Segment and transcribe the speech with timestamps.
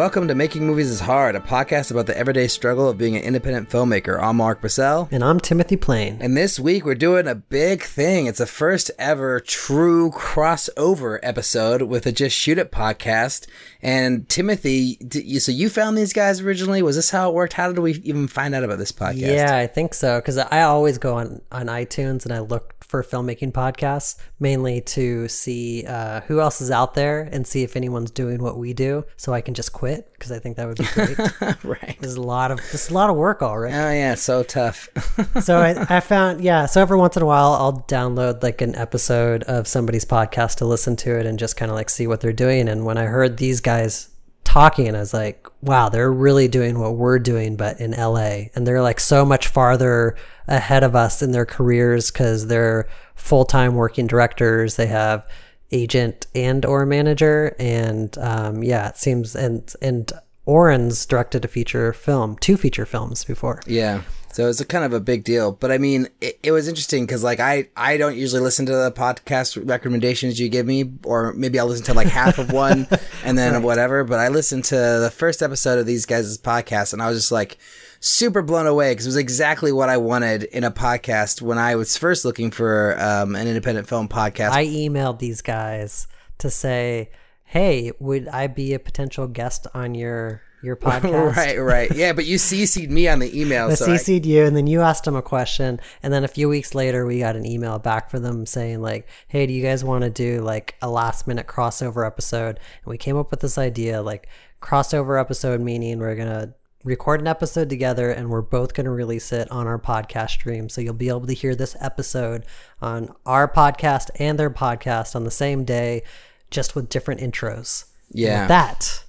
[0.00, 3.22] Welcome to Making Movies is Hard, a podcast about the everyday struggle of being an
[3.22, 4.18] independent filmmaker.
[4.18, 5.12] I'm Mark Brissell.
[5.12, 6.16] And I'm Timothy Plain.
[6.22, 8.24] And this week we're doing a big thing.
[8.24, 13.46] It's a first ever true crossover episode with a Just Shoot It podcast.
[13.82, 16.80] And Timothy, you, so you found these guys originally?
[16.80, 17.52] Was this how it worked?
[17.52, 19.34] How did we even find out about this podcast?
[19.34, 20.18] Yeah, I think so.
[20.18, 25.28] Because I always go on, on iTunes and I look for filmmaking podcasts, mainly to
[25.28, 29.04] see uh, who else is out there and see if anyone's doing what we do,
[29.16, 31.16] so I can just quit because I think that would be great.
[31.64, 31.96] right.
[32.00, 33.76] There's a lot of there's a lot of work already.
[33.76, 34.88] Oh yeah, so tough.
[35.40, 36.66] so I, I found yeah.
[36.66, 40.64] So every once in a while, I'll download like an episode of somebody's podcast to
[40.64, 42.68] listen to it and just kind of like see what they're doing.
[42.68, 44.08] And when I heard these guys
[44.50, 48.48] talking and I was like, wow, they're really doing what we're doing, but in LA.
[48.56, 50.16] And they're like so much farther
[50.48, 54.74] ahead of us in their careers because they're full time working directors.
[54.74, 55.24] They have
[55.70, 57.54] agent and or manager.
[57.60, 60.10] And um, yeah, it seems and and
[60.46, 63.60] Oren's directed a feature film, two feature films before.
[63.68, 64.02] Yeah.
[64.32, 65.52] So it's a kind of a big deal.
[65.52, 68.72] But I mean, it, it was interesting because like I, I don't usually listen to
[68.72, 72.86] the podcast recommendations you give me, or maybe I'll listen to like half of one
[73.24, 73.62] and then right.
[73.62, 74.04] whatever.
[74.04, 77.32] But I listened to the first episode of these guys' podcast and I was just
[77.32, 77.58] like
[77.98, 81.74] super blown away because it was exactly what I wanted in a podcast when I
[81.74, 84.50] was first looking for um, an independent film podcast.
[84.50, 86.06] I emailed these guys
[86.38, 87.10] to say,
[87.44, 91.36] hey, would I be a potential guest on your your podcast.
[91.36, 91.94] right, right.
[91.94, 93.68] Yeah, but you CC'd me on the email.
[93.70, 94.28] I so CC'd I...
[94.28, 97.18] you, and then you asked them a question, and then a few weeks later, we
[97.18, 100.40] got an email back from them saying like, "Hey, do you guys want to do
[100.40, 104.28] like a last minute crossover episode?" And we came up with this idea, like
[104.60, 109.32] crossover episode, meaning we're gonna record an episode together and we're both going to release
[109.32, 110.68] it on our podcast stream.
[110.68, 112.46] So you'll be able to hear this episode
[112.80, 116.02] on our podcast and their podcast on the same day,
[116.50, 117.84] just with different intros.
[118.12, 118.46] Yeah.
[118.46, 119.04] that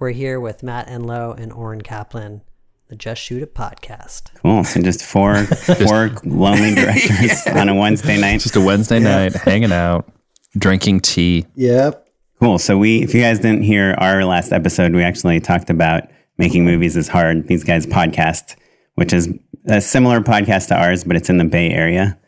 [0.00, 2.40] we're here with Matt Enlow and Oren Kaplan,
[2.88, 4.34] the Just Shoot It podcast.
[4.42, 4.64] Cool.
[4.64, 7.60] So just four four lonely directors yeah.
[7.60, 8.40] on a Wednesday night.
[8.40, 9.28] Just a Wednesday yeah.
[9.28, 10.10] night, hanging out,
[10.58, 11.46] drinking tea.
[11.54, 12.08] Yep.
[12.40, 12.58] Cool.
[12.58, 16.04] So we, if you guys didn't hear our last episode, we actually talked about
[16.38, 17.46] making movies is hard.
[17.46, 18.56] These guys podcast,
[18.94, 19.28] which is
[19.66, 22.18] a similar podcast to ours, but it's in the Bay Area,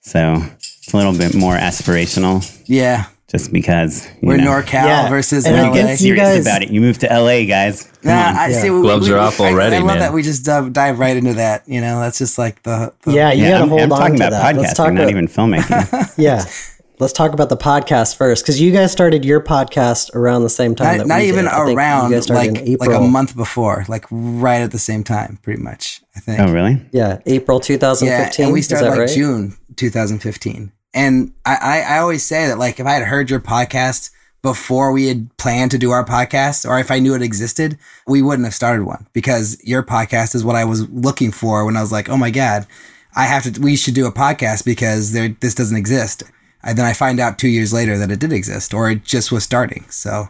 [0.00, 2.42] so it's a little bit more aspirational.
[2.64, 4.50] Yeah just because we're know.
[4.50, 5.08] NorCal yeah.
[5.08, 5.74] versus and LA.
[5.74, 6.70] Get serious guys, about it.
[6.70, 7.84] You moved to LA, guys.
[7.84, 8.60] Come yeah, I yeah.
[8.62, 8.70] see.
[8.70, 9.76] We, Gloves we, are off already.
[9.76, 9.98] I, I love man.
[9.98, 11.68] that we just dive, dive, right into that.
[11.68, 13.32] You know, that's just like the, the yeah.
[13.32, 14.56] You yeah, gotta I'm, hold I'm on talking to about that.
[14.56, 16.14] podcasting, talk not about, even filmmaking.
[16.18, 16.44] yeah.
[17.00, 20.74] Let's talk about the podcast first, because you guys started your podcast around the same
[20.74, 20.98] time.
[20.98, 25.38] Not, not even around, like like a month before, like right at the same time,
[25.42, 26.00] pretty much.
[26.16, 26.40] I think.
[26.40, 26.84] Oh, really?
[26.90, 28.42] Yeah, April 2015.
[28.42, 29.08] Yeah, and we started like right?
[29.08, 30.72] June 2015.
[30.94, 34.10] And I, I, I always say that like if I had heard your podcast
[34.42, 38.22] before we had planned to do our podcast, or if I knew it existed, we
[38.22, 41.80] wouldn't have started one because your podcast is what I was looking for when I
[41.80, 42.66] was like, oh my God,
[43.16, 46.22] I have to, we should do a podcast because there, this doesn't exist.
[46.62, 49.32] And then I find out two years later that it did exist or it just
[49.32, 49.84] was starting.
[49.90, 50.28] So,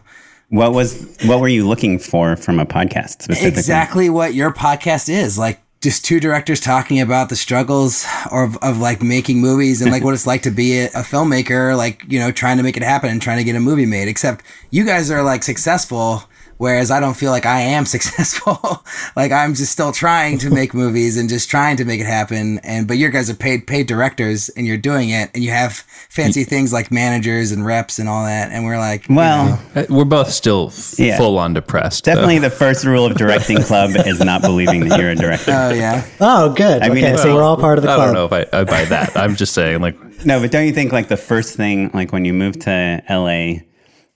[0.49, 3.47] what was, what were you looking for from a podcast specifically?
[3.49, 8.79] Exactly what your podcast is like just two directors talking about the struggles of, of
[8.79, 12.19] like making movies and like what it's like to be a, a, filmmaker, like, you
[12.19, 14.09] know, trying to make it happen and trying to get a movie made.
[14.09, 16.23] Except you guys are like successful
[16.59, 18.83] Whereas I don't feel like I am successful.
[19.15, 22.59] like I'm just still trying to make movies and just trying to make it happen.
[22.59, 25.73] And but you guys are paid paid directors and you're doing it and you have
[26.09, 28.51] fancy things like managers and reps and all that.
[28.51, 29.81] And we're like, well, you know.
[29.81, 31.17] Uh, we're both still f- yeah.
[31.17, 32.03] full on depressed.
[32.03, 32.49] Definitely, though.
[32.49, 35.51] the first rule of directing club is not believing that you're a director.
[35.51, 36.05] Oh yeah.
[36.19, 36.81] Oh good.
[36.81, 38.01] I mean, okay, so we're all part of the club.
[38.01, 39.15] I don't know if I, I buy that.
[39.15, 39.95] I'm just saying, like,
[40.25, 43.61] no, but don't you think like the first thing, like when you move to LA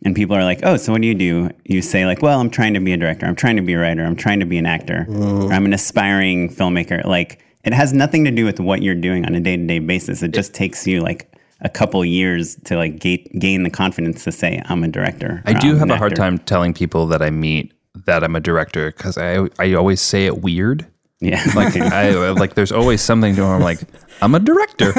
[0.03, 2.49] and people are like, "Oh, so what do you do?" You say like, "Well, I'm
[2.49, 3.25] trying to be a director.
[3.25, 4.03] I'm trying to be a writer.
[4.03, 5.05] I'm trying to be an actor.
[5.09, 5.51] Mm.
[5.51, 9.35] I'm an aspiring filmmaker." Like it has nothing to do with what you're doing on
[9.35, 10.21] a day-to-day basis.
[10.21, 14.31] It just takes you like a couple years to like ga- gain the confidence to
[14.31, 15.41] say I'm a director.
[15.45, 17.73] I do I'm have a hard time telling people that I meet
[18.05, 20.85] that I'm a director because I I always say it weird.
[21.21, 22.55] Yeah, like I like.
[22.55, 23.79] There's always something to where I'm like,
[24.21, 24.91] I'm a director.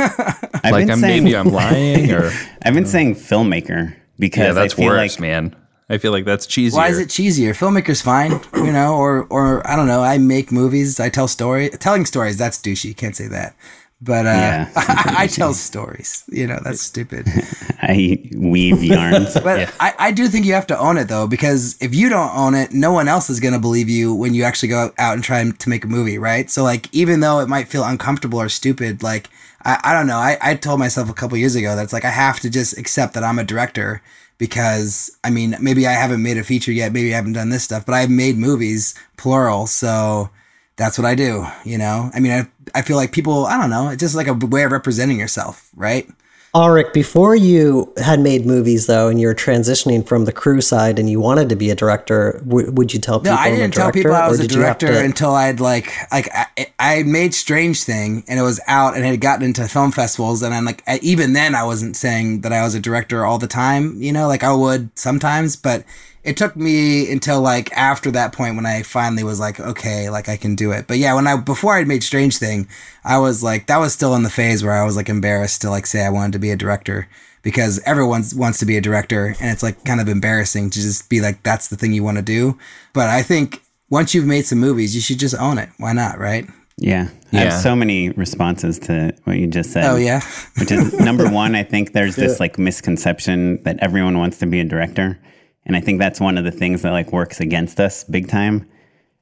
[0.65, 2.31] like I'm saying, maybe I'm lying or
[2.63, 5.57] I've been saying filmmaker because yeah, that's I feel worse, like, man.
[5.89, 6.75] I feel like that's cheesier.
[6.75, 7.51] Why is it cheesier?
[7.51, 10.03] Filmmaker's fine, you know, or or I don't know.
[10.03, 10.99] I make movies.
[10.99, 11.69] I tell story.
[11.69, 12.97] Telling stories that's douchey.
[12.97, 13.55] Can't say that.
[14.01, 16.25] But uh, yeah, I, I, tell stories.
[16.29, 17.27] You know, that's stupid.
[17.83, 19.35] I weave yarns.
[19.41, 19.71] but yeah.
[19.81, 22.55] I, I do think you have to own it though, because if you don't own
[22.55, 25.25] it, no one else is going to believe you when you actually go out and
[25.25, 26.51] try to make a movie, right?
[26.51, 29.31] So like, even though it might feel uncomfortable or stupid, like
[29.65, 30.19] I, I don't know.
[30.19, 33.15] I, I told myself a couple years ago that's like I have to just accept
[33.15, 34.03] that I'm a director
[34.39, 37.65] because I mean, maybe I haven't made a feature yet, maybe I haven't done this
[37.65, 39.67] stuff, but I've made movies, plural.
[39.67, 40.31] So
[40.77, 42.11] that's what I do, you know?
[42.15, 44.65] I mean, I, I feel like people, I don't know, it's just like a way
[44.65, 46.09] of representing yourself, right?
[46.55, 51.01] Ulrich, before you had made movies though, and you were transitioning from the crew side,
[51.01, 53.35] and you wanted to be a director, w- would you tell people?
[53.35, 56.47] No, I didn't tell people I was a director to- until I'd like like I,
[56.79, 60.55] I, made Strange Thing, and it was out and had gotten into film festivals, and
[60.55, 64.01] I'm like even then I wasn't saying that I was a director all the time,
[64.01, 65.85] you know, like I would sometimes, but
[66.25, 70.29] it took me until like after that point when I finally was like, okay, like
[70.29, 70.87] I can do it.
[70.87, 72.67] But yeah, when I before I'd made Strange Thing,
[73.05, 75.71] I was like, that was still in the phase where I was like embarrassed to
[75.71, 77.09] like say I wanted to be a director
[77.43, 81.11] because everyone wants to be a director, and it's like kind of embarrassing to just
[81.11, 82.59] be like, that's the thing you want to do.
[82.95, 85.69] But I think once you've made some movies, you should just own it.
[85.77, 86.47] Why not, right?
[86.79, 87.09] Yeah.
[87.33, 89.85] I have so many responses to what you just said.
[89.85, 90.21] Oh, yeah.
[90.59, 94.61] which is number one, I think there's this like misconception that everyone wants to be
[94.61, 95.19] a director.
[95.67, 98.69] And I think that's one of the things that like works against us big time.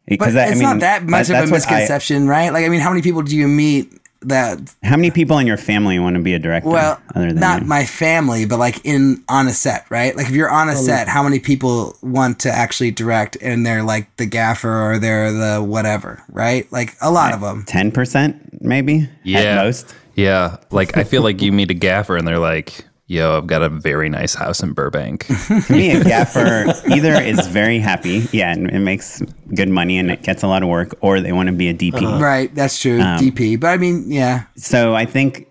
[0.06, 2.52] Because it's I mean, not that much that, of a misconception, I, right?
[2.52, 3.92] Like, I mean, how many people do you meet
[4.22, 4.58] that?
[4.82, 6.68] How many people in your family want to be a director?
[6.68, 7.68] Well, not you?
[7.68, 10.16] my family, but like in on a set, right?
[10.16, 13.64] Like, if you're on a well, set, how many people want to actually direct, and
[13.64, 16.70] they're like the gaffer or they're the whatever, right?
[16.72, 17.64] Like a lot like of them.
[17.64, 19.08] Ten percent, maybe.
[19.22, 19.94] Yeah, most.
[20.16, 23.62] Yeah, like I feel like you meet a gaffer, and they're like yo, I've got
[23.62, 25.28] a very nice house in Burbank.
[25.70, 29.22] me, a gaffer either is very happy, yeah, and it makes
[29.54, 31.74] good money and it gets a lot of work, or they want to be a
[31.74, 32.02] DP.
[32.02, 32.18] Uh-huh.
[32.18, 33.60] Right, that's true, um, DP.
[33.60, 34.44] But I mean, yeah.
[34.56, 35.48] So I think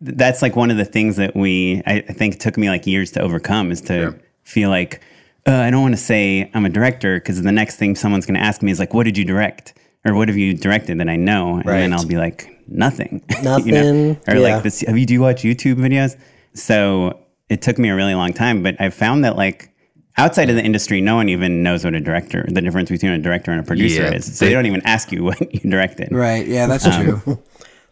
[0.00, 3.10] that's like one of the things that we, I, I think, took me like years
[3.12, 4.20] to overcome is to sure.
[4.44, 5.00] feel like,
[5.46, 8.38] uh, I don't want to say I'm a director because the next thing someone's going
[8.38, 9.74] to ask me is like, what did you direct?
[10.04, 11.56] Or what have you directed that I know?
[11.56, 11.80] And right.
[11.80, 13.24] then I'll be like, nothing.
[13.42, 13.66] Nothing.
[13.66, 14.16] you know?
[14.28, 14.40] Or yeah.
[14.54, 16.16] like this, have you, do you watch YouTube videos?
[16.54, 19.72] So it took me a really long time, but I found that like
[20.16, 23.18] outside of the industry, no one even knows what a director, the difference between a
[23.18, 24.14] director and a producer yeah.
[24.14, 24.38] is.
[24.38, 26.08] So they, don't even ask you what you directed.
[26.10, 26.46] Right.
[26.46, 27.42] Yeah, that's um, true.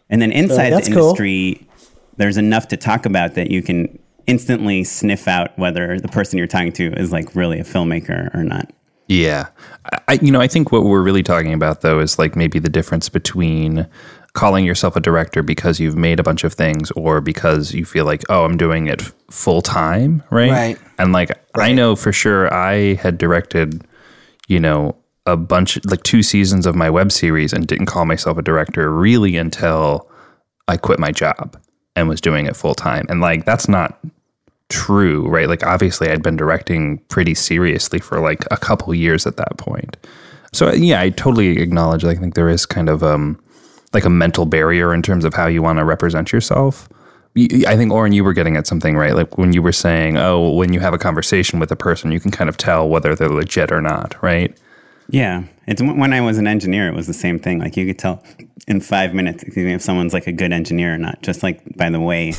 [0.09, 1.87] And then inside so the industry, cool.
[2.17, 6.47] there's enough to talk about that you can instantly sniff out whether the person you're
[6.47, 8.71] talking to is like really a filmmaker or not.
[9.07, 9.47] Yeah.
[10.09, 12.69] I, you know, I think what we're really talking about though is like maybe the
[12.69, 13.87] difference between
[14.37, 18.05] calling yourself a director because you've made a bunch of things or because you feel
[18.05, 19.01] like, oh, I'm doing it
[19.31, 20.51] full time, right?
[20.51, 20.77] Right.
[20.99, 21.71] And like, right.
[21.71, 23.83] I know for sure I had directed,
[24.47, 24.95] you know,
[25.25, 28.93] a bunch, like two seasons of my web series and didn't call myself a director
[28.93, 30.07] really until
[30.67, 31.59] I quit my job
[31.95, 33.07] and was doing it full time.
[33.09, 33.97] And like, that's not
[34.69, 35.49] true, right?
[35.49, 39.97] Like, obviously, I'd been directing pretty seriously for like a couple years at that point.
[40.53, 42.03] So, yeah, I totally acknowledge.
[42.03, 43.41] Like, I think there is kind of, um,
[43.93, 46.89] like a mental barrier in terms of how you want to represent yourself.
[47.67, 49.13] I think Oren, you were getting at something right.
[49.13, 52.19] Like when you were saying, "Oh, when you have a conversation with a person, you
[52.19, 54.57] can kind of tell whether they're legit or not," right?
[55.09, 57.59] Yeah, it's when I was an engineer, it was the same thing.
[57.59, 58.23] Like you could tell
[58.67, 61.99] in five minutes if someone's like a good engineer or not, just like by the
[61.99, 62.33] way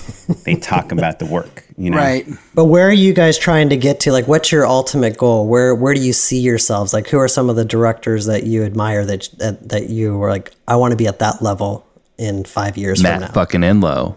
[0.44, 1.96] they talk about the work, you know?
[1.96, 2.26] Right.
[2.54, 4.12] But where are you guys trying to get to?
[4.12, 5.46] Like, what's your ultimate goal?
[5.46, 6.92] Where Where do you see yourselves?
[6.92, 10.28] Like, who are some of the directors that you admire that that, that you were
[10.28, 11.86] like, I want to be at that level
[12.18, 13.32] in five years Matt from now?
[13.32, 14.16] fucking Enlow.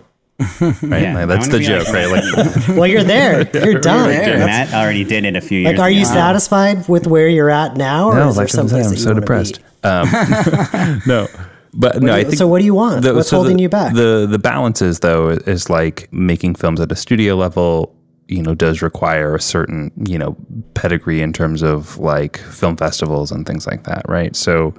[0.61, 1.01] Right?
[1.01, 2.07] Yeah, like, that's the joke, like, right?
[2.07, 3.41] Like, well, you're there.
[3.65, 4.11] You're done.
[4.11, 5.73] You're Matt already did it a few years.
[5.73, 5.99] Like, are ago.
[5.99, 9.13] you satisfied with where you're at now, or no, is like there someplace I'm so
[9.13, 9.59] depressed.
[9.83, 10.09] Um,
[11.07, 11.27] no,
[11.73, 12.35] but what no, you, I think.
[12.35, 13.03] So, what do you want?
[13.03, 13.93] The, What's so holding the, you back?
[13.93, 17.95] The the balance is though is like making films at a studio level.
[18.27, 20.35] You know, does require a certain you know
[20.73, 24.35] pedigree in terms of like film festivals and things like that, right?
[24.35, 24.73] So.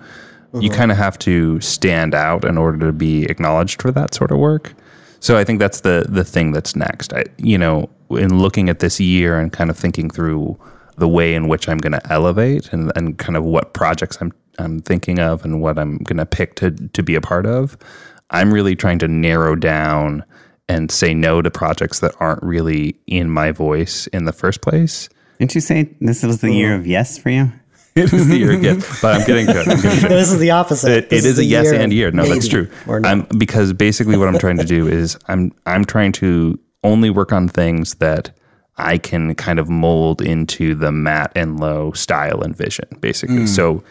[0.53, 0.65] Mm-hmm.
[0.65, 4.31] You kind of have to stand out in order to be acknowledged for that sort
[4.31, 4.75] of work.
[5.23, 7.13] So I think that's the the thing that's next.
[7.13, 10.59] I, you know, in looking at this year and kind of thinking through
[10.97, 14.33] the way in which I'm going to elevate and, and kind of what projects I'm
[14.59, 17.79] I'm thinking of and what I'm going to pick to to be a part of,
[18.31, 20.25] I'm really trying to narrow down
[20.69, 25.09] and say no to projects that aren't really in my voice in the first place.
[25.39, 26.57] Didn't you say this was the mm-hmm.
[26.57, 27.53] year of yes for you?
[27.97, 29.49] it is the year gift, but I'm getting.
[29.49, 30.11] I'm getting good.
[30.11, 30.91] this is the opposite.
[30.91, 32.11] it, it is, is a yes and year.
[32.11, 32.71] No, that's true.
[32.89, 37.33] I'm, because basically what I'm trying to do is I'm I'm trying to only work
[37.33, 38.31] on things that
[38.79, 43.41] I can kind of mold into the Matt Enlow style and vision, basically.
[43.41, 43.49] Mm.
[43.49, 43.85] So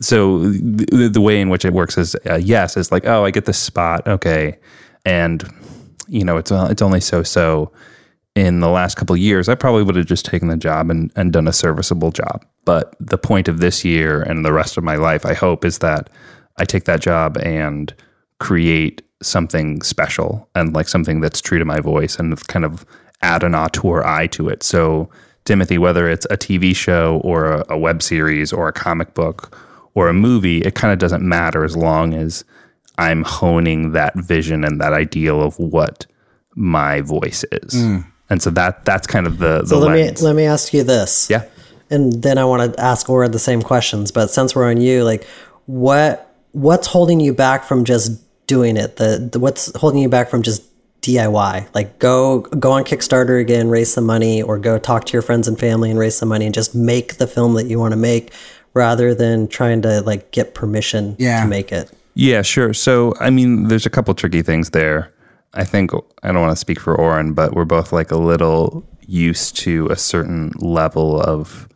[0.00, 3.30] so the, the, way in which it works is uh, yes, it's like oh, I
[3.30, 4.58] get this spot, okay,
[5.04, 5.44] and
[6.08, 7.70] you know it's uh, it's only so so.
[8.36, 11.32] In the last couple years, I probably would have just taken the job and, and
[11.32, 12.44] done a serviceable job.
[12.66, 15.78] But the point of this year and the rest of my life, I hope, is
[15.78, 16.10] that
[16.58, 17.94] I take that job and
[18.38, 22.84] create something special and like something that's true to my voice and kind of
[23.22, 24.62] add an auteur eye to it.
[24.62, 25.08] So,
[25.46, 29.58] Timothy, whether it's a TV show or a, a web series or a comic book
[29.94, 32.44] or a movie, it kind of doesn't matter as long as
[32.98, 36.04] I'm honing that vision and that ideal of what
[36.54, 37.74] my voice is.
[37.74, 38.06] Mm.
[38.28, 40.20] And so that that's kind of the the So let lens.
[40.22, 41.28] me let me ask you this.
[41.30, 41.44] yeah.
[41.90, 44.10] and then I want to ask Oren the same questions.
[44.10, 45.24] But since we're on you, like,
[45.66, 48.96] what what's holding you back from just doing it?
[48.96, 50.62] The, the what's holding you back from just
[51.02, 51.68] DIY?
[51.74, 55.46] Like, go go on Kickstarter again, raise some money, or go talk to your friends
[55.46, 57.96] and family and raise some money, and just make the film that you want to
[57.96, 58.32] make,
[58.74, 61.42] rather than trying to like get permission Yeah.
[61.42, 61.90] to make it.
[62.14, 62.72] Yeah, sure.
[62.72, 65.12] So, I mean, there's a couple tricky things there.
[65.56, 68.86] I think I don't want to speak for Oren, but we're both like a little
[69.06, 71.68] used to a certain level of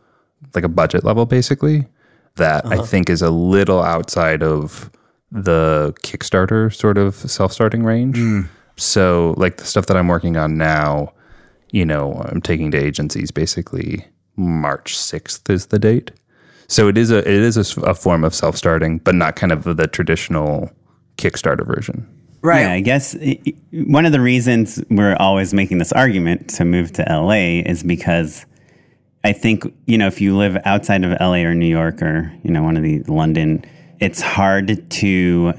[0.53, 1.87] like a budget level basically
[2.35, 2.83] that I uh-huh.
[2.83, 4.91] think is a little outside of
[5.31, 8.17] the Kickstarter sort of self-starting range.
[8.17, 8.41] Hmm.
[8.77, 11.13] So, like the stuff that I'm working on now,
[11.71, 16.11] you know, I'm taking to agencies basically March 6th is the date.
[16.67, 19.51] So it is a it is a, a form of self starting, but not kind
[19.51, 20.71] of the traditional
[21.17, 22.07] Kickstarter version.
[22.41, 22.61] Right.
[22.61, 23.15] Yeah, I guess
[23.71, 28.45] one of the reasons we're always making this argument to move to LA is because
[29.23, 32.51] I think, you know, if you live outside of LA or New York or, you
[32.51, 33.63] know, one of the London,
[33.99, 35.53] it's hard to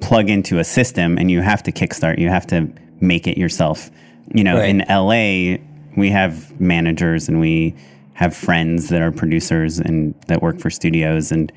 [0.00, 2.68] plug into a system and you have to kickstart, you have to
[3.00, 3.90] make it yourself.
[4.34, 4.68] You know, Right.
[4.68, 5.56] in LA,
[5.96, 7.74] we have managers and we
[8.12, 11.50] have friends that are producers and that work for studios and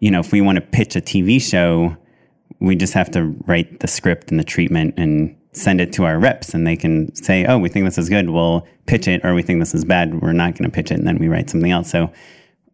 [0.00, 1.96] you know, if we want to pitch a TV show,
[2.60, 6.18] we just have to write the script and the treatment and send it to our
[6.18, 9.34] reps and they can say oh we think this is good we'll pitch it or
[9.34, 11.48] we think this is bad we're not going to pitch it and then we write
[11.48, 12.10] something else so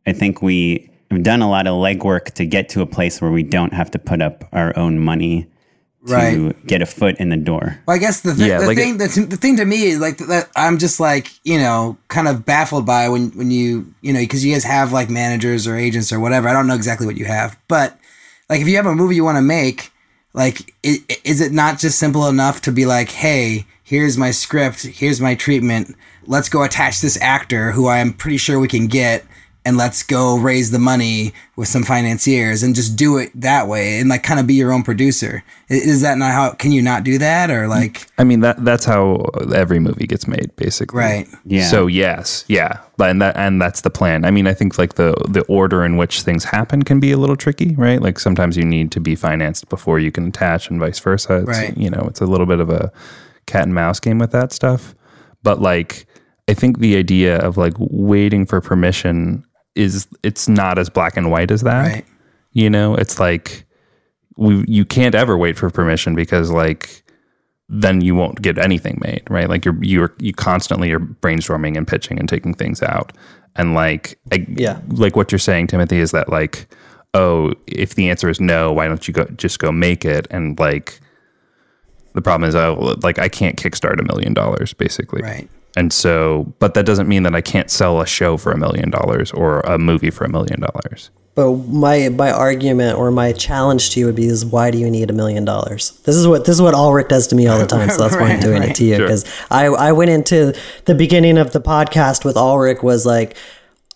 [0.06, 3.30] i think we have done a lot of legwork to get to a place where
[3.30, 5.42] we don't have to put up our own money
[6.06, 6.66] to Right.
[6.66, 8.96] get a foot in the door Well, I guess the, th- Yeah, the like thing
[8.96, 12.46] the, the thing to me is like that I'm just like you know kind of
[12.46, 16.10] baffled by when when you you know because you guys have like managers or agents
[16.10, 16.48] or whatever.
[16.48, 17.98] I don't know exactly what you have, but
[18.50, 19.90] like if you have a movie you want to make,
[20.34, 24.30] like i- i- is it not just simple enough to be like, hey, here's my
[24.32, 28.88] script, here's my treatment, let's go attach this actor who I'm pretty sure we can
[28.88, 29.24] get.
[29.62, 34.00] And let's go raise the money with some financiers and just do it that way
[34.00, 35.44] and like kind of be your own producer.
[35.68, 36.52] Is that not how?
[36.52, 38.06] Can you not do that or like?
[38.16, 40.98] I mean that that's how every movie gets made, basically.
[40.98, 41.28] Right.
[41.44, 41.66] Yeah.
[41.66, 44.24] So yes, yeah, but and that and that's the plan.
[44.24, 47.18] I mean, I think like the the order in which things happen can be a
[47.18, 48.00] little tricky, right?
[48.00, 51.40] Like sometimes you need to be financed before you can attach, and vice versa.
[51.40, 51.76] It's, Right.
[51.76, 52.90] You know, it's a little bit of a
[53.46, 54.94] cat and mouse game with that stuff.
[55.42, 56.06] But like,
[56.48, 61.30] I think the idea of like waiting for permission is it's not as black and
[61.30, 61.82] white as that.
[61.92, 62.04] Right.
[62.52, 63.64] You know, it's like
[64.36, 67.02] we you can't ever wait for permission because like
[67.68, 69.48] then you won't get anything made, right?
[69.48, 73.12] Like you're you're you constantly are brainstorming and pitching and taking things out.
[73.56, 74.80] And like I, Yeah.
[74.88, 76.66] like what you're saying, Timothy, is that like,
[77.14, 80.26] oh, if the answer is no, why don't you go just go make it?
[80.30, 81.00] And like
[82.14, 85.22] the problem is oh like I can't kickstart a million dollars basically.
[85.22, 85.48] Right.
[85.76, 88.90] And so but that doesn't mean that I can't sell a show for a million
[88.90, 91.10] dollars or a movie for a million dollars.
[91.36, 94.90] But my my argument or my challenge to you would be is why do you
[94.90, 95.92] need a million dollars?
[96.04, 98.16] This is what this is what Ulrich does to me all the time, so that's
[98.16, 99.06] why I'm Right, doing it to you Sure.
[99.06, 100.52] because I I went into
[100.86, 103.36] the beginning of the podcast with Ulrich was like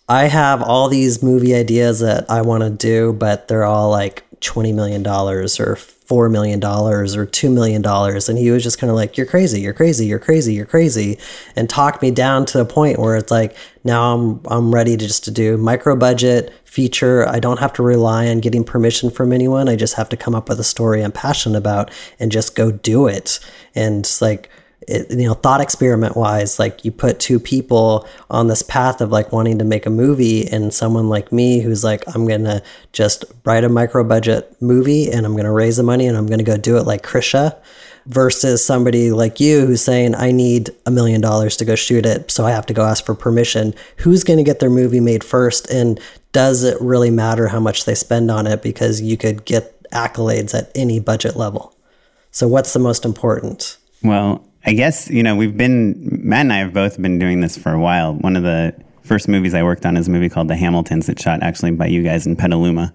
[0.07, 4.23] I have all these movie ideas that I want to do, but they're all like
[4.39, 5.75] twenty million dollars or
[6.05, 9.25] four million dollars or two million dollars, and he was just kind of like, "You're
[9.25, 11.17] crazy, you're crazy, you're crazy, you're crazy,"
[11.55, 15.07] and talked me down to a point where it's like, now I'm I'm ready to
[15.07, 17.27] just to do micro budget feature.
[17.27, 19.69] I don't have to rely on getting permission from anyone.
[19.69, 22.71] I just have to come up with a story I'm passionate about and just go
[22.71, 23.39] do it.
[23.75, 24.49] And like
[24.87, 29.11] it, you know thought experiment wise like you put two people on this path of
[29.11, 32.61] like wanting to make a movie and someone like me who's like i'm gonna
[32.91, 36.43] just write a micro budget movie and i'm gonna raise the money and i'm gonna
[36.43, 37.57] go do it like krisha
[38.05, 42.29] versus somebody like you who's saying i need a million dollars to go shoot it
[42.29, 43.73] so i have to go ask for permission.
[43.97, 45.99] Who's gonna get their movie made first and
[46.31, 48.61] does it really matter how much they spend on it?
[48.61, 51.75] Because you could get accolades at any budget level.
[52.31, 53.77] So what's the most important?
[54.03, 57.57] Well, I guess, you know, we've been, Matt and I have both been doing this
[57.57, 58.13] for a while.
[58.15, 61.19] One of the first movies I worked on is a movie called The Hamiltons that
[61.19, 62.93] shot actually by you guys in Petaluma.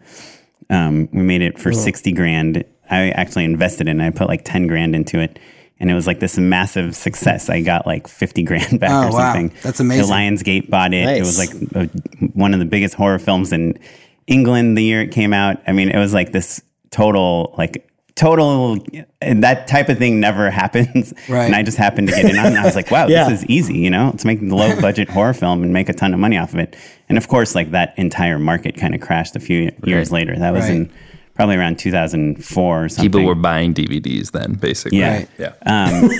[0.68, 2.64] Um, we made it for 60 grand.
[2.90, 4.06] I actually invested in it.
[4.06, 5.38] I put like 10 grand into it.
[5.78, 7.48] And it was like this massive success.
[7.48, 9.32] I got like 50 grand back Oh, or wow.
[9.32, 9.52] something.
[9.62, 10.06] That's amazing.
[10.06, 11.08] The Lionsgate bought it.
[11.08, 11.86] It was like a,
[12.34, 13.78] one of the biggest horror films in
[14.26, 15.56] England the year it came out.
[15.66, 16.60] I mean, it was like this
[16.90, 18.78] total like total
[19.22, 21.44] and that type of thing never happens Right.
[21.46, 23.28] and i just happened to get in on it i was like wow Yeah.
[23.28, 25.92] this is easy you know let's make a low budget horror film and make a
[25.92, 26.76] ton of money off of it
[27.08, 30.52] and of course like that entire market kind of crashed a few years later that
[30.52, 30.72] was Right.
[30.72, 30.92] in
[31.34, 34.98] probably around 2004 or something People were buying DVDs then, basically.
[34.98, 35.16] Yeah.
[35.18, 35.28] Right.
[35.38, 35.52] Yeah.
[35.64, 36.10] um,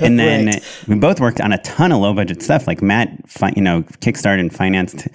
[0.00, 0.62] and then Right.
[0.88, 2.66] we both worked on a ton of low budget stuff.
[2.66, 5.06] Like Matt, fi- you know, kickstarted and financed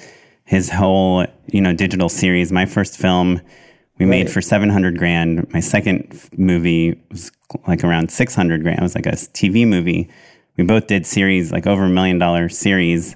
[0.44, 2.51] his whole, you know, digital series.
[2.51, 3.42] My first film
[3.98, 5.52] we made for 700 grand.
[5.54, 7.32] My second movie was
[7.68, 8.80] like around 600 grand.
[8.80, 10.10] It was like a TV movie.
[10.58, 13.16] We both did series, like over a million dollar series.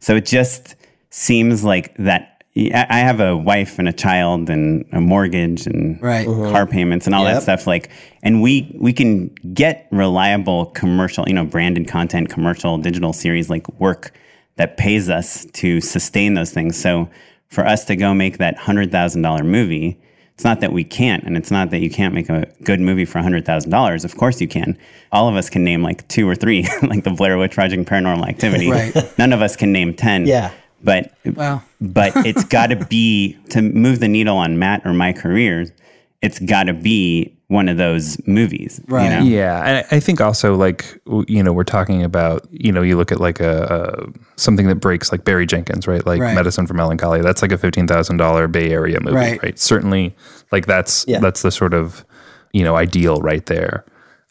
[0.00, 0.74] So it just
[1.10, 2.42] seems like that.
[2.56, 6.26] I I have a wife and a child and a mortgage and Right.
[6.26, 6.50] Mm-hmm.
[6.50, 7.66] car payments and all that stuff.
[7.66, 7.90] Like,
[8.22, 13.68] and we we can get reliable commercial, you know, branded content, commercial digital series like
[13.80, 14.12] work
[14.56, 16.76] that pays us to sustain those things.
[16.76, 17.08] So
[17.46, 20.00] for us to go make that hundred thousand dollar movie,
[20.38, 23.04] it's not that we can't, and it's not that you can't make a good movie
[23.04, 24.04] for hundred thousand dollars.
[24.04, 24.78] Of course you can.
[25.10, 27.84] All of us can name like two or three, like the Blair Witch Project, and
[27.88, 28.70] Paranormal Activity.
[28.70, 29.18] Right.
[29.18, 30.26] None of us can name ten.
[30.26, 30.52] Yeah.
[30.84, 31.64] But Well.
[31.80, 35.72] but it's got to be to move the needle on Matt or my careers.
[36.20, 39.04] It's got to be one of those movies, Right.
[39.04, 39.22] You know?
[39.24, 42.96] Yeah, and I I think also like you know we're talking about you know you
[42.96, 46.34] look at like a, a something that breaks like Barry Jenkins right like Right.
[46.34, 49.42] Medicine for Melancholy that's like a fifteen thousand dollar Bay Area movie Right.
[49.42, 50.14] right, certainly
[50.52, 51.20] like that's Yeah.
[51.20, 52.04] that's the sort of
[52.52, 53.84] you know ideal right there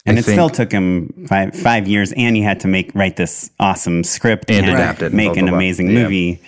[0.06, 2.92] And I it think- still took him five five years, and he had to make
[2.94, 5.58] write this awesome script And had to adapt it make blah, an blah, blah.
[5.58, 6.04] amazing Yeah.
[6.04, 6.42] movie.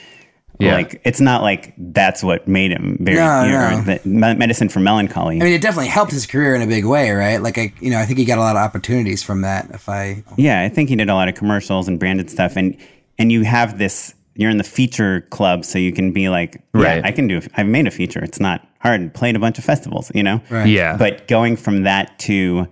[0.60, 0.76] Yeah.
[0.76, 3.82] Like it's not like that's what made him very No, you know, no.
[3.82, 5.38] the Me- medicine for melancholy.
[5.42, 7.42] I mean, it definitely helped his career in a big way, right?
[7.42, 9.70] Like, I, you know, I think he got a lot of opportunities from that.
[9.72, 12.76] If I, Yeah, I think he did a lot of commercials and branded stuff, and
[13.18, 14.14] and you have this.
[14.36, 17.06] You're in the feature club, so you can be like, yeah, Right.
[17.06, 17.42] I can do.
[17.58, 18.22] I've made a feature.
[18.24, 19.02] It's not hard.
[19.02, 20.42] And played a bunch of festivals, you know.
[20.50, 20.68] Right.
[20.68, 22.68] yeah But going from that to,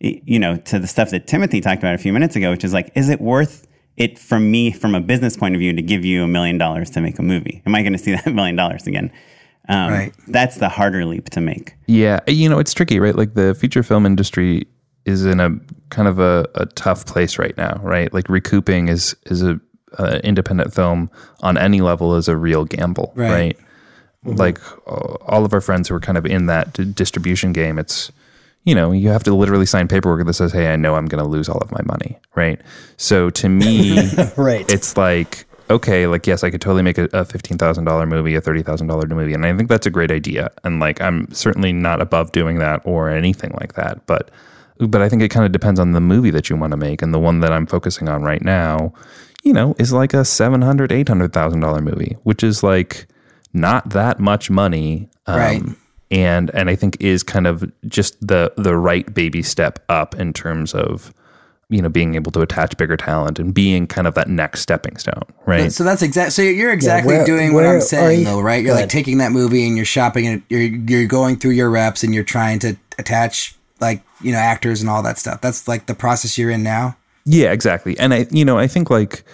[0.00, 2.74] you know, to the stuff that Timothy talked about a few minutes ago, which is
[2.74, 6.04] like, is it worth it from me, from a business point of view, to give
[6.04, 7.62] you a million dollars to make a movie?
[7.66, 9.10] Am I going to see that million dollars again?
[9.68, 10.14] Um, Right.
[10.28, 11.74] That's the harder leap to make.
[11.86, 13.16] Yeah, you know, it's tricky, right?
[13.16, 14.66] Like the feature film industry
[15.04, 15.50] is in a
[15.90, 18.12] kind of a, a tough place right now, right?
[18.12, 19.58] Like recouping is is a,
[19.98, 23.30] a independent film on any level is a real gamble, Right.
[23.30, 23.56] right?
[24.24, 27.78] Like uh, all of our friends who are kind of in that d- distribution game,
[27.78, 28.10] it's
[28.66, 31.22] you know you have to literally sign paperwork that says, "Hey, I know I'm going
[31.24, 32.60] to lose all of my money," right?
[32.98, 34.70] So to me, Right.
[34.70, 39.08] it's like okay like yes i could totally make a, a $15000 movie a $30000
[39.10, 42.60] movie and i think that's a great idea and like i'm certainly not above doing
[42.60, 44.30] that or anything like that but
[44.78, 47.02] but i think it kind of depends on the movie that you want to make
[47.02, 48.92] and the one that i'm focusing on right now
[49.42, 53.08] you know is like a $700 $800000 movie which is like
[53.52, 55.62] not that much money um, Right.
[56.10, 60.32] And and i think is kind of just the the right baby step up in
[60.32, 61.12] terms of
[61.68, 64.96] you know being able to attach bigger talent and being kind of that next stepping
[64.96, 66.32] stone right so that's exact.
[66.32, 68.62] So you're exactly where- doing what I'm saying, you- though, right?
[68.62, 68.90] You're like ahead.
[68.90, 70.42] taking that movie and you're shopping it.
[70.48, 74.80] You're you're going through your reps and you're trying to attach like you know actors
[74.80, 75.40] and all that stuff.
[75.40, 76.96] That's like the process you're in now.
[77.24, 77.98] Yeah, exactly.
[77.98, 79.24] And I, you know, I think like,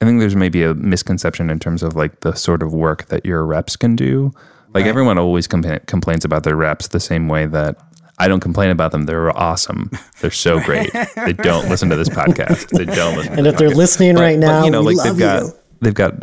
[0.00, 3.26] I think there's maybe a misconception in terms of like the sort of work that
[3.26, 4.32] your reps can do.
[4.74, 7.76] Like everyone always compla- complains about their reps the same way that
[8.18, 9.04] I don't complain about them.
[9.06, 9.90] They're awesome.
[10.20, 10.92] They're so great.
[11.16, 12.68] they don't listen to this podcast.
[12.68, 13.38] They don't listen.
[13.38, 13.74] And if they're podcast.
[13.74, 15.52] listening right now, you know, like they've got you.
[15.80, 16.14] they've got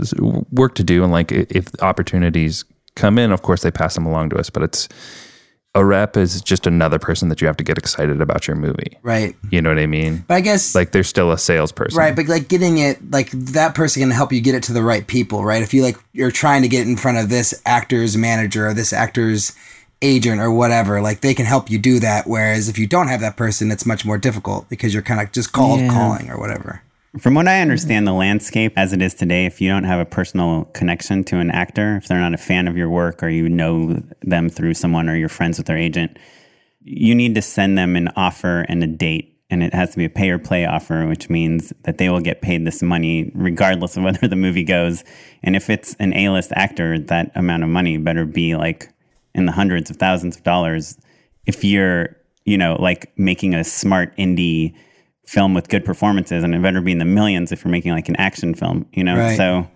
[0.52, 2.64] work to do, and like if opportunities
[2.96, 4.50] come in, of course they pass them along to us.
[4.50, 4.88] But it's
[5.76, 8.98] a rep is just another person that you have to get excited about your movie.
[9.04, 9.36] Right.
[9.52, 10.24] You know what I mean?
[10.28, 11.98] But I guess Like they're still a salesperson.
[11.98, 14.82] Right, but like getting it, like that person can help you get it to the
[14.82, 15.62] right people, right?
[15.62, 18.92] If you like, you're trying to get in front of this actor's manager or this
[18.94, 19.54] actor's
[20.02, 22.26] agent or whatever, like they can help you do that.
[22.26, 25.32] Whereas if you don't have that person, it's much more difficult because you're kind of
[25.32, 25.90] just called Yeah.
[25.90, 26.82] calling or whatever.
[27.18, 30.06] From what I understand, the landscape as it is today, if you don't have a
[30.06, 33.50] personal connection to an actor, if they're not a fan of your work or you
[33.50, 36.20] know them through someone or you're friends with their agent,
[36.84, 39.36] you need to send them an offer and a date.
[39.50, 42.20] And it has to be a pay or play offer, which means that they will
[42.20, 45.04] get paid this money regardless of whether the movie goes.
[45.42, 48.88] And if it's an A list actor, that amount of money better be like
[49.34, 51.00] in the hundreds of thousands of dollars.
[51.48, 54.76] If you're, you know, like making a smart indie
[55.30, 58.10] film with good performances, and it better be in the millions if you're making like
[58.10, 59.16] an action film, you know?
[59.16, 59.38] Right.
[59.38, 59.68] So,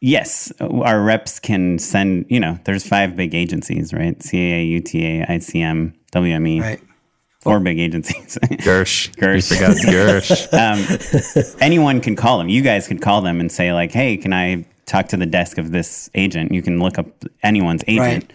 [0.00, 4.18] yes, our reps can send, you know, there's five big agencies, right?
[4.18, 6.80] CAA, UTA, ICM, WME, Right.
[7.40, 8.36] four big agencies.
[8.42, 9.10] Gersh.
[9.16, 9.50] Gersh.
[9.50, 10.52] We forgot Gersh.
[11.54, 12.50] um, anyone can call them.
[12.50, 15.56] You guys could call them and say, like, hey, can I talk to the desk
[15.56, 16.52] of this agent?
[16.52, 17.06] You can look up
[17.42, 18.24] anyone's agent.
[18.30, 18.32] Right.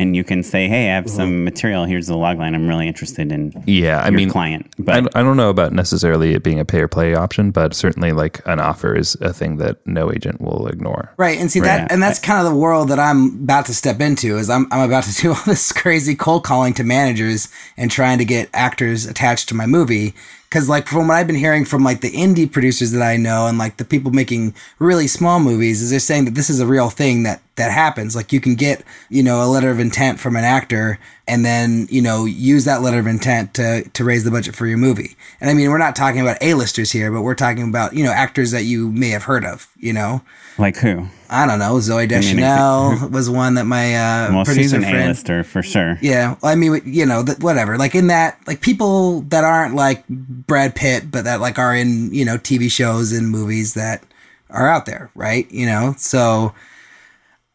[0.00, 1.16] And you can say, "Hey, I have uh-huh.
[1.16, 1.84] some material.
[1.84, 2.54] Here's the log line.
[2.54, 5.72] I'm really interested in Yeah, I your mean, client." I, But I don't know about
[5.72, 9.32] necessarily it being a pay or play option, but certainly like an offer is a
[9.32, 11.12] thing that no agent will ignore.
[11.18, 11.66] Right, and see Right.
[11.66, 14.38] that, and that's kind of the world that I'm about to step into.
[14.38, 18.18] Is I'm I'm about to do all this crazy cold calling to managers and trying
[18.18, 20.14] to get actors attached to my movie.
[20.50, 23.46] Because like from what I've been hearing from like the indie producers that I know
[23.46, 26.66] and like the people making really small movies, is they're saying that this is a
[26.66, 28.16] real thing that that happens.
[28.16, 31.86] Like you can get you know a letter of intent from an actor and then
[31.88, 35.16] you know use that letter of intent to to raise the budget for your movie.
[35.40, 38.12] And I mean we're not talking about A-listers here, but we're talking about you know
[38.12, 39.68] actors that you may have heard of.
[39.76, 40.22] You know.
[40.60, 41.06] Like who?
[41.28, 41.74] I don't know.
[41.76, 45.04] Zooey Deschanel was one that my uh, Well, she's producer an friend.
[45.06, 45.98] A-lister for sure.
[46.02, 47.78] Yeah, I mean, you know, that whatever.
[47.78, 52.12] Like in that, like people that aren't like Brad Pitt, but that like are in
[52.12, 54.02] you know TV shows and movies that
[54.50, 55.50] are out there, right?
[55.50, 56.52] You know, so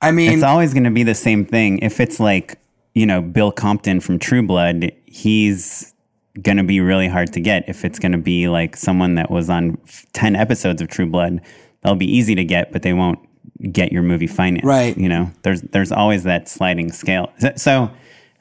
[0.02, 1.80] I mean, It's always going to be the same thing.
[1.80, 2.58] If it's like,
[2.94, 5.94] you know, Bill Compton from True Blood, he's
[6.42, 7.68] going to be really hard to get.
[7.68, 11.06] If it's going to be like someone that was on f- 10 episodes of True
[11.06, 11.42] Blood,
[11.86, 13.20] they'll be easy to get, but they won't
[13.72, 14.66] get your movie financed.
[14.66, 14.98] Right.
[14.98, 17.32] You know, there's there's always that sliding scale.
[17.40, 17.92] So, so,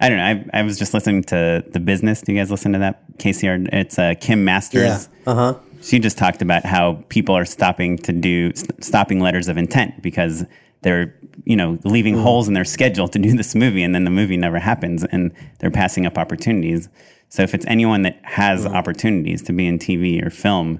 [0.00, 0.24] I don't know.
[0.52, 2.22] I, I was just listening to The Business.
[2.22, 3.18] Do you guys listen to that?
[3.18, 3.68] KCR.
[3.72, 4.82] It's uh, Kim Masters
[5.26, 5.30] Yeah.
[5.30, 5.54] Uh huh.
[5.82, 10.02] she just talked about how people are stopping to do st- stopping letters of intent
[10.02, 10.44] because
[10.82, 14.10] they're you know leaving holes in their schedule to do this movie and then the
[14.10, 16.88] movie never happens and they're passing up opportunities
[17.30, 20.78] so if it's anyone that has opportunities to be in tv or film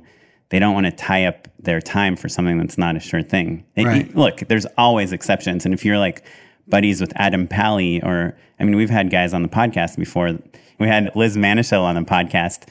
[0.51, 3.65] they don't want to tie up their time for something that's not a sure thing
[3.77, 4.15] It- Right.
[4.17, 6.23] look there's always exceptions and if you're like
[6.69, 10.39] buddies with adam pally or i mean we've had guys on the podcast before
[10.79, 12.69] we had liz manashil on the podcast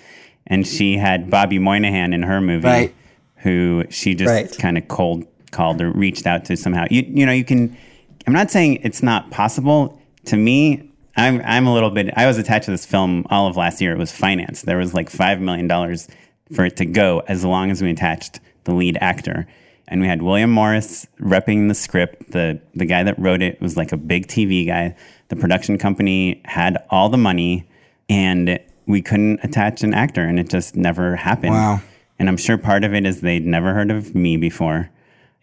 [0.48, 2.96] and she had bobby moynihan in her movie Right.
[3.38, 4.58] who she just Right.
[4.58, 6.86] kind of cold called or reached out to somehow.
[6.90, 7.78] You you know you can.
[8.26, 10.02] I'm not saying it's not possible.
[10.26, 12.10] To me, I'm I'm a little bit.
[12.18, 13.92] I was attached to this film all of last year.
[13.92, 14.66] It was financed.
[14.66, 16.08] There was like five million dollars
[16.52, 19.48] for it to go as long as we attached the lead actor.
[19.88, 22.32] And we had William Morris repping the script.
[22.32, 24.96] The the guy that wrote it was like a big TV guy.
[25.28, 27.68] The production company had all the money,
[28.10, 31.54] and we couldn't attach an actor, and it just never happened.
[31.54, 31.82] Wow.
[32.20, 34.90] And I'm sure part of it is they'd never heard of me before.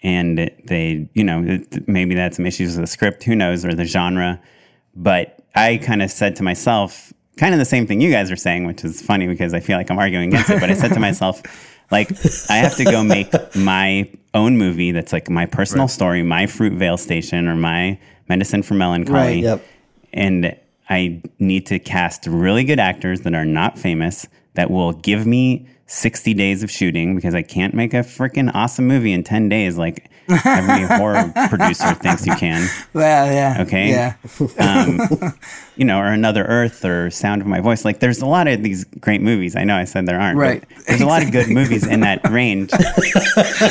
[0.03, 3.75] And they, you know, maybe they had some issues with the script, who knows, or
[3.75, 4.41] the genre.
[4.97, 8.37] But I kind of said to myself, kind of the same thing you guys are
[8.37, 10.61] saying, which is funny because I feel like I'm arguing against it.
[10.61, 11.43] But I said to myself,
[11.91, 12.11] like,
[12.51, 16.99] I have to go make my own movie that's like my personal story, my Fruitvale
[16.99, 17.99] Station, or my
[18.29, 19.65] Medicine for Melancholy Right, Yep.
[20.13, 20.57] and
[20.89, 25.67] I need to cast really good actors that are not famous that will give me
[25.93, 29.77] 60 days of shooting because I can't make a freaking awesome movie in 10 days
[29.77, 32.69] like every horror producer thinks you can.
[32.93, 33.89] well, yeah, Okay.
[33.91, 34.15] yeah,
[34.61, 35.35] um,
[35.77, 37.87] You know, or Another Earth or Sound of My Voice.
[37.87, 39.57] Like there's a lot of these great movies.
[39.57, 40.37] I know I said there aren't.
[40.37, 40.65] but Right.
[40.87, 42.71] There's a lot of good movies in that range.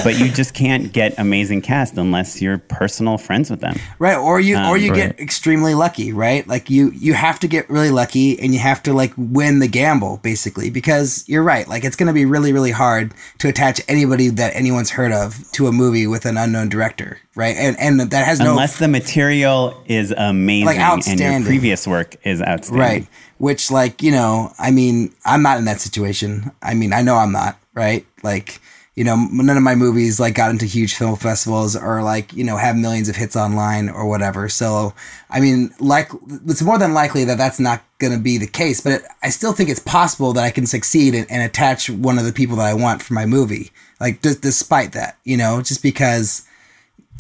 [0.04, 3.76] but you just can't get amazing cast unless you're personal friends with them.
[4.00, 4.18] right.
[4.18, 5.10] Or you, or um, you Right.
[5.16, 6.48] get extremely lucky, right?
[6.48, 9.68] Like you, you have to get really lucky, and you have to like win the
[9.68, 11.68] gamble, basically, because you're right.
[11.68, 15.52] Like it's going to be really, really hard to attach anybody that anyone's heard of
[15.54, 17.56] to a movie with an unknown director, right?
[17.56, 21.46] And and that has no Unless the material is amazing Like and your outstanding.
[21.46, 22.82] previous work is outstanding.
[22.82, 23.08] Right.
[23.38, 26.52] Which, like, you know, I mean, I'm not in that situation.
[26.62, 28.06] I mean, I know I'm not, right?
[28.22, 28.60] Like,
[29.00, 32.44] you know, none of my movies, like, got into huge film festivals or, like, you
[32.44, 34.50] know, have millions of hits online or whatever.
[34.50, 34.94] So,
[35.30, 36.12] I mean, like,
[36.46, 39.54] it's more than likely that that's not going to be the case, but I still
[39.54, 42.68] think it's possible that I can succeed and, and attach one of the people that
[42.68, 43.72] I want for my movie.
[44.02, 46.46] Like, d- despite that, you know, just because.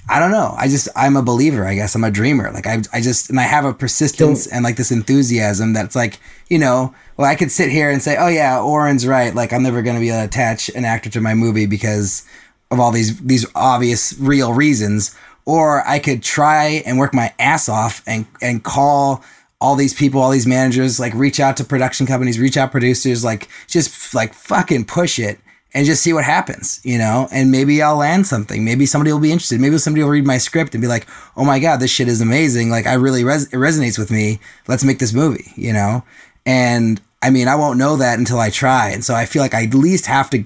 [0.09, 0.55] I don't know.
[0.57, 1.67] I just I'm a believer.
[1.67, 2.51] I guess I'm a dreamer.
[2.51, 6.19] Like I I just and I have a persistence and like this enthusiasm that's like
[6.49, 6.95] you know.
[7.15, 9.35] Well, I could sit here and say, oh yeah, Oren's right.
[9.35, 12.25] Like I'm never gonna be able to attach an actor to my movie because
[12.71, 15.15] of all these these obvious real reasons.
[15.45, 19.23] Or I could try and work my ass off and and call
[19.61, 23.23] all these people, all these managers, like reach out to production companies, reach out producers,
[23.23, 25.39] like just like fucking push it
[25.73, 27.27] and just see what happens, you know?
[27.31, 28.65] And maybe I'll land something.
[28.65, 29.59] Maybe somebody will be interested.
[29.59, 32.21] Maybe somebody will read my script and be like, "Oh my god, this shit is
[32.21, 32.69] amazing.
[32.69, 34.39] Like I really res- it resonates with me.
[34.67, 36.03] Let's make this movie," you know?
[36.45, 38.89] And I mean, I won't know that until I try.
[38.89, 40.45] And so I feel like I at least have to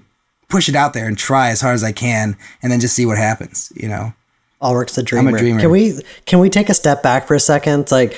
[0.50, 3.06] push it out there and try as hard as I can and then just see
[3.06, 4.14] what happens, you know?
[4.62, 5.30] Ulrich's a dreamer.
[5.30, 5.60] I'm a dreamer.
[5.60, 7.92] Can we can we take a step back for a second?
[7.92, 8.16] Like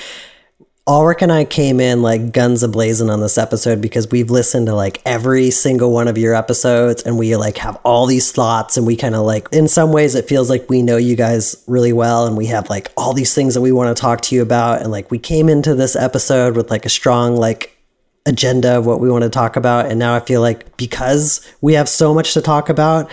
[0.88, 4.66] Ulrich and I came in like guns a blazing on this episode because we've listened
[4.66, 8.76] to like every single one of your episodes and we like have all these thoughts
[8.76, 11.60] and we kind of like in some ways it feels like we know you guys
[11.66, 14.36] really well and we have like all these things that we want to talk to
[14.36, 17.76] you about and like we came into this episode with like a strong like
[18.24, 21.74] agenda of what we want to talk about and now I feel like because we
[21.74, 23.10] have so much to talk about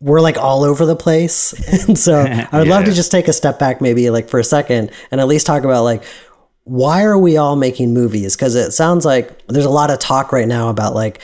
[0.00, 1.52] we're like all over the place.
[1.88, 2.20] And so
[2.52, 5.20] I would love to just take a step back maybe like for a second and
[5.20, 6.04] at least talk about like
[6.68, 8.36] why are we all making movies?
[8.36, 11.20] Because it sounds like there's a lot of talk right now about like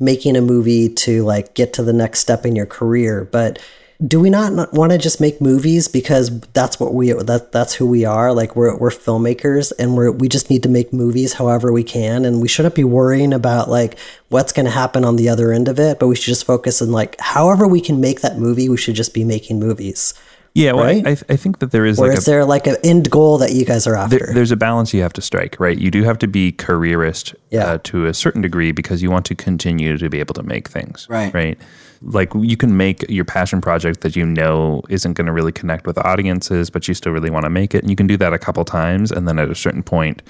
[0.00, 3.24] making a movie to like get to the next step in your career.
[3.24, 3.58] But
[4.06, 7.86] do we not want to just make movies because that's what we that that's who
[7.86, 8.32] we are?
[8.32, 12.24] Like we're we're filmmakers and we're we just need to make movies however we can,
[12.24, 15.68] and we shouldn't be worrying about like what's going to happen on the other end
[15.68, 15.98] of it.
[15.98, 18.68] But we should just focus on like however we can make that movie.
[18.68, 20.14] We should just be making movies.
[20.56, 21.06] Yeah, well, Right?
[21.06, 23.36] I, I think that there is Or like is a, there like an end goal
[23.38, 24.18] that you guys are after?
[24.18, 25.76] there, there's a balance you have to strike, right?
[25.78, 27.66] You do have to be careerist Yeah.
[27.72, 30.68] uh, to a certain degree because you want to continue to be able to make
[30.68, 31.32] things, Right.
[31.34, 31.58] Right.
[32.02, 35.86] Like you can make your passion project that you know isn't going to really connect
[35.86, 38.32] with audiences, but you still really want to make it, and you can do that
[38.32, 40.22] a couple times, and then at a certain point,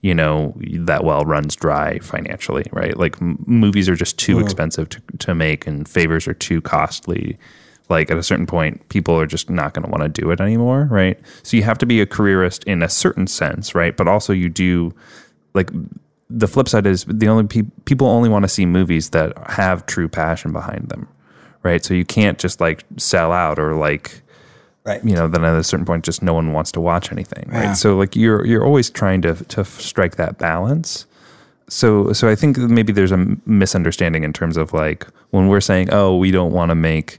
[0.00, 0.54] you know
[0.86, 2.96] that well runs dry financially, right?
[2.96, 7.36] Like m- movies are just too expensive to to make, and favors are too costly
[7.88, 10.40] like at a certain point people are just not going to want to do it
[10.40, 11.18] anymore right?
[11.42, 13.96] So you have to be a careerist in a certain sense right?
[13.96, 14.94] But also you do
[15.54, 15.70] like
[16.30, 19.86] the flip side is the only pe- people only want to see movies that have
[19.86, 21.08] true passion behind them
[21.62, 21.84] right?
[21.84, 24.20] So you can't just like sell out or like
[24.84, 25.02] right.
[25.04, 27.68] you know then at a certain point just no one wants to watch anything Yeah.
[27.68, 31.06] right so like you're you're always trying to to strike that balance.
[31.70, 35.88] So so i think maybe there's a misunderstanding in terms of like when we're saying
[35.92, 37.18] oh we don't want to make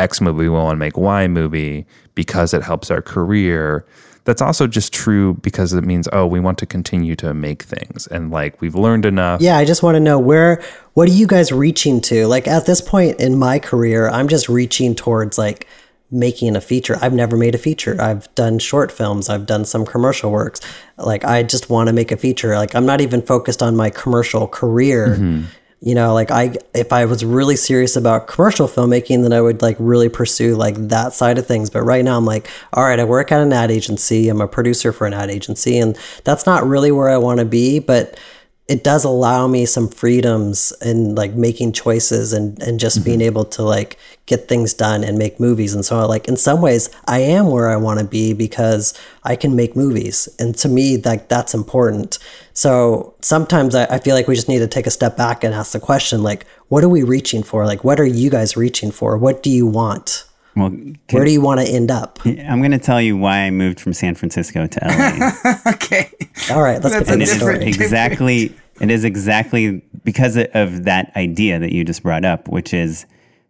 [0.00, 3.84] x movie we want to make y movie because it helps our career
[4.24, 8.06] that's also just true because it means oh we want to continue to make things
[8.08, 10.62] and like we've learned enough Yeah, I just want to know where
[10.94, 12.26] what are you guys reaching to?
[12.26, 15.66] Like at this point in my career, I'm just reaching towards like
[16.10, 16.98] making a feature.
[17.00, 17.96] I've never made a feature.
[18.00, 20.60] I've done short films, I've done some commercial works.
[20.98, 22.54] Like I just want to make a feature.
[22.56, 25.16] Like I'm not even focused on my commercial career.
[25.16, 25.44] Mm-hmm.
[25.82, 29.62] You know, like I if I was really serious about commercial filmmaking, then I would
[29.62, 31.70] like really pursue like that side of things.
[31.70, 34.28] But right now I'm like, all right, I work at an ad agency.
[34.28, 37.46] I'm a producer for an ad agency and that's not really where I want to
[37.46, 38.18] be, but
[38.70, 43.04] it does allow me some freedoms in like making choices and and just mm-hmm.
[43.04, 45.74] being able to like get things done and make movies.
[45.74, 49.34] And so like in some ways I am where I want to be because I
[49.34, 50.28] can make movies.
[50.38, 52.20] And to me like that's important.
[52.52, 55.52] So sometimes I, I feel like we just need to take a step back and
[55.52, 57.66] ask the question like what are we reaching for?
[57.66, 59.18] Like what are you guys reaching for?
[59.18, 60.70] What do you want Well,
[61.10, 63.78] where do you want to end up I'm going to tell you why I moved
[63.80, 65.52] from San Francisco to LA.
[65.74, 66.10] okay.
[66.50, 70.84] all right let's That's get a to the story exactly it is exactly because of
[70.84, 73.06] that idea that you just brought up which is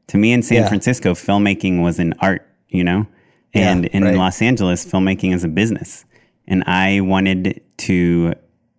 [0.09, 0.69] to me in san Yeah.
[0.69, 3.07] francisco filmmaking was an art you know
[3.55, 4.15] and Yeah, in right.
[4.17, 6.05] los angeles filmmaking is a business
[6.49, 8.35] and i wanted to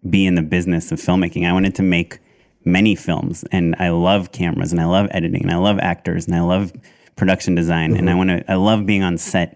[0.10, 2.20] be in the business of filmmaking i wanted to make
[2.66, 6.36] many films and i love cameras and i love editing and i love actors and
[6.36, 6.72] i love
[7.22, 8.18] production design and i mm-hmm.
[8.18, 9.56] want to i love being on set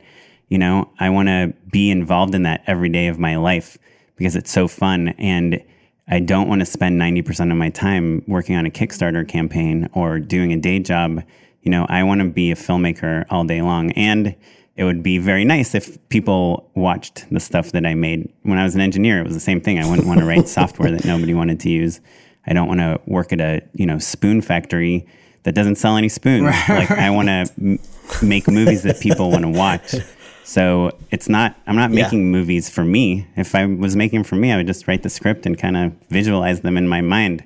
[0.50, 3.76] you know i want to be involved in that every day of my life
[4.18, 5.64] because it's so fun and
[6.08, 10.20] I don't want to spend 90% of my time working on a Kickstarter campaign or
[10.20, 11.24] doing a day job.
[11.64, 13.92] You know, I want to be a filmmaker all day long.
[13.94, 14.36] And
[14.76, 18.32] it would be very nice if people watched the stuff that I made.
[18.44, 19.80] When I was an engineer, it was the same thing.
[19.80, 22.02] I wouldn't want to write software that nobody wanted to use.
[22.46, 25.08] I don't want to work at a, you know, spoon factory
[25.46, 26.44] that doesn't sell any spoons.
[26.70, 27.80] Like I want to m-
[28.22, 29.96] make movies that people want to watch.
[30.44, 32.04] So it's not, I'm not Yeah.
[32.04, 33.26] making movies for me.
[33.36, 35.94] If I was making for me, I would just write the script and kind of
[36.10, 37.44] visualize them in my mind.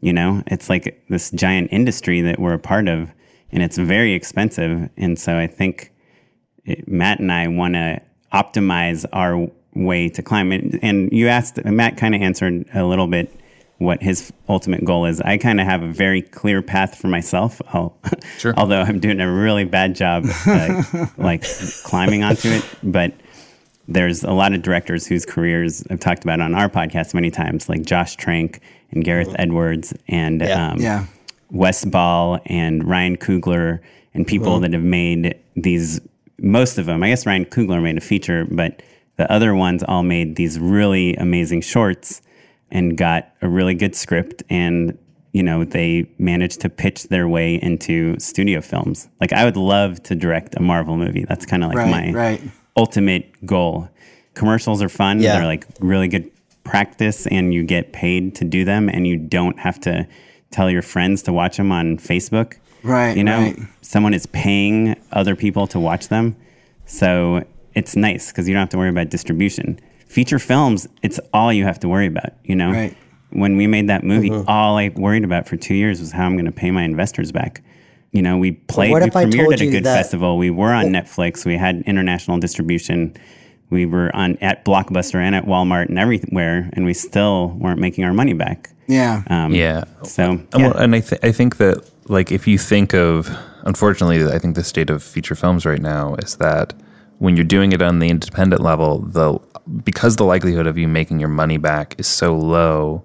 [0.00, 3.10] You know, it's like this giant industry that we're a part of,
[3.52, 4.88] and it's very expensive.
[4.96, 5.92] And so I think
[6.64, 8.00] it, Matt and I want to
[8.32, 10.52] optimize our way to climb.
[10.52, 13.34] And, and you asked, Matt kind of answered a little bit
[13.80, 15.22] what his ultimate goal is.
[15.22, 17.62] I kind of have a very clear path for myself.
[17.72, 17.96] I'll,
[18.38, 18.52] Sure.
[18.58, 21.44] although I'm doing a really bad job, uh, like
[21.84, 23.14] climbing onto it, but
[23.88, 27.70] there's a lot of directors whose careers I've talked about on our podcast many times,
[27.70, 30.72] like Josh Trank and Gareth Edwards and Yeah.
[30.72, 31.06] um, Yeah.
[31.50, 33.80] Wes Ball and Ryan Coogler
[34.12, 36.00] and people that have made these,
[36.38, 38.82] most of them, I guess Ryan Coogler made a feature, but
[39.16, 42.20] the other ones all made these really amazing shorts
[42.70, 44.96] and got a really good script and
[45.32, 50.02] you know they managed to pitch their way into studio films like i would love
[50.02, 52.42] to direct a marvel movie that's kind of like Right, my right.
[52.76, 53.88] ultimate goal
[54.34, 55.36] commercials are fun Yeah.
[55.36, 56.30] they're like really good
[56.64, 60.06] practice and you get paid to do them and you don't have to
[60.50, 62.56] tell your friends to watch them on Facebook.
[62.82, 63.58] Right, You know, right.
[63.82, 66.36] someone is paying other people to watch them.
[66.86, 69.78] So it's nice because you don't have to worry about distribution.
[70.10, 72.72] Feature films, it's all you have to worry about, you know?
[72.72, 72.96] Right.
[73.30, 76.32] When we made that movie, all I worried about for two years was how I'm
[76.34, 77.62] going to pay my investors back.
[78.10, 80.36] You know, we played, what we premiered at a good that- festival.
[80.36, 81.46] We were on Netflix.
[81.46, 83.14] We had international distribution.
[83.70, 88.02] We were on at Blockbuster and at Walmart and everywhere, and we still weren't making
[88.02, 88.70] our money back.
[88.88, 89.22] Yeah.
[89.28, 89.84] Um, Yeah.
[90.02, 90.66] So And, yeah.
[90.70, 93.30] well, and I, th- I think that, like, if you think of,
[93.62, 96.72] unfortunately, I think the state of feature films right now is that
[97.20, 99.38] when you're doing it on the independent level, the
[99.84, 103.04] because the likelihood of you making your money back is so low,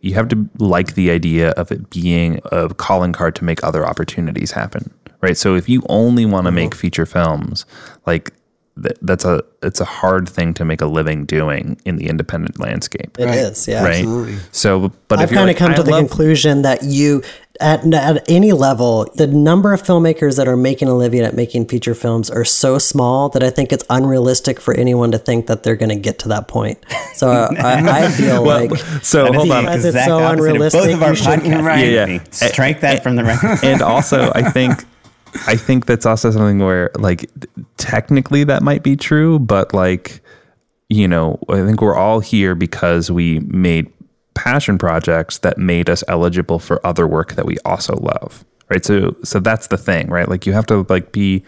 [0.00, 3.86] you have to like the idea of it being a calling card to make other
[3.86, 5.36] opportunities happen, right?
[5.36, 6.56] So if you only want to mm-hmm.
[6.56, 7.64] make feature films,
[8.04, 8.32] like
[8.82, 12.58] th- that's a it's a hard thing to make a living doing in the independent
[12.58, 13.84] landscape, It is, yeah.
[13.84, 14.00] right?
[14.00, 14.38] absolutely.
[14.50, 17.22] So, but I've kind of like, come I to the love- conclusion that you,
[17.62, 21.68] at, at any level, the number of filmmakers that are making a living at making
[21.68, 25.62] feature films are so small that I think it's unrealistic for anyone to think that
[25.62, 26.78] they're going to get to that point.
[27.14, 29.64] So I, I feel like So hold on.
[29.64, 31.88] Because it's exact so opposite of unrealistic, Both of our should- podcasts, Right.
[31.88, 32.14] Yeah, Anthony.
[32.14, 32.30] yeah.
[32.30, 33.58] Strike that from the record.
[33.62, 34.82] and also I think
[35.46, 37.30] I think that's also something where like
[37.76, 40.20] technically that might be true, but like
[40.88, 43.90] you know, I think we're all here because we made
[44.34, 48.44] passion projects that made us eligible for other work that we also love.
[48.68, 48.84] Right?
[48.84, 50.28] So so that's the thing, right?
[50.28, 51.44] Like you have to like be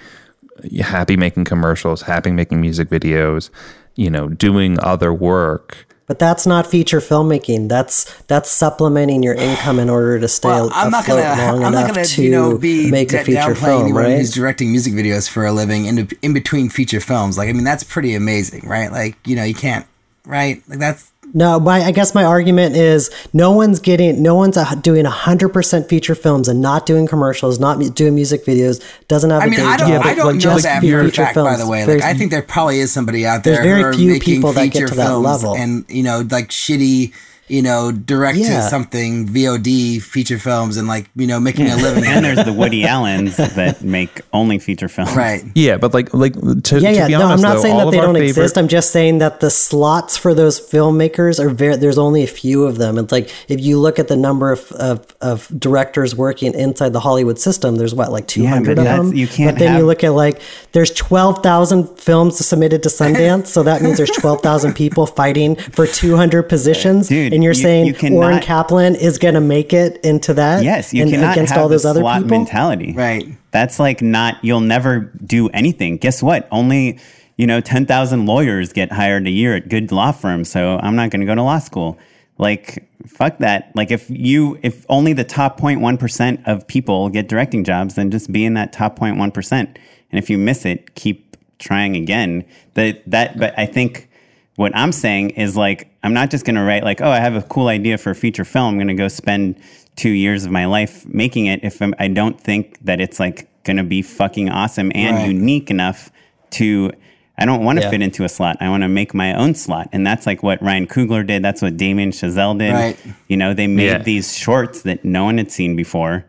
[0.81, 3.51] happy making commercials, happy making music videos,
[3.97, 5.87] you know, doing other work.
[6.07, 7.71] But that's not feature filmmaking.
[7.71, 11.23] That's that's supplementing your income in order to stay Well, I'm not gonna.
[11.23, 13.83] long I'm not enough gonna, to you know, be make a d- feature downplaying film,
[13.85, 14.19] anyone right?
[14.19, 17.39] who's directing music videos for a living in in between feature films.
[17.39, 18.93] Like, I mean, that's pretty amazing, right?
[18.93, 19.87] Like, you know, you can't,
[20.27, 20.63] right?
[20.69, 25.05] Like, that's No, my I guess my argument is no one's getting, no one's doing
[25.05, 28.81] hundred percent feature films and not doing commercials, not doing music videos.
[29.09, 29.43] Doesn't have.
[29.43, 31.25] I a mean, I don't, job, I don't like, know that do for a feature
[31.25, 31.85] fact, by the way.
[31.85, 34.35] Like, I think there probably is somebody out There's there very who are few making
[34.35, 35.57] people that get feature to that films level.
[35.57, 37.13] and you know, like shitty,
[37.49, 38.63] you know, direct Yeah.
[38.63, 42.05] to something VOD feature films and like you know, making a living.
[42.07, 45.15] and there's the Woody Allens that make only feature films.
[45.15, 45.45] right.
[45.55, 47.07] Yeah, but like like to, yeah, to yeah.
[47.07, 48.57] be No, I'm honest, not though, saying all that of they our don't favorite- exist.
[48.57, 51.77] I'm just saying that the slots for those filmmakers are very.
[51.77, 52.97] There's only a few of them.
[52.99, 57.01] It's like if you look at the number of of, of directors working inside the
[57.01, 59.15] Hollywood system, there's what like 200 but of them.
[59.15, 60.41] you can't But then you look at like
[60.73, 66.45] there's 12,000 films submitted to Sundance, so that means there's 12,000 people fighting for 200
[66.45, 67.09] positions.
[67.09, 70.33] Dude, and you're you- saying you cannot- Oren Kaplan is going to make it into
[70.35, 70.63] that?
[70.65, 72.39] Yes, you and, cannot against have all those the other slot people.
[72.39, 72.93] mentality.
[72.93, 73.27] Right.
[73.51, 74.37] That's like not.
[74.43, 75.97] You'll never do anything.
[75.99, 76.49] Guess what?
[76.51, 76.99] Only
[77.37, 80.49] you know ten thousand lawyers get hired a year at good law firms.
[80.51, 81.99] So I'm not going to go to law school.
[82.39, 83.71] Like fuck that.
[83.77, 88.11] Like if you if only the top 0.1 percent of people get directing jobs, then
[88.11, 89.79] just be in that top 0.1 percent.
[90.11, 92.45] And if you miss it, keep trying again.
[92.75, 93.39] That that.
[93.39, 94.09] But I think
[94.57, 97.35] what I'm saying is like I'm not just going to write like, oh, I have
[97.35, 98.69] a cool idea for a feature film.
[98.75, 99.61] I'm going to go spend
[99.97, 103.49] two years of my life making it if I'm, I don't think that it's like
[103.65, 105.27] going to be fucking awesome and Right.
[105.29, 106.11] unique enough
[106.53, 106.91] to.
[107.37, 107.91] I don't want to Yeah.
[107.91, 108.59] fit into a slot.
[108.61, 111.43] I want to make my own slot, and that's like what Ryan Coogler did.
[111.43, 112.73] That's what Damien Chazelle did.
[112.73, 112.97] Right.
[113.27, 113.99] You know, they made Yeah.
[113.99, 116.27] these shorts that no one had seen before,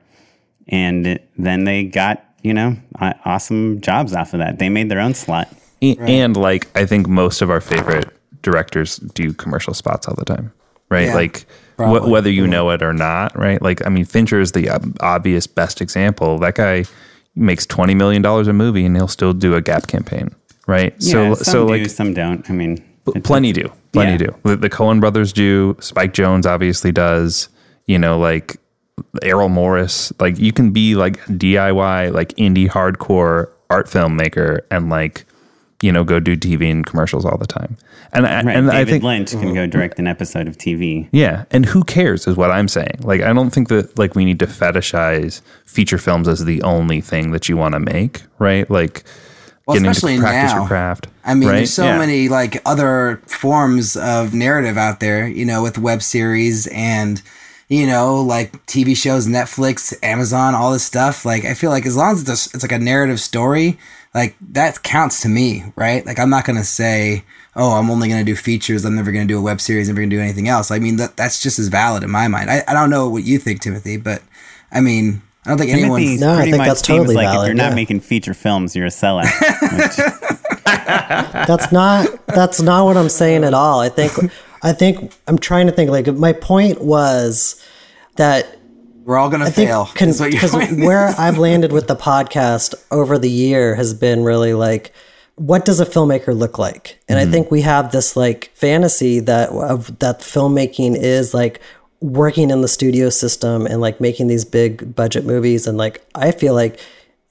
[0.68, 2.78] and then they got you know
[3.24, 4.58] awesome jobs off of that.
[4.58, 5.48] They made their own slot.
[5.86, 8.10] A- And like, I think most of our favorite
[8.41, 10.52] directors do commercial spots all the time,
[10.89, 11.08] right?
[11.08, 11.45] Yeah, like,
[11.78, 13.62] wh- whether you know it or not, right?
[13.62, 16.38] Like, I mean, Fincher is the ob- obvious best example.
[16.39, 16.86] That guy
[17.36, 20.30] makes twenty million dollars a movie, and he'll still do a Gap campaign,
[20.67, 20.93] right?
[21.00, 22.50] Yeah, so, some so do, like, some don't.
[22.50, 22.78] I mean,
[23.24, 24.17] plenty do plenty Yeah.
[24.17, 27.50] do the, the coen brothers do spike jonze obviously does
[27.86, 28.58] you know like
[29.21, 35.26] errol morris like you can be like diy like indie hardcore art filmmaker and like
[35.82, 37.78] you know go do tv and commercials all the time
[38.14, 39.70] and, I Right, and David i think Lynch can go mm-hmm.
[39.70, 41.10] direct an episode of TV.
[41.12, 44.26] yeah and who cares is what i'm saying like i don't think that like we
[44.26, 48.70] need to fetishize feature films as the only thing that you want to make right
[48.72, 49.04] like
[49.68, 50.60] Well, getting especially to practice now.
[50.60, 51.56] your craft I mean, right?
[51.58, 51.97] there's so Yeah.
[51.97, 57.22] many like other forms of narrative out there, you know, with web series and
[57.68, 61.26] you know, like TV shows, Netflix, Amazon, all this stuff.
[61.26, 63.80] Like, I feel like as long as it's, it's like a narrative story,
[64.16, 66.05] like that counts to me, right?
[66.05, 68.86] Like, I'm not gonna say, oh, I'm only gonna do features.
[68.86, 69.89] I'm never gonna do a web series.
[69.89, 70.72] Never gonna do anything else.
[70.72, 72.49] I mean, that that's just as valid in my mind.
[72.49, 74.24] I, I don't know what you think, Timothy, but
[74.72, 76.01] I mean, I don't think anyone.
[76.20, 77.76] No, I pretty think much that's totally like if you're not yeah.
[77.76, 79.26] making feature films, you're a sellout.
[79.78, 80.32] which-
[80.66, 83.82] That's not that's not what I'm saying at all.
[83.82, 84.13] I think
[84.63, 85.91] I think I'm trying to think.
[85.91, 87.63] Like my point was
[88.16, 88.57] that
[89.06, 89.88] We're all gonna fail.
[90.01, 90.84] is what you're because saying.
[90.86, 94.91] where I've landed with the podcast over the year has been really like,
[95.36, 96.97] what does a filmmaker look like?
[97.08, 97.30] And Mm-hmm.
[97.30, 101.62] I think we have this like fantasy that of that filmmaking is like
[102.01, 105.68] working in the studio system and like making these big budget movies.
[105.68, 106.80] And like I feel like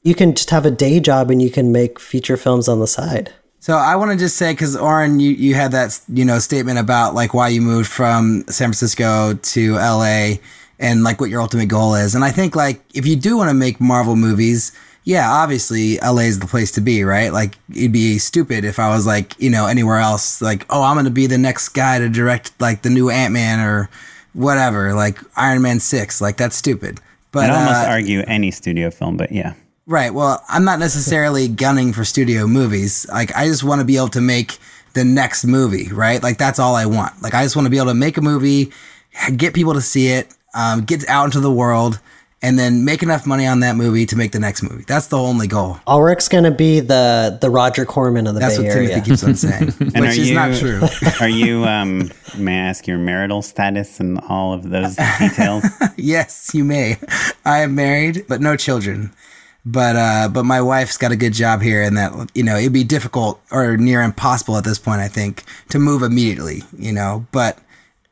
[0.03, 2.87] you can just have a day job and you can make feature films on the
[2.87, 3.33] side.
[3.59, 6.79] So I want to just say because Oren, you you had that you know statement
[6.79, 10.39] about like why you moved from San Francisco to L.A.
[10.79, 13.51] and like what your ultimate goal is, and I think like if you do want
[13.51, 14.73] to make Marvel movies,
[15.05, 16.25] yeah, obviously L.A.
[16.25, 17.33] is the place to be, right?
[17.33, 20.97] Like it'd be stupid if I was like you know anywhere else, like oh I'm
[20.97, 23.91] gonna be the next guy to direct like the new Ant Man or
[24.33, 27.01] whatever, like Iron Man six, like that's stupid.
[27.35, 29.55] But I'd almost uh, argue any studio film, but yeah.
[29.87, 30.15] Right.
[30.15, 33.07] Well, I'm not necessarily gunning for studio movies.
[33.09, 34.59] Like, I just want to be able to make
[34.95, 36.23] the next movie, right?
[36.23, 37.21] Like, that's all I want.
[37.23, 38.73] Like, I just want to be able to make a movie,
[39.37, 42.01] get people to see it, um, get out into the world,
[42.45, 44.85] and then make enough money on that movie to make the next movie.
[44.87, 45.79] That's the only goal.
[45.89, 48.89] Ulrich's gonna be the the Roger Corman of the That's Bay what Area.
[48.89, 50.83] Timothy keeps on saying, And which is not true.
[51.21, 51.65] are you?
[51.65, 55.65] Um, may I ask your marital status and all of those details?
[55.97, 56.99] yes, you may.
[57.47, 59.13] I am married, but no children.
[59.65, 62.75] But uh, but my wife's got a good job here, and that you know it'd
[62.75, 66.63] be difficult or near impossible at this point, I think, to move immediately.
[66.77, 67.59] You know, but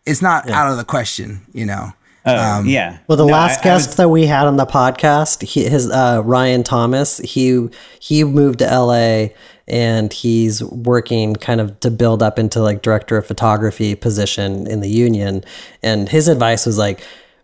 [0.06, 1.42] it's not out of the question.
[1.52, 1.92] You know,
[2.24, 2.98] Oh, yeah.
[3.08, 5.64] Well, the No, last I- I guest was- that we had on the podcast, he,
[5.68, 7.68] his uh, Ryan Thomas, he
[7.98, 9.28] he moved to LA
[9.68, 14.80] and he's working kind of to build up into like director of photography position in
[14.80, 15.42] the union.
[15.82, 17.00] And his advice was like,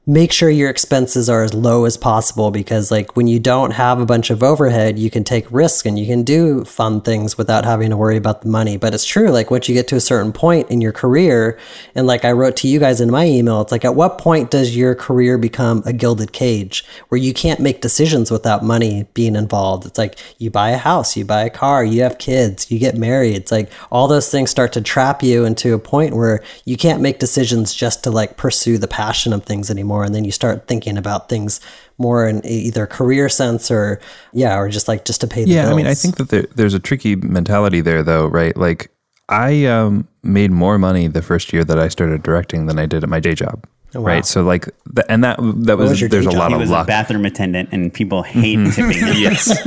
[0.09, 4.01] make sure your expenses are as low as possible because like when you don't have
[4.01, 7.67] a bunch of overhead you can take risks and you can do fun things without
[7.67, 8.79] having to worry about the money.
[8.79, 11.59] But it's true like once you get to a certain point in your career
[11.95, 14.51] and like i wrote to you guys in my email it's like at what point
[14.51, 19.37] does your career become a gilded cage where you can't make decisions without money being
[19.37, 19.85] involved?
[19.85, 22.97] It's like you buy a house you buy a car you have kids you get
[22.97, 23.37] married.
[23.37, 27.03] It's like all those things start to trap you into a point where you can't
[27.03, 30.67] make decisions just to like pursue the passion of things anymore and then you start
[30.67, 31.61] thinking about things
[31.99, 34.01] more in either career sense or
[34.33, 35.73] yeah or just like just to pay the Yeah, bills.
[35.73, 38.57] I mean, I think that there, there's a tricky mentality there, though, right?
[38.57, 38.91] Like,
[39.29, 43.03] I um, made more money the first year that I started directing than I did
[43.03, 44.25] at my day job, right?
[44.25, 45.37] So, like, the, and that
[45.67, 46.39] that was, was there's a job?
[46.39, 46.85] lot He of was luck.
[46.85, 48.71] a bathroom attendant, and people hate Mm-hmm.
[48.71, 49.07] tipping.
[49.07, 49.15] him.
[49.21, 49.53] yes,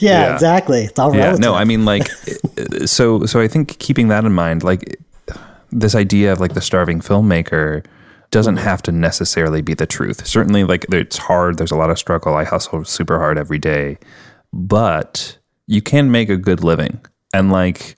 [0.00, 0.32] yeah, yeah.
[0.34, 1.34] exactly it's all yeah.
[1.34, 2.08] No, I mean, like,
[2.86, 4.98] so so I think keeping that in mind, like,
[5.70, 7.84] this idea of like the starving filmmaker
[8.34, 10.26] doesn't have to necessarily be the truth.
[10.26, 11.56] Certainly, like, it's hard.
[11.56, 12.34] There's a lot of struggle.
[12.34, 13.96] I hustle super hard every day,
[14.52, 17.00] but you can make a good living,
[17.32, 17.96] and like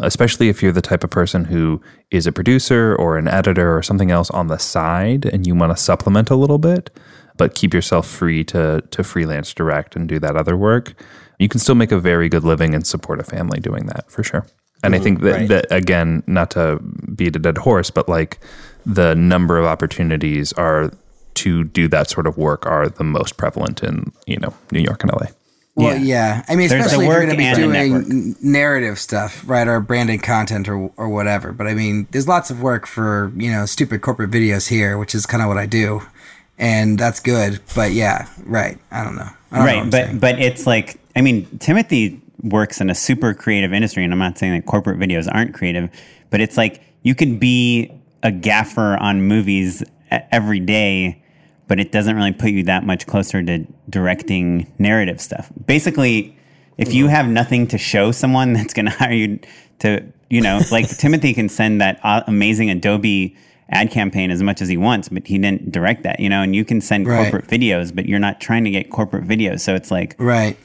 [0.00, 1.80] especially if you're the type of person who
[2.10, 5.74] is a producer or an editor or something else on the side and you want
[5.74, 6.90] to supplement a little bit
[7.38, 11.02] but keep yourself free to to freelance direct and do that other work
[11.38, 14.22] you can still make a very good living and support a family doing that for
[14.22, 14.44] sure
[14.84, 15.04] and i mm-hmm.
[15.04, 15.48] think that, right.
[15.48, 16.78] that again not to
[17.14, 18.38] beat a dead horse but like
[18.86, 20.90] the number of opportunities are
[21.34, 25.02] to do that sort of work are the most prevalent in you know new york
[25.02, 25.26] and la
[25.74, 26.02] Well, Yeah.
[26.02, 26.44] yeah.
[26.48, 30.22] I mean, There's especially if you're going to be doing narrative stuff, right, or branded
[30.22, 31.52] content or or whatever.
[31.52, 35.14] But I mean, there's lots of work for you know stupid corporate videos here, which
[35.14, 36.00] is kind of what I do,
[36.58, 37.60] and that's good.
[37.74, 38.78] But yeah, right.
[38.90, 39.28] I don't know.
[39.52, 40.18] I don't right I'm but saying.
[40.18, 44.36] but it's like i mean timothy works in a super creative industry and i'm not
[44.36, 45.88] saying that corporate videos aren't creative
[46.30, 47.90] but it's like you can be
[48.26, 49.82] a gaffer on movies
[50.32, 51.22] every day
[51.68, 53.58] but it doesn't really put you that much closer to
[53.88, 56.36] directing narrative stuff basically
[56.78, 59.38] if you have nothing to show someone that's going to hire you
[59.78, 63.36] to you know like timothy can send that amazing adobe
[63.70, 66.54] ad campaign as much as he wants but he didn't direct that you know and
[66.54, 67.22] you can send Right.
[67.30, 70.56] corporate videos but you're not trying to get corporate videos so it's like right.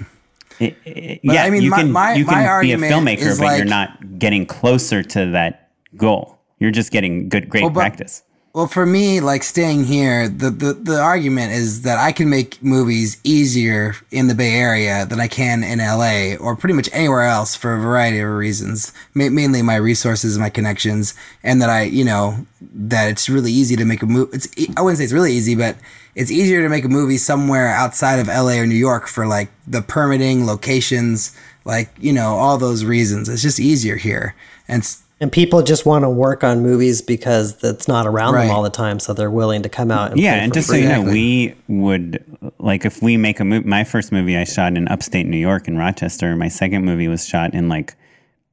[0.59, 3.57] it, it- yeah I mean, you my- can my- you can be a filmmaker but
[3.57, 8.23] you're not getting closer to that goal you're just getting good great Well, but- practice
[8.53, 12.61] Well, for me, like staying here, the, the, the argument is that I can make
[12.61, 17.23] movies easier in the Bay Area than I can in LA or pretty much anywhere
[17.23, 18.91] else for a variety of reasons.
[19.13, 21.13] Ma- mainly my resources, my connections,
[21.47, 22.45] and that I, you know,
[22.91, 24.31] that it's really easy to make a movie.
[24.35, 25.77] It's e- I wouldn't say it's really easy, but
[26.15, 29.49] it's easier to make a movie somewhere outside of LA or New York for like
[29.65, 31.33] the permitting, locations,
[31.63, 33.29] like you know, all those reasons.
[33.29, 34.35] It's just easier here,
[34.67, 34.83] and.
[35.21, 38.47] S- and people just want to work on movies because it's not around Right.
[38.47, 40.67] them all the time so they're willing to come out and yeah and for just
[40.69, 42.23] so you know we would
[42.59, 45.67] like if we make a movie my first movie i shot in upstate new york
[45.67, 47.95] in rochester my second movie was shot in like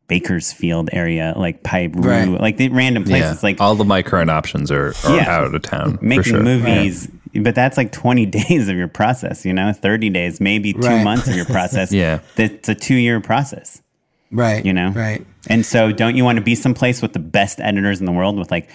[0.07, 2.27] Bakersfield area, like Piru, Right.
[2.41, 3.11] like the random Yeah.
[3.19, 3.43] places.
[3.43, 5.31] Like all of my current options are, are Yeah.
[5.31, 5.99] out of town.
[6.01, 6.43] making sure.
[6.43, 7.09] movies.
[7.35, 11.05] But that's like 20 days of your process, you know, 30 days, maybe two Right.
[11.05, 11.93] months of your process.
[11.93, 12.21] Yeah.
[12.39, 13.83] It's a two year process,
[14.31, 14.65] Right.
[14.65, 14.91] you know?
[14.91, 15.27] Right.
[15.49, 18.39] And so don't you want to be someplace with the best editors in the world
[18.39, 18.71] with like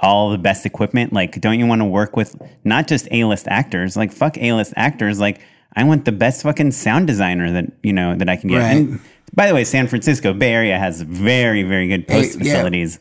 [0.00, 1.12] all the best equipment?
[1.12, 3.96] Like, don't you want to work with not just A list actors?
[3.96, 5.20] Like, fuck A list actors.
[5.20, 5.40] Like,
[5.74, 8.58] I want the best fucking sound designer that, you know, that I can get.
[8.58, 8.76] Right.
[8.76, 9.00] And
[9.34, 12.98] by the way, San Francisco Bay Area has very, very good post Hey, yeah.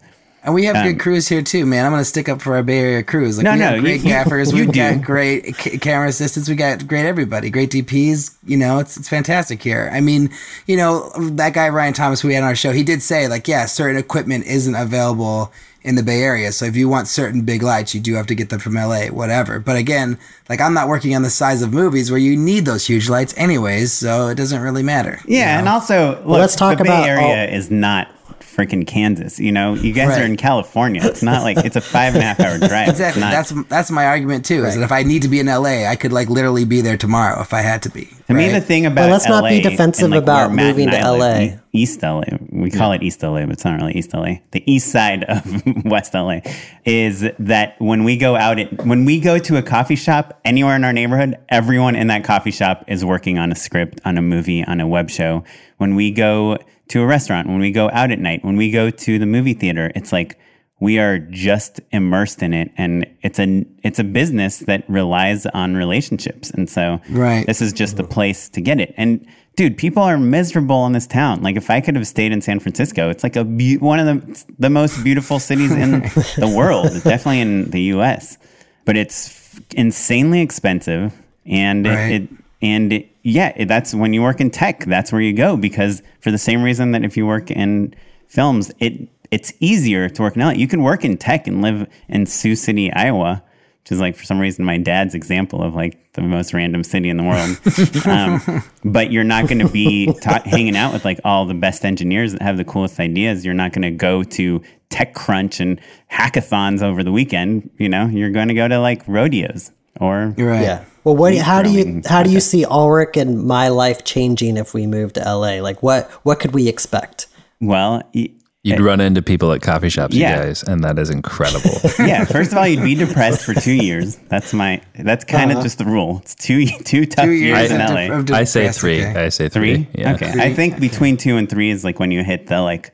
[0.48, 0.54] Facilities.
[0.54, 1.86] And we have good um, crews here too, man.
[1.86, 3.38] I'm gonna stick up for our Bay Area crews.
[3.38, 4.52] Like No, we no, have great you- you- gaffers.
[4.52, 4.80] you We've do.
[4.80, 6.50] got great c- camera assistants.
[6.50, 7.50] We got great everybody.
[7.50, 8.32] Great DPs.
[8.46, 9.90] You know, it's it's fantastic here.
[9.94, 10.30] I mean,
[10.66, 13.28] you know, that guy Ryan Thomas who we had on our show, he did say
[13.28, 15.52] like, yeah, certain equipment isn't available
[15.84, 16.52] in the Bay Area.
[16.52, 19.06] So if you want certain big lights, you do have to get them from LA,
[19.08, 19.58] whatever.
[19.60, 20.18] But again,
[20.50, 23.34] like I'm not working on the size of movies where you need those huge lights
[23.38, 25.20] anyways, so it doesn't really matter.
[25.26, 25.60] you Yeah, know?
[25.60, 29.40] and also, look, let's talk the Bay about Area all- is not freaking Kansas.
[29.40, 30.22] You know, you guys Right.
[30.22, 31.02] are in California.
[31.04, 32.90] It's not like it's a five and a half hour drive.
[32.90, 33.22] Exactly.
[33.22, 34.66] not- That's that's my argument too.
[34.66, 36.98] Is that if I need to be in LA, I could like literally be there
[36.98, 38.10] tomorrow if I had to be.
[38.28, 41.10] to me, the thing about let's not be defensive and, like, about moving to I
[41.12, 41.40] live, LA.
[41.42, 42.24] E- East LA.
[42.52, 44.40] We call it East LA, but it's not really East LA.
[44.52, 46.40] The east side of West LA
[46.86, 50.76] is that when we go out, at, when we go to a coffee shop anywhere
[50.76, 54.22] in our neighborhood, everyone in that coffee shop is working on a script, on a
[54.22, 55.44] movie, on a web show.
[55.78, 56.58] When we go
[56.90, 59.54] to a restaurant, when we go out at night, when we go to the movie
[59.54, 60.40] theater, it's like
[60.80, 65.76] we are just immersed in it and it's a it's a business that relies on
[65.76, 67.48] relationships and so Right.
[67.48, 69.26] this is just the place to get it and
[69.56, 72.60] dude people are miserable in this town like if i could have stayed in san
[72.60, 76.02] francisco it's like a be- one of the the most beautiful cities in
[76.38, 78.38] the world definitely in the us
[78.86, 81.12] but it's insanely expensive
[81.48, 82.12] and Right.
[82.12, 82.30] it, it
[82.62, 86.38] and yeah that's when you work in tech that's where you go because for the
[86.38, 87.94] same reason that if you work in
[88.28, 90.52] films it it's easier to work in LA.
[90.52, 93.44] You can work in tech and live in Sioux City, Iowa,
[93.82, 97.10] which is like for some reason my dad's example of like the most random city
[97.10, 98.06] in the world.
[98.08, 101.86] um, but you're not going to be ta- hanging out with like all the best
[101.86, 103.46] engineers that have the coolest ideas.
[103.46, 105.82] You're not going to go to TechCrunch and
[106.12, 107.70] hackathons over the weekend.
[107.78, 110.62] You know, you're going to go to like rodeos or You're right.
[110.62, 110.86] Yeah.
[111.08, 111.38] Well, what?
[111.38, 115.14] How do you how do you see Ulrich and my life changing if we move
[115.14, 115.62] to LA?
[115.62, 117.28] Like, what what could we expect?
[117.62, 118.04] well.
[118.14, 118.32] y-
[118.64, 120.32] You'd run into people at coffee shops, Yeah.
[120.42, 121.80] you guys, and that is incredible.
[122.00, 124.18] yeah, first of all, you'd be depressed for two years.
[124.28, 124.82] That's my.
[125.00, 125.64] That's kind of uh-huh.
[125.64, 126.18] just the rule.
[126.24, 128.22] It's two two tough Two years, years in of LA.
[128.24, 129.06] def- I say three.
[129.06, 129.24] okay.
[129.28, 129.86] I say Three?
[129.86, 130.02] three.
[130.02, 130.16] Yeah.
[130.16, 130.34] Okay.
[130.38, 132.92] I think between two and three is like when you hit the like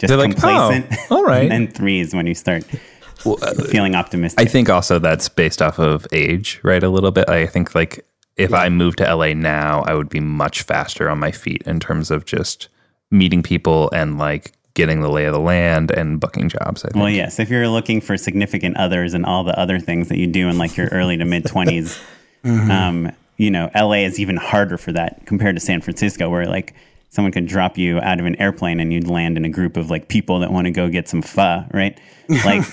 [0.00, 0.86] just They're like, complacent.
[1.12, 1.48] oh, all right.
[1.52, 2.64] and three is when you start
[3.70, 4.40] feeling optimistic.
[4.40, 6.82] I think also that's based off of age, right?
[6.82, 7.28] A little bit.
[7.28, 8.04] I think like
[8.36, 11.80] if I moved to LA now, I would be much faster on my feet in
[11.80, 12.68] terms of just
[13.10, 16.82] meeting people and like getting the lay of the land and booking jobs.
[16.84, 16.96] I think.
[16.96, 17.38] well, yes.
[17.38, 20.56] If you're looking for significant others and all the other things that you do in
[20.56, 22.02] like your early to mid 20s,
[22.44, 22.70] Mm-hmm.
[22.72, 26.74] um, you know, LA is even harder for that compared to San Francisco, where like
[27.12, 29.90] someone could drop you out of an airplane and you'd land in a group of
[29.90, 31.98] like people that want to go get some pho, right?
[32.46, 32.64] Like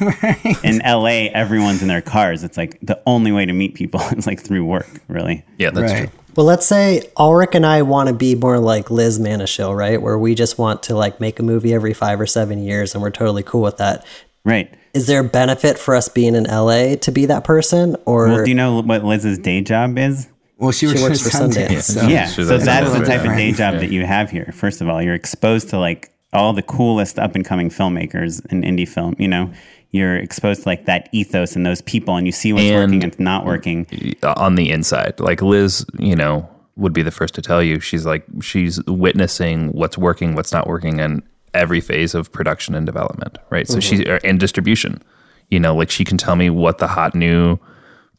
[0.63, 2.45] in LA, everyone's in their cars.
[2.45, 5.43] It's like the only way to meet people is like through work, really.
[5.57, 6.07] yeah, that's Right.
[6.09, 6.19] true.
[6.37, 10.01] Well, let's say Ulrich and I want to be more like Liz Manashil, right?
[10.01, 13.01] Where we just want to like make a movie every five or seven years, and
[13.01, 14.05] we're totally cool with that.
[14.45, 14.73] Right.
[14.93, 18.43] Is there a benefit for us being in LA to be that person, or Well,
[18.45, 20.29] do you know what Liz's day job is?
[20.59, 21.67] Well, she, works, works for for Sundance.
[21.69, 21.81] Sundance.
[21.93, 22.07] So.
[22.07, 23.57] yeah, sure so that's that's the type of day different.
[23.57, 24.51] job that you have here.
[24.53, 28.61] First of all, you're exposed to like all the coolest up and coming filmmakers in
[28.63, 29.15] indie film.
[29.17, 29.51] You know,
[29.91, 33.03] you're exposed to like that ethos and those people, and you see what's And- working
[33.03, 33.87] and not working.
[34.23, 35.19] on the inside.
[35.19, 37.79] Like Liz, you know, would be the first to tell you.
[37.79, 42.85] She's like she's witnessing what's working, what's not working, in every phase of production and
[42.85, 43.67] development, right?
[43.67, 44.27] So she Mm-hmm.
[44.27, 45.01] and distribution.
[45.49, 47.57] You know, like she can tell me what the hot new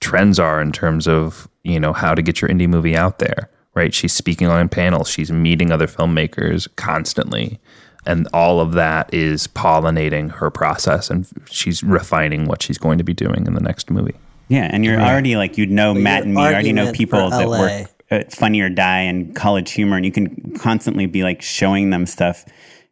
[0.00, 3.50] trends are in terms of you know how to get your indie movie out there,
[3.74, 3.94] right?
[3.94, 7.60] She's speaking on panels, she's meeting other filmmakers constantly.
[8.06, 13.04] And all of that is pollinating her process, and she's refining what she's going to
[13.04, 14.14] be doing in the next movie.
[14.48, 16.40] Yeah, and you're already like you'd know Matt and me.
[16.40, 17.58] You already know people that LA.
[17.58, 21.90] work at Funny or Die and College Humor, and you can constantly be like showing
[21.90, 22.44] them stuff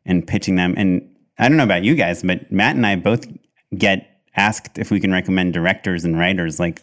[0.04, 0.74] and pitching them.
[0.76, 3.26] And I don't know about you guys, but Matt and I both
[3.76, 6.82] get asked if we can recommend directors and writers like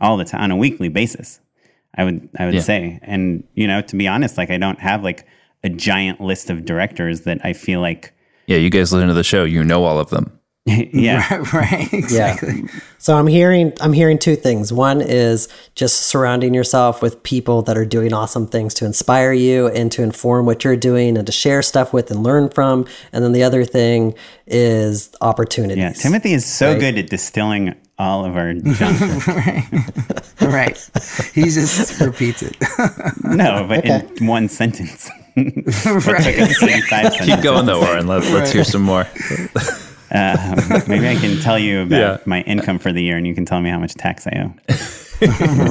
[0.00, 1.40] all the time on a weekly basis.
[1.96, 2.60] I would I would Yeah.
[2.60, 5.26] say, and you know, to be honest, like I don't have like
[5.64, 8.12] a giant list of directors that I feel like
[8.46, 10.32] Yeah, you guys listen to the show, you know all of them.
[10.66, 11.26] yeah.
[11.52, 12.62] Right, right, exactly.
[12.98, 14.72] So I'm hearing I'm hearing two things.
[14.72, 19.68] One is just surrounding yourself with people that are doing awesome things to inspire you
[19.68, 22.86] and to inform what you're doing and to share stuff with and learn from.
[23.12, 24.14] And then the other thing
[24.46, 25.78] is opportunities.
[25.78, 29.26] Yeah, Timothy is so good at distilling all of our junk.
[30.40, 30.90] right.
[31.34, 32.56] He just repeats it.
[33.24, 35.10] no, but in one sentence.
[35.36, 37.14] Right.
[37.20, 37.88] Keep going though, say.
[37.90, 38.06] Oren.
[38.06, 39.06] Let, let's hear some more.
[40.10, 40.56] Um,
[40.88, 42.18] maybe I can tell you about Yeah.
[42.26, 44.52] my income for the year, and you can tell me how much tax I owe.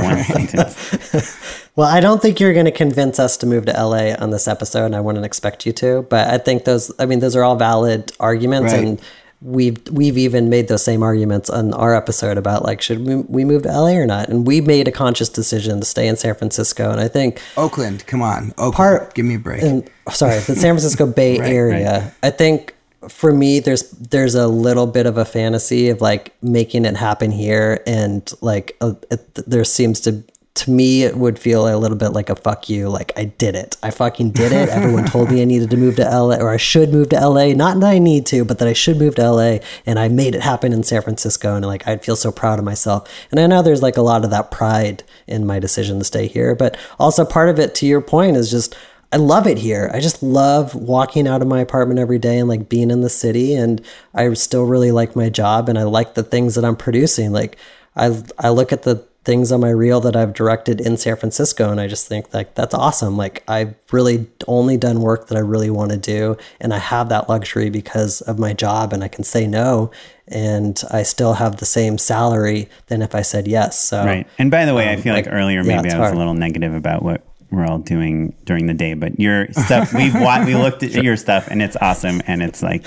[0.01, 1.71] One sentence.
[1.75, 4.47] Well, I don't think you're going to convince us to move to LA on this
[4.47, 6.03] episode, and I wouldn't expect you to.
[6.09, 8.83] But I think those, I mean, those are all valid arguments, Right.
[8.87, 9.01] and
[9.41, 13.45] we've we've even made those same arguments on our episode about like should we, we
[13.45, 16.35] move to LA or not, and we made a conscious decision to stay in San
[16.35, 18.51] Francisco, and I think Oakland, come on.
[18.57, 19.61] Oakland, Part- give me a break.
[19.63, 22.13] and sorry, the San Francisco Bay Area.
[22.21, 22.75] I think
[23.07, 27.31] for me, there's there's a little bit of a fantasy of like making it happen
[27.31, 30.21] here, and like uh it, there seems to
[30.55, 32.89] to me it would feel a little bit like a fuck you.
[32.89, 34.69] Like I did it, I fucking did it.
[34.69, 37.53] Everyone told me I needed to move to LA or I should move to LA.
[37.53, 40.35] Not that I need to, but that I should move to LA, and I made
[40.35, 43.09] it happen in San Francisco, and like I'd feel so proud of myself.
[43.31, 46.27] And I know there's like a lot of that pride in my decision to stay
[46.27, 48.75] here, but also part of it, to your point, is just
[49.11, 49.89] I love it here.
[49.93, 53.09] I just love walking out of my apartment every day and like being in the
[53.09, 53.83] city and
[54.13, 57.31] I still really like my job and I like the things that I'm producing.
[57.31, 57.57] Like
[57.95, 61.69] I I look at the things on my reel that I've directed in San Francisco
[61.69, 63.17] and I just think like that's awesome.
[63.17, 67.09] Like I've really only done work that I really want to do and I have
[67.09, 69.91] that luxury because of my job and I can say no
[70.27, 73.77] and I still have the same salary than if I said yes.
[73.79, 74.25] So Right.
[74.37, 76.15] And by the way, I um, feel like, like, earlier maybe it's I was hard.
[76.15, 80.13] a little negative about what we're all doing during the day, but your stuff we've
[80.13, 82.85] wa- we looked at your stuff and it's awesome and it's like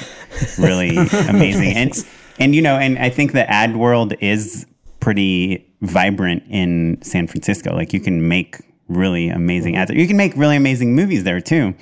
[0.58, 0.96] really
[1.28, 1.74] amazing.
[1.74, 1.92] And
[2.38, 4.66] and you know, and I think the ad world is
[5.00, 7.74] pretty vibrant in San Francisco.
[7.74, 8.56] Like you can make
[8.88, 9.90] really amazing ads.
[9.90, 11.74] You can make really amazing movies there too.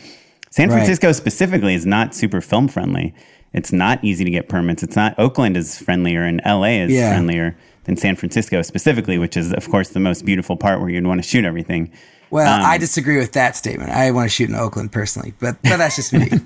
[0.51, 0.77] San Right.
[0.77, 3.15] Francisco specifically is not super film friendly.
[3.53, 4.83] It's not easy to get permits.
[4.83, 7.11] It's not Oakland is friendlier and LA is Yeah.
[7.11, 11.07] friendlier than San Francisco specifically, which is of course the most beautiful part where you'd
[11.07, 11.91] want to shoot everything.
[12.31, 13.91] well, um, I disagree with that statement.
[13.91, 16.29] I want to shoot in Oakland personally, but, but that's just me.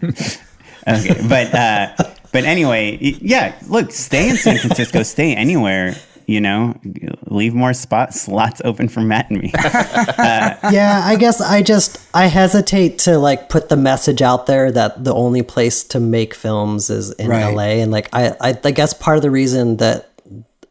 [0.86, 1.94] Okay, but uh,
[2.30, 3.54] but anyway, yeah.
[3.68, 5.02] Look, stay in San Francisco.
[5.02, 5.94] stay anywhere.
[6.26, 6.74] You know,
[7.26, 9.52] leave more spot slots open for Matt and me.
[10.24, 14.70] Uh, yeah, I guess I just I hesitate to like put the message out there
[14.72, 17.54] that the only place to make films is in Right.
[17.54, 20.10] LA, and like I, I I guess part of the reason that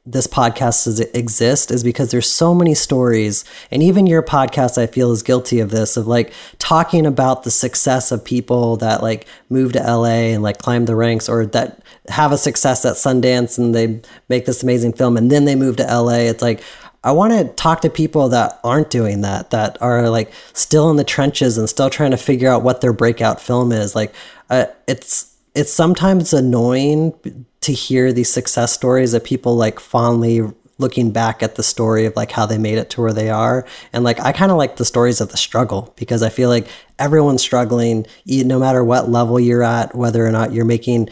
[0.06, 4.86] this podcast is, exist is because there's so many stories and even your podcast i
[4.86, 9.26] feel is guilty of this of like talking about the success of people that like
[9.50, 13.58] move to la and like climb the ranks or that have a success at sundance
[13.58, 16.62] and they make this amazing film and then they move to la it's like
[17.06, 20.96] I want to talk to people that aren't doing that, that are like still in
[20.96, 23.94] the trenches and still trying to figure out what their breakout film is.
[23.94, 24.16] Like,
[24.50, 27.14] uh, it's it's sometimes annoying
[27.62, 30.42] to hear these success stories of people like fondly
[30.80, 33.66] looking back at the story of like how they made it to where they are.
[33.94, 36.68] And like i kind of like the stories of the struggle because i feel like
[37.00, 41.10] everyone's struggling no matter what level you're at whether or not you're making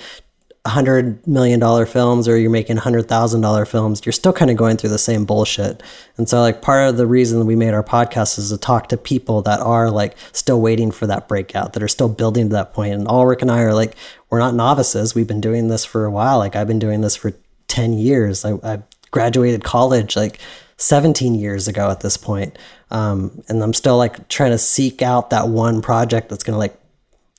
[0.68, 4.58] hundred million dollar films or you're making hundred thousand dollar films, you're still kind of
[4.58, 5.82] going through the same bullshit.
[6.18, 8.98] And so like part of the reason we made our podcast is to talk to
[8.98, 12.74] people that are like still waiting for that breakout, that are still building to that
[12.74, 12.94] point.
[12.94, 13.96] And Ulrich and I are like,
[14.30, 15.16] we're not novices.
[15.16, 16.38] We've been doing this for a while.
[16.38, 17.34] Like I've been doing this for
[17.68, 18.46] 10 years.
[18.46, 20.40] I, I graduated college like
[20.78, 22.58] 17 years ago at this point.
[22.92, 26.60] Um, and I'm still like trying to seek out that one project that's going to
[26.60, 26.78] like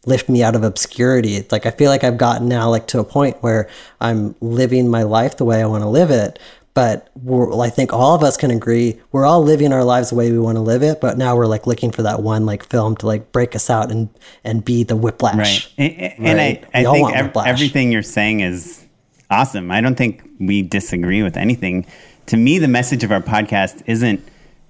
[0.06, 1.36] lift me out of obscurity.
[1.36, 3.68] It's like I feel like I've gotten now like to a point where
[4.00, 6.38] I'm living my life the way I want to live it.
[6.74, 10.14] But we're, I think all of us can agree we're all living our lives the
[10.16, 11.02] way we want to live it.
[11.02, 13.90] But now we're like looking for that one like film to like break us out
[13.92, 14.08] and
[14.42, 15.36] and be the whiplash.
[15.36, 15.68] Right.
[15.76, 16.64] And, and Right.
[16.74, 18.86] I, I think ev- everything you're saying is
[19.30, 19.70] awesome.
[19.70, 21.86] I don't think we disagree with anything.
[22.26, 24.26] To me, the message of our podcast isn't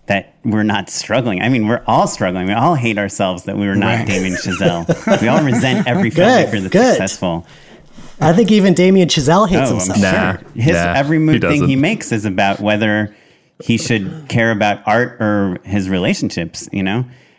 [0.07, 1.41] that we're not struggling.
[1.43, 2.47] I mean, we're all struggling.
[2.47, 4.07] We all hate ourselves that we were not Right.
[4.07, 5.21] Damien Chazelle.
[5.23, 6.89] we all resent every Good, filmmaker that's good.
[6.91, 7.47] successful.
[8.21, 9.97] I think even Damien Chazelle hates Oh, himself.
[9.99, 10.49] I'm Nah, sure.
[10.55, 13.15] His nah, every he move thing he makes is about whether
[13.63, 16.69] he should care about art or his relationships.
[16.73, 16.99] You know,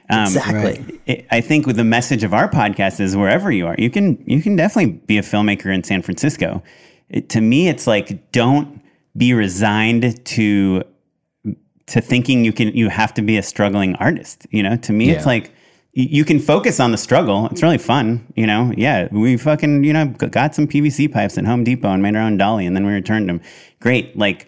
[0.10, 1.00] um, Exactly.
[1.06, 4.22] it- I think with the message of our podcast is wherever you are, you can
[4.26, 6.64] you can definitely be a filmmaker in San Francisco.
[7.10, 8.82] It, to me, it's like don't
[9.16, 10.84] be resigned to
[11.88, 14.48] to thinking you can you have to be a struggling artist.
[14.52, 15.52] You know, to me, it's like
[15.96, 17.48] you can focus on the struggle.
[17.52, 18.74] It's really fun, you know.
[18.76, 22.22] Yeah, we fucking you know got some PVC pipes at Home Depot and made our
[22.24, 23.42] own dolly, and then we returned them.
[23.80, 24.48] Great, like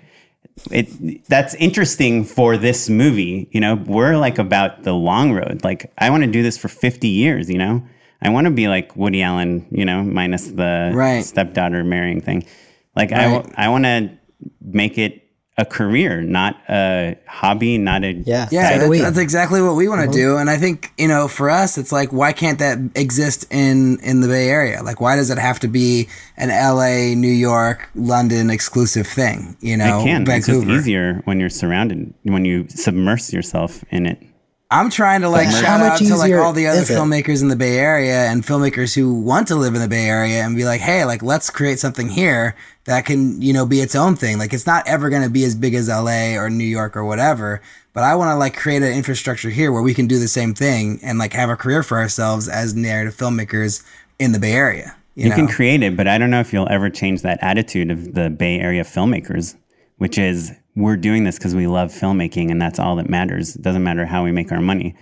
[0.71, 1.25] it.
[1.27, 3.47] That's interesting for this movie.
[3.51, 5.61] You know, we're like about the long road.
[5.63, 7.49] Like I want to do this for fifty years.
[7.49, 7.83] You know,
[8.21, 9.67] I want to be like Woody Allen.
[9.71, 11.23] You know, minus the Right.
[11.23, 12.45] stepdaughter marrying thing.
[12.95, 13.33] Like I, Right.
[13.35, 14.09] w- I want to
[14.61, 15.24] make it
[15.57, 18.47] a career, not a hobby, not a Yeah.
[18.51, 20.35] Yeah, So that's, that's exactly what we want to do.
[20.35, 24.19] And I think, you know, for us, it's like, why can't that exist in, in
[24.19, 24.83] the Bay Area?
[24.83, 29.55] Like, why does it have to be an LA, New York, London exclusive thing?
[29.61, 30.29] You know, It can.
[30.29, 34.21] It's just easier when you're surrounded, when you submerge yourself in it.
[34.71, 37.41] I'm trying to like But shout how much out to like all the other filmmakers
[37.41, 40.55] in the Bay Area and filmmakers who want to live in the Bay Area and
[40.55, 42.55] be like, hey, like let's create something here
[42.85, 44.37] that can, you know, be its own thing.
[44.37, 47.03] Like it's not ever going to be as big as LA or New York or
[47.03, 47.61] whatever,
[47.93, 50.53] but I want to like create an infrastructure here where we can do the same
[50.53, 53.83] thing and like have a career for ourselves as narrative filmmakers
[54.19, 54.95] in the Bay Area.
[55.15, 55.35] You, You know?
[55.35, 58.29] can create it, but I don't know if you'll ever change that attitude of the
[58.29, 59.55] Bay Area filmmakers,
[59.97, 63.55] which is we're doing this because we love filmmaking and that's all that matters.
[63.55, 64.95] It doesn't matter how we make our money.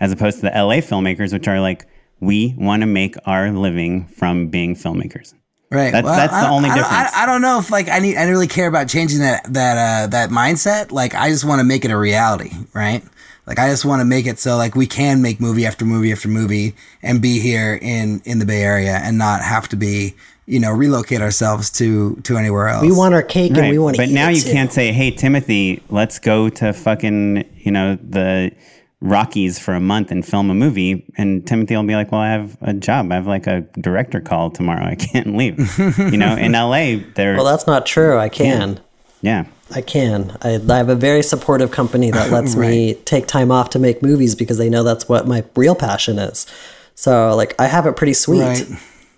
[0.00, 1.86] As opposed to the LA filmmakers, which are like,
[2.20, 5.34] we want to make our living from being filmmakers.
[5.70, 5.92] Right.
[5.92, 7.12] That's- that's the only I difference.
[7.14, 9.76] I, I don't know if like I need I really care about changing that that
[9.76, 10.92] uh that mindset.
[10.92, 13.02] Like I just want to make it a reality, right?
[13.46, 16.10] Like I just want to make it so like we can make movie after movie
[16.12, 20.14] after movie and be here in in the Bay Area and not have to be
[20.46, 22.82] you know relocate ourselves to to anywhere else.
[22.82, 24.52] We want our cake and we want to but eat now it you too.
[24.52, 28.52] can't say, "Hey, Timothy, let's go to fucking you know the
[29.00, 32.30] Rockies for a month and film a movie." And Timothy will be like, "Well, I
[32.30, 33.12] have a job.
[33.12, 34.84] I have like a director call tomorrow.
[34.84, 38.18] I can't leave." you know, in LA, they're Well, that's not true.
[38.18, 38.80] I can.
[39.22, 39.44] yeah.
[39.70, 40.34] I can.
[40.40, 44.02] I, I have a very supportive company that lets me take time off to make
[44.02, 46.46] movies because they know that's what my real passion is.
[46.94, 48.40] So, like, I have it pretty sweet.
[48.40, 48.66] Right.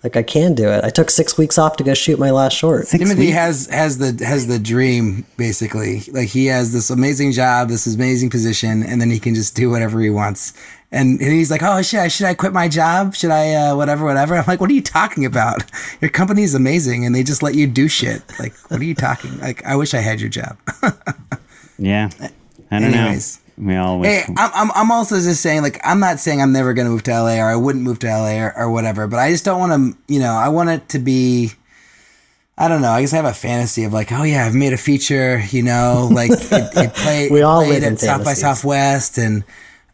[0.03, 0.83] Like, I can do it.
[0.83, 2.87] I took six weeks off to go shoot my last short.
[2.87, 3.33] Six Timothy weeks.
[3.33, 6.01] has has the has the dream basically.
[6.11, 9.69] Like he has this amazing job, this amazing position, and then he can just do
[9.69, 10.53] whatever he wants.
[10.93, 13.15] And, and he's like, "Oh, should I should I quit my job?
[13.15, 15.63] Should I uh, whatever whatever?" I'm like, "What are you talking about?
[16.01, 18.23] Your company is amazing, and they just let you do shit.
[18.39, 19.37] Like, what are you talking?
[19.39, 20.57] Like, I wish I had your job."
[21.77, 22.09] yeah.
[22.71, 23.37] I don't Anyways.
[23.37, 23.40] know.
[23.61, 24.25] We all wish.
[24.25, 26.91] Hey, I'm, I'm, I'm also just saying, like, I'm not saying I'm never going to
[26.91, 29.45] move to LA or I wouldn't move to LA or, or whatever, but I just
[29.45, 31.51] don't want to, you know, I want it to be,
[32.57, 32.89] I don't know.
[32.89, 35.61] I guess I have a fantasy of like, oh yeah, I've made a feature, you
[35.61, 38.33] know, like it, it played, We all played live in at South by.
[38.33, 39.43] Southwest and,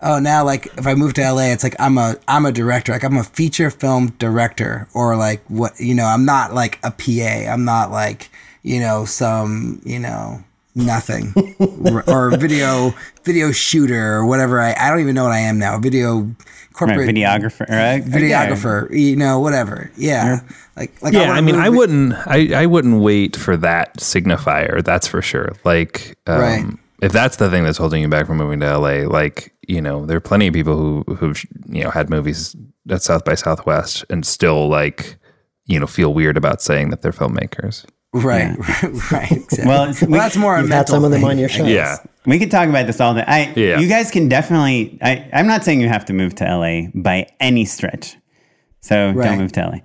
[0.01, 2.93] oh, now like if I move to LA, it's like I'm a, I'm a director,
[2.93, 6.91] like I'm a feature film director or like what, you know, I'm not like a
[6.91, 7.51] PA.
[7.51, 8.29] I'm not like,
[8.63, 10.41] you know, some, you know,
[10.77, 15.39] nothing or, or video video shooter or whatever I, I don't even know what I
[15.39, 16.35] am now video right,
[16.73, 17.67] corporate videographer.
[17.67, 18.03] Right?
[18.03, 20.41] videographer you know whatever yeah
[20.77, 24.83] like like yeah, wanna I mean, I wouldn't, I, I wouldn't wait for that signifier.
[24.83, 25.53] That's for sure.
[25.63, 26.65] Like, um, Right.
[27.01, 30.05] if that's the thing that's holding you back from moving to LA, like, you know,
[30.05, 32.55] there are plenty of people who who've you know had movies
[32.89, 35.17] at South by Southwest and still like,
[35.65, 37.83] you know, feel weird about saying that they're filmmakers.
[38.23, 38.57] Right
[39.11, 39.65] right exactly.
[39.65, 41.37] Well, well, it's- we- that's more a You've had mental some of them thing, on
[41.37, 41.65] your I show.
[41.65, 41.97] Yeah.
[42.25, 43.23] We could talk about this all day.
[43.25, 43.79] I, Yeah.
[43.79, 44.97] You guys can definitely.
[45.01, 48.15] I, I'm not saying you have to move to LA by any stretch.
[48.81, 49.29] So Right.
[49.29, 49.77] don't move to LA.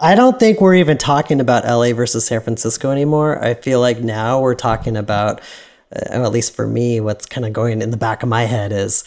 [0.00, 3.42] I don't think we're even talking about LA versus San Francisco anymore.
[3.44, 5.40] I feel like now we're talking about,
[5.94, 8.72] uh, at least for me, what's kind of going in the back of my head
[8.72, 9.04] is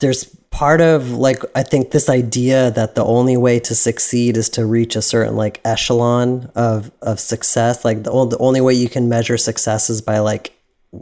[0.00, 4.48] there's part of like I think this idea that the only way to succeed is
[4.50, 7.84] to reach a certain like echelon of of success.
[7.84, 10.52] Like the, the only way you can measure success is by like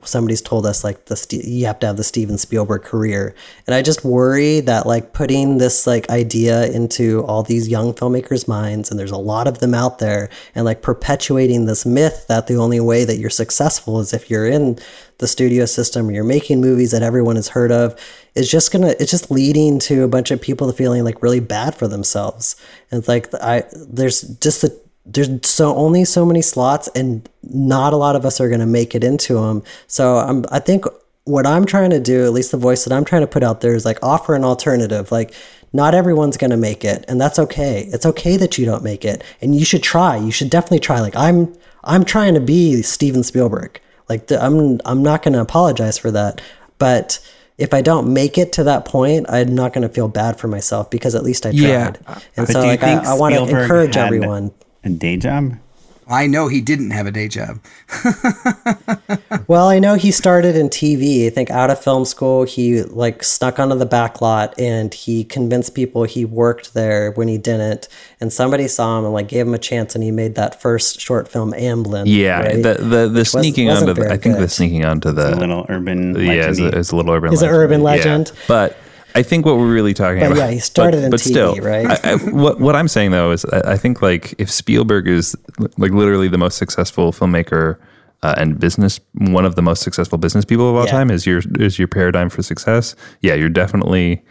[0.04, 3.34] somebody's told us like the you have to have the Steven Spielberg career,
[3.66, 8.46] and I just worry that like putting this like idea into all these young filmmakers'
[8.46, 12.46] minds, and there's a lot of them out there, and like perpetuating this myth that
[12.46, 14.78] the only way that you're successful is if you're in
[15.20, 17.98] the studio system you're making movies that everyone has heard of
[18.34, 21.74] is just gonna it's just leading to a bunch of people feeling like really bad
[21.74, 22.56] for themselves.
[22.90, 27.92] And it's like i there's just the there's so only so many slots and not
[27.92, 30.84] a lot of us are going to make it into them so i'm i think
[31.24, 33.60] what i'm trying to do at least the voice that i'm trying to put out
[33.60, 35.10] there is like offer an alternative.
[35.12, 35.34] Like
[35.72, 37.88] not everyone's going to make it and that's okay.
[37.92, 40.16] It's okay that you don't make it and you should try.
[40.16, 41.00] You should definitely try.
[41.00, 41.54] Like i'm
[41.84, 43.80] i'm trying to be steven spielberg
[44.10, 46.42] like i'm i'm not going to apologize for that
[46.76, 47.20] but
[47.60, 50.48] if I don't make it to that point, I'm not going to feel bad for
[50.48, 51.58] myself because at least I tried.
[51.60, 51.92] Yeah.
[52.34, 54.50] And But so, like, I, I want to encourage everyone.
[54.82, 55.58] A day job.
[56.10, 57.60] I know he didn't have a day job.
[59.46, 61.26] Well, I know he started in TV.
[61.26, 65.24] I think out of film school, he like snuck onto the back lot and he
[65.24, 67.88] convinced people he worked there when he didn't.
[68.20, 71.00] And somebody saw him and like gave him a chance, and he made that first
[71.00, 72.04] short film, Amblin.
[72.06, 72.62] Yeah, right?
[72.62, 74.50] the the, the sneaking wasn't onto the, I think the good.
[74.52, 77.32] sneaking onto the A little urban yeah, it's a, it's a little urban.
[77.32, 77.60] Is it legend.
[77.62, 77.84] urban Yeah.
[77.86, 78.32] legend?
[78.46, 78.76] But
[79.14, 80.36] I think what we're really talking But about.
[80.36, 81.86] yeah, he started in TV, still, right?
[82.04, 85.36] I, I, what what I'm saying though is, I, I think like if Spielberg is
[85.78, 87.76] like literally the most successful filmmaker.
[88.22, 90.90] Uh, and business, one of the most successful business people of all Yeah.
[90.90, 92.94] time is your is your paradigm for success.
[93.22, 94.22] Yeah, you're definitely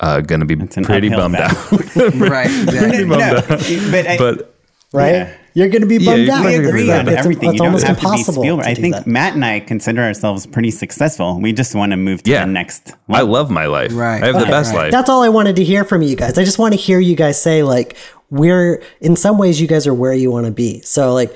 [0.00, 1.78] uh, going to be an pretty bummed battle.
[1.78, 2.14] out.
[2.16, 2.46] right.
[2.50, 3.04] Exactly.
[3.04, 3.16] no,
[3.92, 4.54] but, I, but
[4.92, 5.12] right?
[5.14, 5.36] Yeah.
[5.58, 6.44] You're going to be bummed you're out.
[6.44, 7.48] we agree it's- on it's- everything.
[7.48, 8.42] It's you don't almost have to be impossible.
[8.44, 8.64] Spielberg.
[8.64, 9.06] to I think that.
[9.08, 11.40] Matt and I consider ourselves pretty successful.
[11.40, 12.44] We just want to move to Yeah.
[12.44, 13.90] the next I love my life.
[13.92, 14.22] Right.
[14.22, 14.82] I have the best Right.
[14.84, 14.92] life.
[14.92, 16.38] That's all I wanted to hear from you guys.
[16.38, 17.96] I just want to hear you guys say like
[18.30, 20.80] we're in some ways you guys are where you want to be.
[20.82, 21.34] So like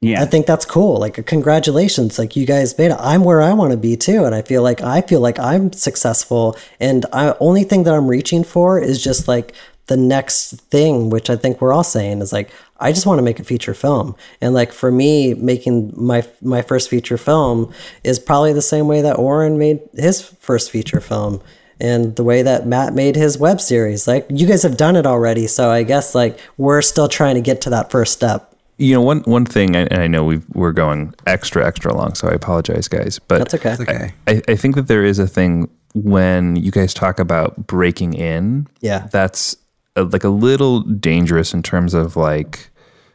[0.00, 0.20] yeah.
[0.20, 0.98] I think that's cool.
[0.98, 2.18] Like congratulations.
[2.18, 2.96] Like you guys made it.
[3.00, 4.24] I'm where I want to be too.
[4.26, 6.56] And I feel like I feel like I'm successful.
[6.78, 9.54] And I only thing that I'm reaching for is just like
[9.86, 13.22] the next thing, which I think we're all saying is like, I just want to
[13.22, 14.16] make a feature film.
[14.40, 17.72] And like for me, making my my first feature film
[18.02, 21.40] is probably the same way that Oren made his first feature film.
[21.80, 25.06] And the way that Matt made his web series, like you guys have done it
[25.06, 25.46] already.
[25.46, 28.54] So I guess like we're still trying to get to that first step.
[28.78, 32.26] you know one one thing and i know we we're going extra extra long so
[32.28, 33.70] i apologize guys but That's okay.
[33.72, 34.12] It's okay.
[34.26, 38.66] I, I think that there is a thing when you guys talk about breaking in
[38.80, 39.06] Yeah.
[39.12, 39.56] that's
[39.96, 42.70] a, like a little dangerous in terms of like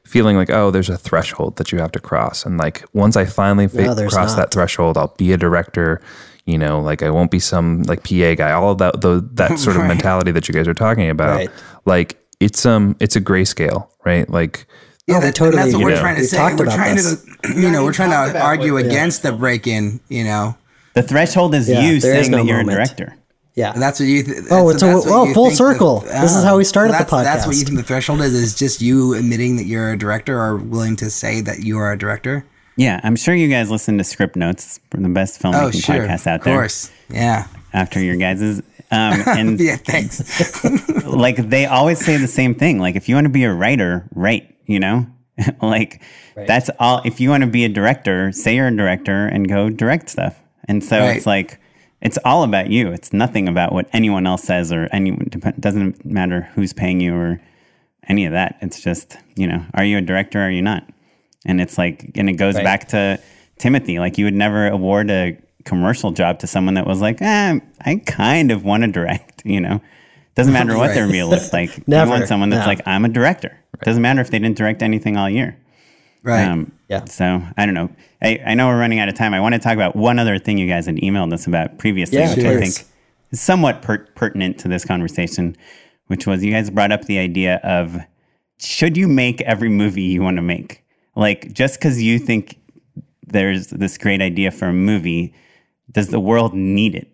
[0.05, 3.25] feeling like oh there's a threshold that you have to cross and like once i
[3.25, 4.37] finally fa- No, cross not.
[4.37, 6.01] that threshold i'll be a director
[6.45, 9.59] you know like i won't be some like pa guy all of that the, that
[9.65, 9.87] sort of Right.
[9.89, 11.49] mentality that you guys are talking about Right.
[11.85, 14.65] like it's um it's a grayscale right like
[15.07, 16.55] Yeah, Oh, that, totally and that's what we're trying to We've say.
[16.55, 17.25] We're trying this.
[17.43, 19.99] to, you know, we're trying to argue against the break-in.
[20.07, 20.55] You know,
[20.93, 22.77] the threshold is Yeah, you there is saying no that you're moment.
[22.77, 23.15] a director.
[23.59, 23.73] Yeah.
[23.73, 24.23] And that's what you.
[24.23, 25.99] Th- Oh, that's- it's a- that's oh, full think the- circle.
[26.01, 27.23] This is how we started the podcast.
[27.23, 27.59] That's what podcast.
[27.59, 28.33] you think the threshold is.
[28.33, 31.91] Is just you admitting that you're a director or willing to say that you are
[31.91, 32.45] a director.
[32.77, 36.25] Yeah, I'm sure you guys listen to Scriptnotes from the best filmmaking Oh, sure, podcasts
[36.27, 36.55] out of there.
[36.55, 36.89] course.
[37.09, 37.47] Yeah.
[37.73, 38.59] After your guys's,
[38.91, 39.75] um, and Yeah.
[39.75, 40.23] Thanks.
[41.05, 42.79] like they always say the same thing.
[42.79, 44.55] Like if you want to be a writer, write.
[44.65, 45.07] You know,
[45.61, 46.01] like
[46.35, 47.01] that's all.
[47.03, 50.39] If you want to be a director, say you're a director and go direct stuff.
[50.67, 51.17] And so Right.
[51.17, 51.58] it's like
[52.01, 52.91] it's all about you.
[52.91, 55.29] It's nothing about what anyone else says or anyone.
[55.59, 57.41] Doesn't matter who's paying you or
[58.07, 58.57] any of that.
[58.61, 60.39] It's just you know, are you a director?
[60.39, 60.83] or Are you not?
[61.45, 62.63] And it's like, and it goes Right.
[62.63, 63.19] back to
[63.57, 63.99] Timothy.
[63.99, 67.95] Like you would never award a commercial job to someone that was like, eh, I
[68.05, 69.41] kind of want to direct.
[69.45, 69.81] You know,
[70.35, 71.13] doesn't matter what their Right.
[71.13, 71.77] reel looks like.
[71.77, 72.11] you Never.
[72.11, 72.67] want someone that's No.
[72.67, 73.57] like, I'm a director.
[73.83, 75.55] Doesn't matter if they didn't direct anything all year.
[76.23, 76.43] Right.
[76.45, 77.05] Um, Yeah.
[77.05, 77.89] So I don't know.
[78.21, 79.33] I, I know we're running out of time.
[79.33, 82.17] I want to talk about one other thing you guys had emailed us about previously,
[82.17, 82.85] Yeah, which I think
[83.31, 85.55] is somewhat per- pertinent to this conversation,
[86.07, 87.97] which was you guys brought up the idea of
[88.57, 90.83] should you make every movie you want to make?
[91.15, 92.59] Like just because you think
[93.27, 95.33] there's this great idea for a movie,
[95.91, 97.07] does the world need it?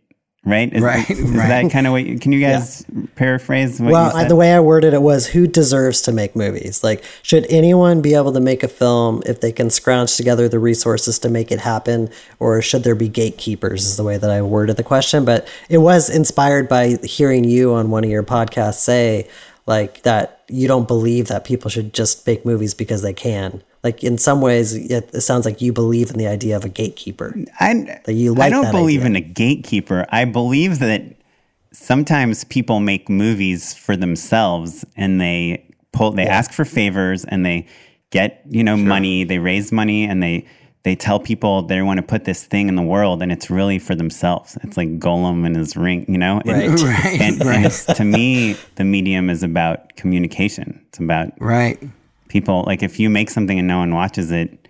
[0.45, 0.71] Right?
[0.71, 1.47] Is, Right, Is right.
[1.47, 2.05] that kind of what?
[2.05, 2.85] You, can you guys
[3.15, 6.83] paraphrase what Well, I, the way I worded it was who deserves to make movies?
[6.83, 10.59] Like, should anyone be able to make a film if they can scrounge together the
[10.59, 12.09] resources to make it happen?
[12.39, 15.25] Or should there be gatekeepers, is the way that I worded the question.
[15.25, 19.27] But it was inspired by hearing you on one of your podcasts say,
[19.65, 23.63] like, that you don't believe that people should just make movies because they can.
[23.85, 26.69] Like, in some ways, it, it sounds like you believe in the idea of a
[26.69, 27.35] gatekeeper.
[27.59, 29.09] I, That you I don't that believe idea.
[29.11, 30.05] in a gatekeeper.
[30.09, 31.03] I believe that
[31.71, 37.67] sometimes people make movies for themselves and they pull they ask for favors and they
[38.09, 40.45] get, you know, money, they raise money and they
[40.83, 43.79] they tell people they want to put this thing in the world and it's really
[43.79, 44.55] for themselves.
[44.63, 46.41] It's like Gollum and his ring, you know?
[46.45, 46.81] And- Right.
[46.83, 47.65] Right, And, and right.
[47.65, 50.79] it's, to me, the medium is about communication.
[50.89, 51.79] It's about right.
[52.35, 54.67] People like if you make something and no one watches it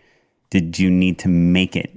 [0.52, 1.90] did you need to make it?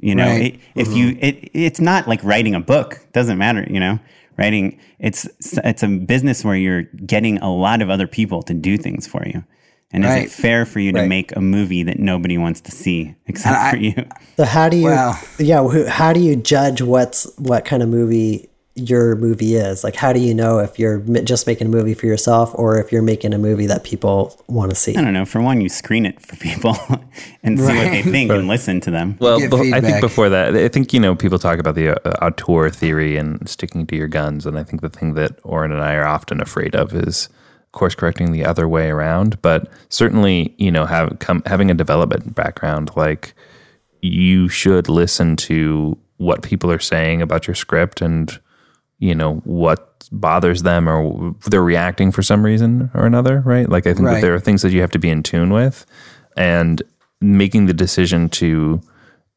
[0.00, 0.54] You know Right.
[0.54, 1.24] it, if you mm-hmm.
[1.28, 3.98] it it's not like writing a book doesn't matter you know?
[4.38, 5.28] Writing it's
[5.70, 6.84] it's a business where you're
[7.14, 9.44] getting a lot of other people to do things for you.
[9.92, 11.08] And is it fair for you to Right.
[11.08, 13.94] make a movie that nobody wants to see except I- for you?
[14.38, 15.60] So how do you Well- yeah,
[16.00, 19.84] how do you judge what's what kind of movie your movie is?
[19.84, 22.78] Like how do you know if you're m- just making a movie for yourself or
[22.78, 24.96] if you're making a movie that people want to see?
[24.96, 26.76] i don't know for one you screen it for people
[27.44, 28.04] and see what they Right.
[28.04, 30.98] think and listen to them Well, Get bef- I think before that, I think you
[30.98, 34.64] know people talk about the uh, auteur theory and sticking to your guns, and I
[34.64, 37.28] think the thing that Oren and I are often afraid of is
[37.70, 39.40] course correcting the other way around.
[39.42, 43.34] But certainly, you know, have come having a development background, like
[44.00, 48.38] you should listen to what people are saying about your script and
[49.04, 53.86] you know what bothers them or they're reacting for some reason or another right like
[53.86, 54.14] i think Right.
[54.14, 55.84] that there are things that you have to be in tune with
[56.36, 56.82] and
[57.20, 58.80] making the decision to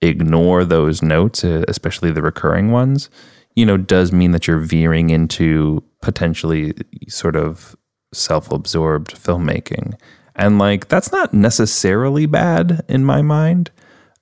[0.01, 3.09] ignore those notes uh, especially the recurring ones
[3.55, 6.73] you know does mean that you're veering into potentially
[7.09, 7.75] sort of
[8.13, 9.93] self-absorbed filmmaking
[10.35, 13.71] and like that's not necessarily bad in my mind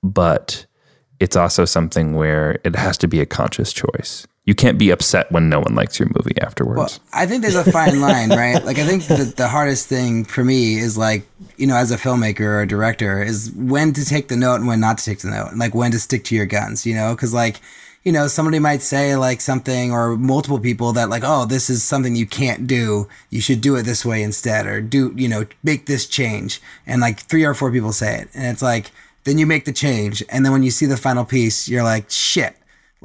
[0.02, 0.66] but
[1.20, 4.26] it's also something where it has to be a conscious choice.
[4.46, 6.78] You can't be upset when no one likes your movie afterwards.
[6.78, 8.64] Well, I think there's a fine line, right?
[8.64, 11.26] Like, I think the, the hardest thing for me is like,
[11.56, 14.68] you know, as a filmmaker or a director, is when to take the note and
[14.68, 16.94] when not to take the note, and like when to stick to your guns, you
[16.94, 17.12] know?
[17.12, 17.60] Because, like,
[18.04, 21.82] you know, somebody might say like something or multiple people that, like, oh, this is
[21.82, 23.08] something you can't do.
[23.30, 26.62] You should do it this way instead, or do, you know, make this change.
[26.86, 28.28] And like three or four people say it.
[28.32, 28.92] And it's like,
[29.24, 30.22] then you make the change.
[30.28, 32.56] And then when you see the final piece, you're like, shit.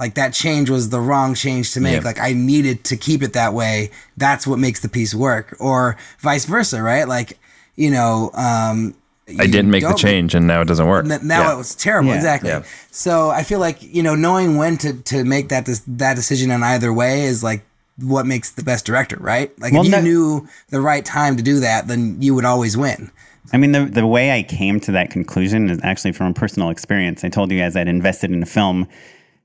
[0.02, 1.94] Like that change was the wrong change to make.
[1.94, 2.04] Yep.
[2.04, 3.92] Like I needed to keep it that way.
[4.18, 7.08] That's what makes the piece work, or vice versa, right?
[7.08, 7.38] Like,
[7.76, 8.96] you know, um,
[9.40, 11.06] I didn't make the change and now it doesn't work.
[11.10, 11.54] N- now Yeah.
[11.54, 12.10] it was terrible.
[12.10, 12.50] Yeah, exactly.
[12.50, 12.64] yeah.
[12.90, 16.50] So I feel like you know knowing when to to make that des- that decision
[16.52, 17.64] in either way is like
[18.00, 19.52] what makes the best director, right?
[19.60, 22.46] Like Well, if you no- knew the right time to do that, then you would
[22.46, 23.12] always win.
[23.54, 26.70] I mean, the, the way I came to that conclusion is actually from a personal
[26.70, 27.24] experience.
[27.24, 28.88] I told you guys I'd invested in a film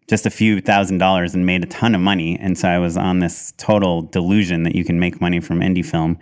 [0.09, 2.39] just a few thousand dollars and made a ton of money.
[2.41, 5.85] And so I was on this total delusion that you can make money from indie
[5.85, 6.19] film.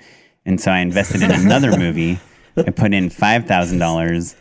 [0.46, 2.18] And so I invested in another movie.
[2.56, 4.34] I put in $5,000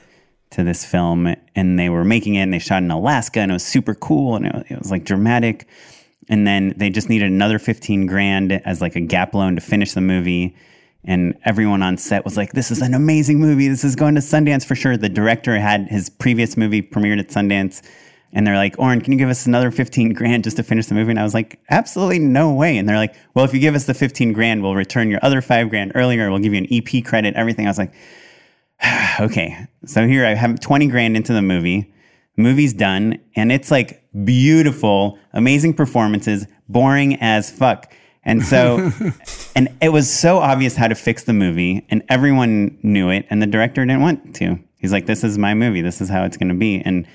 [0.52, 3.56] to this film and they were making it and they shot in Alaska and it
[3.56, 5.68] was super cool and it was, it was like dramatic.
[6.30, 9.94] And then they just needed another 15 grand as like a gap loan to finish
[9.94, 10.56] the movie.
[11.04, 13.68] And everyone on set was like, this is an amazing movie.
[13.68, 14.96] This is going to Sundance for sure.
[14.96, 17.82] The director had his previous movie premiered at Sundance.
[18.34, 20.96] And they're like, Oren, can you give us another 15 grand just to finish the
[20.96, 21.12] movie?
[21.12, 22.78] And I was like, absolutely no way.
[22.78, 25.40] And they're like, well, if you give us the 15 grand, we'll return your other
[25.42, 26.30] five grand earlier.
[26.30, 27.68] We'll give you an EP credit, everything.
[27.68, 27.94] I was like,
[29.20, 29.68] okay.
[29.86, 31.94] So here I have 20 grand into the movie.
[32.36, 33.20] Movie's done.
[33.36, 37.94] And it's like beautiful, amazing performances, boring as fuck.
[38.26, 38.92] And so,
[39.56, 43.42] and it was so obvious how to fix the movie, and everyone knew it, and
[43.42, 44.58] the director didn't want to.
[44.78, 45.82] He's like, "This is my movie.
[45.82, 47.06] This is how it's going to be." And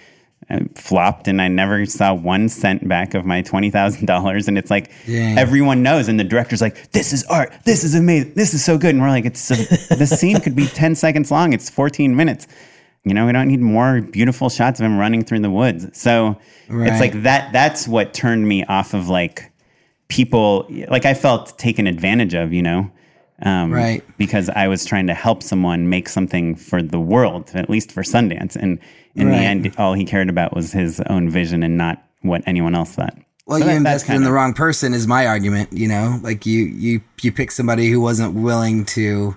[0.75, 4.49] Flopped, and I never saw one cent back of my twenty thousand dollars.
[4.49, 5.37] And it's like Dang.
[5.37, 7.53] everyone knows, and the director's like, "This is art.
[7.67, 8.33] This is amazing.
[8.35, 11.31] This is so good." And we're like, "It's a, the scene could be ten seconds
[11.31, 11.53] long.
[11.53, 12.47] It's fourteen minutes."
[13.05, 15.87] You know, we don't need more beautiful shots of him running through the woods.
[15.99, 16.39] So
[16.69, 16.91] Right.
[16.91, 17.53] it's like that.
[17.53, 19.51] That's what turned me off of like
[20.09, 22.91] people like I felt taken advantage of, you know,
[23.43, 24.03] um, Right.
[24.19, 28.03] Because I was trying to help someone make something for the world, at least for
[28.03, 28.79] Sundance, and
[29.15, 29.33] in Right.
[29.39, 32.93] the end, all he cared about was his own vision and not what anyone else
[32.93, 33.17] thought.
[33.47, 35.73] Well, So you that- invested in the wrong person is my argument.
[35.73, 39.37] You know, like you you you pick somebody who wasn't willing to,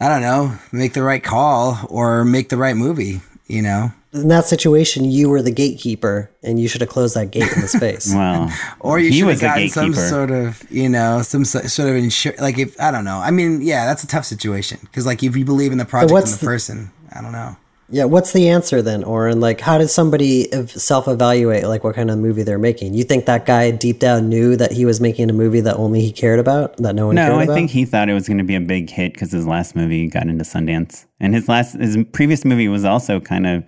[0.00, 3.20] I don't know, make the right call or make the right movie.
[3.48, 7.30] You know, In that situation, you were the gatekeeper, and you should have closed that
[7.32, 8.14] gate in his face.
[8.14, 11.96] Well, or you should have was gotten some sort of, you know, some sort of
[11.96, 12.34] insure.
[12.40, 15.36] Like if I don't know, I mean, yeah, that's a tough situation because like if
[15.36, 17.56] you believe in the project and the, the- person, I don't know.
[17.92, 19.38] Yeah, what's the answer then, Oren?
[19.40, 22.94] Like, how does somebody self evaluate like what kind of movie they're making?
[22.94, 26.00] You think that guy deep down knew that he was making a movie that only
[26.00, 27.54] he cared about, that no one No, cared I about?
[27.54, 30.08] think he thought it was going to be a big hit because his last movie
[30.08, 33.62] got into Sundance, and his last his previous movie was also kind of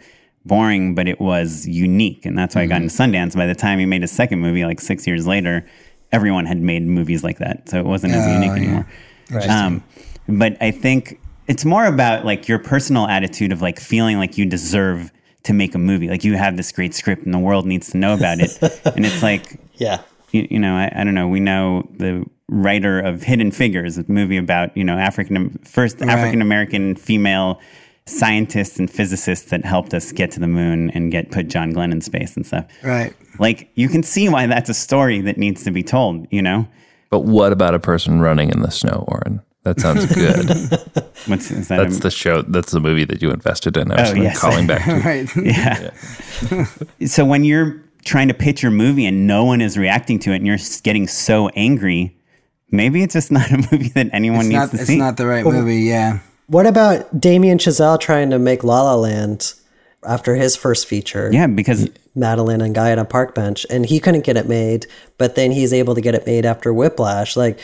[0.47, 3.37] boring, but it was unique, and that's why I got into Sundance.
[3.37, 5.67] By the time he made his second movie, like six years later,
[6.13, 8.57] everyone had made movies like that, so it wasn't as Oh, unique yeah.
[8.57, 8.87] anymore.
[9.51, 9.85] Um,
[10.29, 14.47] but I think it's more about like your personal attitude of like feeling like you
[14.47, 15.13] deserve
[15.45, 17.99] to make a movie, like you have this great script and the world needs to
[17.99, 18.59] know about it,
[18.97, 20.03] and it's like yeah.
[20.33, 21.29] you, you know, I, I don't know.
[21.29, 26.41] We know the writer of Hidden Figures, a movie about you know African first African
[26.41, 27.61] American female
[28.07, 31.91] scientists and physicists that helped us get to the moon and get put John Glenn
[31.91, 32.67] in space and stuff.
[32.83, 33.15] Right.
[33.39, 36.27] Like you can see why that's a story that needs to be told.
[36.31, 36.69] You know,
[37.11, 39.41] But what about a person running in the snow, Oren?
[39.65, 40.49] That sounds good.
[41.27, 41.79] what's is that?
[41.79, 42.43] That's a- the show.
[42.43, 43.91] That's the movie that you invested in.
[43.93, 44.39] I was Oh, yes.
[44.41, 45.01] calling back to.
[45.01, 45.37] Right.
[47.01, 47.07] yeah.
[47.07, 50.37] so when you're trying to pitch your movie and no one is reacting to it,
[50.37, 52.17] and you're s- getting so angry.
[52.71, 54.71] Maybe it's just not a movie that anyone It's needs not.
[54.73, 54.93] to It's see.
[54.95, 55.77] It's not the right movie.
[55.83, 56.19] Yeah.
[56.49, 59.55] What about Damien Chazelle trying to make La La Land
[60.07, 61.31] after his first feature.
[61.33, 64.87] Yeah, because Madeline and Guy on a Park Bench, and he couldn't get it made,
[65.19, 67.37] but then he's able to get it made after Whiplash.
[67.37, 67.59] Like,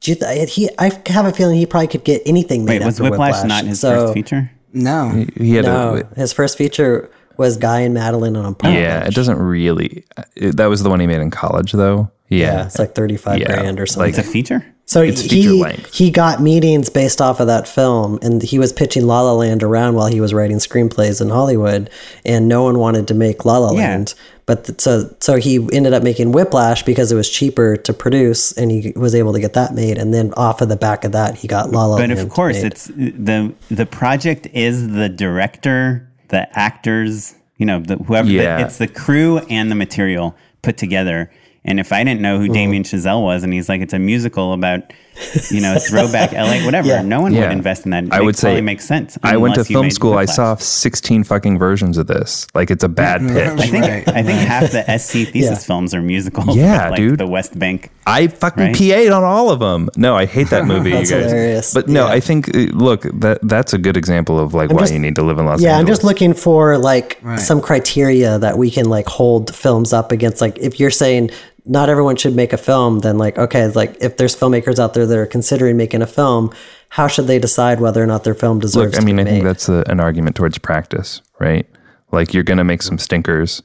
[0.00, 2.86] do you th- he, I have a feeling he probably could get anything made wait,
[2.86, 3.48] was after Whiplash, Whiplash.
[3.48, 4.50] not his So, first feature?
[4.72, 5.26] No.
[5.36, 8.76] He had No, a, his first feature was Guy and Madeline on a park bench.
[8.78, 9.12] yeah, bench.
[9.12, 10.04] it doesn't really.
[10.36, 12.10] It, that was the one he made in college, though.
[12.30, 14.08] Yeah, Yeah, it's like thirty-five Yeah, grand or something.
[14.10, 14.64] It's a feature.
[14.86, 15.94] So It's he feature length.
[15.94, 19.62] he got meetings based off of that film, and he was pitching La La Land
[19.62, 21.90] around while he was writing screenplays in Hollywood,
[22.24, 23.78] and no one wanted to make La La Yeah.
[23.88, 24.14] Land.
[24.46, 28.50] But th- so so he ended up making Whiplash because it was cheaper to produce,
[28.52, 29.96] and he was able to get that made.
[29.98, 32.18] And then off of the back of that, he got La La But Land.
[32.20, 32.72] of course, made.
[32.72, 38.26] it's the the project is the director, the actors, you know, the, whoever.
[38.28, 38.64] the- Yeah.
[38.64, 41.30] it's the crew and the material put together.
[41.64, 42.46] And if I didn't know Mm-hmm.
[42.46, 44.92] who Damien Chazelle was, and he's like, it's a musical about,
[45.50, 46.88] you know, throwback LA, whatever.
[46.88, 47.02] Yeah.
[47.02, 47.42] No one Yeah.
[47.48, 48.04] would invest in that.
[48.10, 49.18] I It would say probably makes sense.
[49.22, 50.16] I went to film school.
[50.18, 52.46] I saw 16 fucking versions of this.
[52.54, 53.60] Like it's a bad pitch.
[53.60, 55.54] I think Right, I think half the SC thesis Yeah.
[55.56, 56.56] films are musicals.
[56.56, 57.18] Yeah, like dude.
[57.18, 57.90] The West Bank.
[58.06, 58.76] I fucking Right?
[58.76, 59.88] PA'd on all of them.
[59.96, 61.30] No, I hate that movie, That's you guys.
[61.30, 61.74] hilarious.
[61.74, 62.12] But no, Yeah.
[62.12, 65.14] I think uh, look that that's a good example of like why just- you need
[65.16, 65.70] to live in Los Angeles.
[65.70, 67.38] yeah, I'm just looking for like Right.
[67.38, 70.40] some criteria that we can like hold films up against.
[70.40, 71.30] Like if you're saying
[71.70, 75.06] not everyone should make a film, then like okay, like if there's filmmakers out there
[75.06, 76.52] that are considering making a film,
[76.90, 79.24] how should they decide whether or not their film deserves Look, I mean, to I
[79.24, 81.66] be think that's a, an argument towards practice, right?
[82.12, 83.62] Like you're gonna make some stinkers.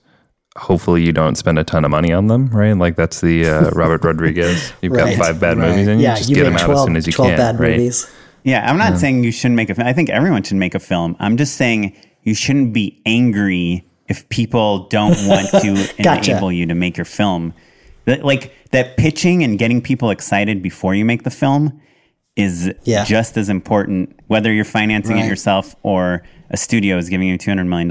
[0.56, 2.74] Hopefully, you don't spend a ton of money on them, right?
[2.74, 4.72] Like that's the uh, Robert Rodriguez.
[4.82, 5.18] You've Right.
[5.18, 5.70] got five bad Right.
[5.70, 7.14] movies, and you yeah, just you get make them out 12, as soon as you
[7.14, 7.72] 12 can, bad right?
[7.72, 8.08] movies.
[8.44, 9.88] Yeah, I'm not saying you shouldn't make a film.
[9.88, 11.16] I think everyone should make a film.
[11.20, 16.32] I'm just saying you shouldn't be angry if people don't want to Gotcha.
[16.32, 17.54] enable you to make your film.
[18.06, 21.80] That- Like that pitching and getting people excited before you make the film
[22.36, 23.04] is Yeah.
[23.06, 27.66] just as important, whether you're financing it yourself or a studio is giving you $200
[27.68, 27.90] million.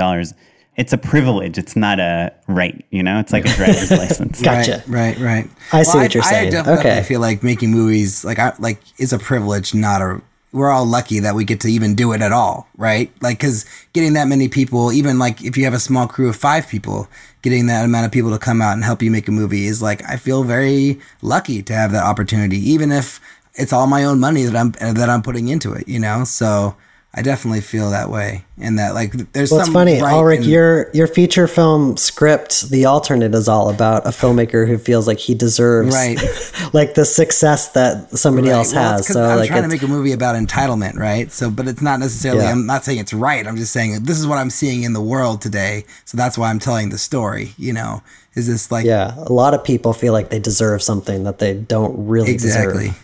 [0.77, 1.57] It's a privilege.
[1.57, 3.21] It's not a right, you know?
[3.21, 4.43] It's like a driver's license.
[4.43, 4.83] Gotcha.
[4.89, 5.51] Right, right, right.
[5.73, 6.49] I see what you're I, saying.
[6.49, 7.03] I definitely Okay.
[7.05, 10.21] feel like making movies like I, like is a privilege, not a.
[10.55, 13.13] We're all lucky that we get to even do it at all, right?
[13.21, 16.37] Like, because getting that many people, even like if you have a small crew of
[16.37, 17.09] five people,
[17.43, 19.83] getting that amount of people to come out and help you make a movie is
[19.83, 23.21] like I feel very lucky to have that opportunity, even if
[23.55, 26.23] it's all my own money that I'm that I'm putting into it, you know.
[26.25, 26.77] So
[27.17, 30.41] I definitely feel that way, and that like there's Well, it's funny, right Ulrich.
[30.41, 35.07] in- Your your feature film script, The Alternate, is all about a filmmaker who feels
[35.07, 36.19] like he deserves Right.
[36.73, 38.57] like the success that somebody Right.
[38.57, 39.07] else Well, has.
[39.07, 41.31] So I'm like, trying to make a movie about entitlement, right?
[41.31, 42.43] So, but it's not necessarily.
[42.43, 42.51] Yeah.
[42.51, 43.47] I'm not saying it's right.
[43.47, 45.85] I'm just saying this is what I'm seeing in the world today.
[46.07, 47.53] So that's why I'm telling the story.
[47.59, 48.03] You know,
[48.35, 51.55] is this like yeah, a lot of people feel like they deserve something that they
[51.55, 52.89] don't really exactly?
[52.89, 53.01] deserve.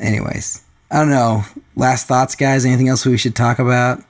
[0.00, 1.44] Anyways, I don't know.
[1.76, 2.64] Last thoughts, guys.
[2.64, 4.02] Anything else we should talk about?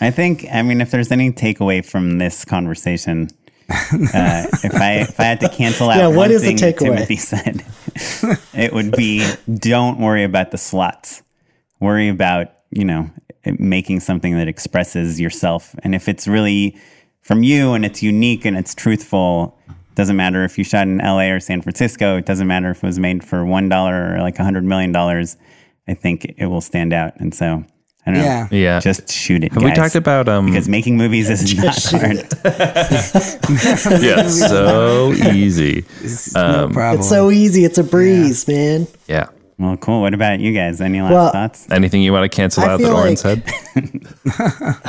[0.00, 3.28] I think, I mean, if there's any takeaway from this conversation,
[3.70, 6.56] uh, if I if I had to cancel out Yeah, what one is the thing
[6.56, 6.96] takeaway?
[6.96, 7.64] Timothy said,
[8.54, 11.22] it would be don't worry about the slots.
[11.78, 13.10] Worry about you know
[13.44, 16.76] making something that expresses yourself, and if it's really
[17.20, 19.56] from you and it's unique and it's truthful.
[19.94, 22.16] Doesn't matter if you shot in LA or San Francisco.
[22.16, 24.90] It doesn't matter if it was made for one dollar or like a hundred million
[24.90, 25.36] dollars.
[25.90, 27.64] I think it will stand out, and so
[28.06, 28.46] I don't Yeah.
[28.50, 28.56] know.
[28.56, 28.80] Yeah.
[28.80, 29.52] just shoot it.
[29.52, 29.76] Have we guys.
[29.76, 30.46] talked about um?
[30.46, 32.26] because making movies is not hard.
[34.02, 35.84] yeah, so easy.
[36.34, 37.00] no problem.
[37.00, 37.64] It's so easy.
[37.64, 38.86] It's a breeze, man.
[39.06, 39.28] Yeah.
[39.60, 40.00] Well, cool.
[40.00, 40.80] What about you guys?
[40.80, 41.66] Any last Well, thoughts?
[41.70, 43.42] Anything you want to cancel I out that feel Oren like- said?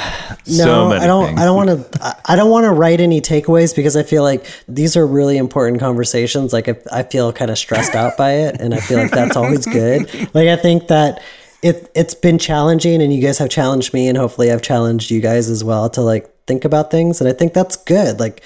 [0.47, 1.25] No, so many I don't.
[1.27, 1.39] things.
[1.39, 2.15] I don't want to.
[2.25, 5.79] I don't want to write any takeaways because I feel like these are really important
[5.79, 6.51] conversations.
[6.53, 9.35] Like if I feel kind of stressed out by it, and I feel like that's
[9.35, 10.09] always good.
[10.33, 11.21] Like I think that
[11.61, 15.19] it it's been challenging, and you guys have challenged me, and hopefully I've challenged you
[15.21, 18.19] guys as well to like think about things, and I think that's good.
[18.19, 18.41] Like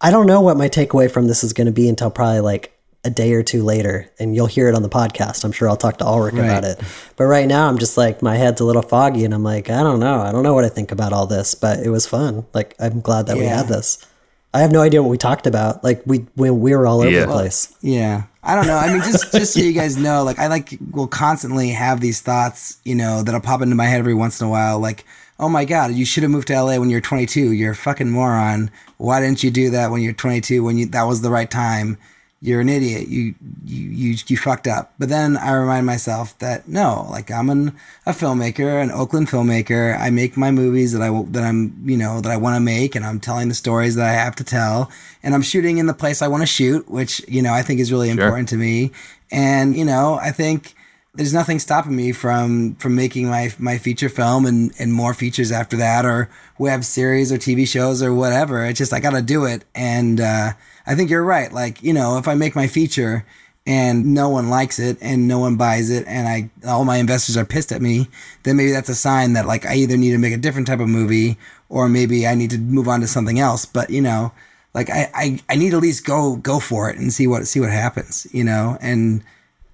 [0.00, 2.73] I don't know what my takeaway from this is going to be until probably like
[3.04, 5.44] a day or two later, and you'll hear it on the podcast.
[5.44, 6.80] I'm sure I'll talk to Ulrich about it.
[7.16, 9.82] But right now, I'm just like my head's a little foggy, and I'm like, I
[9.82, 10.20] don't know.
[10.20, 12.46] I don't know what I think about all this, but it was fun.
[12.54, 14.04] Like I'm glad that we had this.
[14.52, 15.82] I have no idea what we talked about.
[15.82, 17.26] Like we when we were all over Yeah.
[17.26, 17.74] the place.
[17.80, 18.22] Yeah.
[18.46, 18.76] I don't know.
[18.76, 22.20] I mean, just just so you guys know, like I like will constantly have these
[22.20, 24.78] thoughts, you know, that'll pop into my head every once in a while.
[24.78, 25.04] Like,
[25.40, 27.52] oh my god, you should have moved to LA when you're 22.
[27.52, 28.70] You're a fucking moron.
[28.98, 30.62] Why didn't you do that when you're 22?
[30.62, 31.98] When you that was the right time.
[32.44, 33.08] You're an idiot.
[33.08, 33.34] You
[33.64, 34.92] you you you fucked up.
[34.98, 39.98] But then I remind myself that no, like I'm an, a filmmaker, an Oakland filmmaker.
[39.98, 42.94] I make my movies that I that I'm you know that I want to make,
[42.94, 44.92] and I'm telling the stories that I have to tell,
[45.22, 47.80] and I'm shooting in the place I want to shoot, which you know I think
[47.80, 48.90] is really important to me.
[49.30, 50.74] And you know I think
[51.14, 55.50] there's nothing stopping me from from making my my feature film and and more features
[55.50, 58.66] after that or web series or TV shows or whatever.
[58.66, 60.52] It's just I got to do it and uh,
[60.86, 61.52] I think you're right.
[61.52, 63.24] Like, you know, if I make my feature
[63.66, 67.36] and no one likes it and no one buys it and I all my investors
[67.36, 68.08] are pissed at me,
[68.42, 70.80] then maybe that's a sign that like I either need to make a different type
[70.80, 71.38] of movie
[71.70, 73.64] or maybe I need to move on to something else.
[73.64, 74.32] But, you know,
[74.74, 77.46] like I, I, I need to at least go go for it and see what
[77.46, 79.22] see what happens, you know, and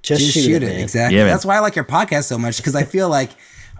[0.02, 1.18] Just just, shoot shoot, it, it, exactly.
[1.18, 1.24] Yeah.
[1.24, 3.30] That's why I like your podcast so much because I feel like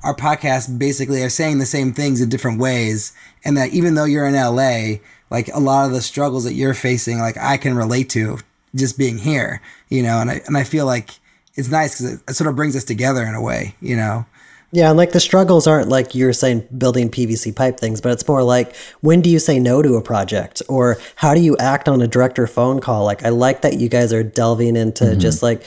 [0.02, 3.12] our podcasts basically are saying the same things in different ways,
[3.44, 5.00] and that even though you're in LA,
[5.30, 8.38] like a lot of the struggles that you're facing, like I can relate to
[8.74, 11.10] just being here, you know, and I and I feel like
[11.54, 14.26] it's nice because it, it sort of brings us together in a way, you know.
[14.72, 18.26] Yeah, and like the struggles aren't like you're saying building PVC pipe things, but it's
[18.28, 21.88] more like when do you say no to a project or how do you act
[21.88, 23.04] on a director phone call?
[23.04, 25.18] Like I like that you guys are delving into mm-hmm.
[25.18, 25.64] just like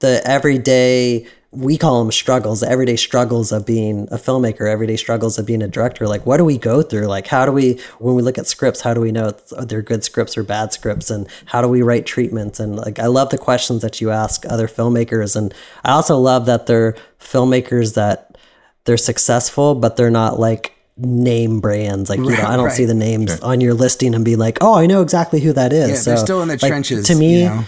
[0.00, 5.38] the everyday we call them struggles, the everyday struggles of being a filmmaker, everyday struggles
[5.38, 6.06] of being a director.
[6.06, 7.06] Like what do we go through?
[7.06, 10.04] Like how do we when we look at scripts, how do we know they're good
[10.04, 12.60] scripts or bad scripts and how do we write treatments?
[12.60, 15.54] And like I love the questions that you ask other filmmakers and
[15.84, 18.36] I also love that they're filmmakers that
[18.84, 22.08] they're successful, but they're not like name brands.
[22.08, 22.74] Like you know, I don't right.
[22.74, 25.72] see the names on your listing and be like, oh, I know exactly who that
[25.72, 26.06] is.
[26.06, 27.64] Yeah, they're still in the like, trenches, To me, you know?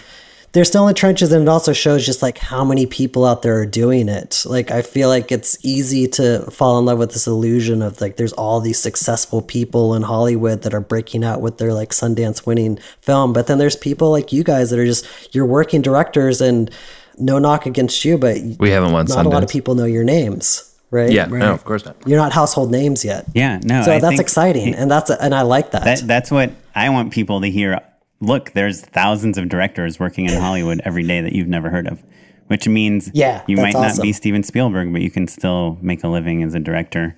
[0.52, 3.42] They're still in the trenches, and it also shows just like how many people out
[3.42, 4.44] there are doing it.
[4.46, 8.16] Like I feel like it's easy to fall in love with this illusion of like
[8.16, 12.46] there's all these successful people in Hollywood that are breaking out with their like Sundance
[12.46, 16.40] winning film, but then there's people like you guys that are just you're working directors
[16.40, 16.70] and.
[17.20, 20.04] No knock against you, but We haven't won not a lot of people know your
[20.04, 21.10] names, right?
[21.10, 21.96] Yeah, no, of course not.
[22.06, 23.26] You're not household names yet.
[23.34, 23.82] Yeah, no.
[23.82, 25.82] So I that's think exciting, and that's and I like that.
[25.82, 27.80] That, that's what I want people to hear.
[28.20, 32.02] Look, there's thousands of directors working in Hollywood every day that you've never heard of,
[32.48, 34.02] which means Yeah, you that's might not awesome.
[34.02, 37.16] be Steven Spielberg, but you can still make a living as a director.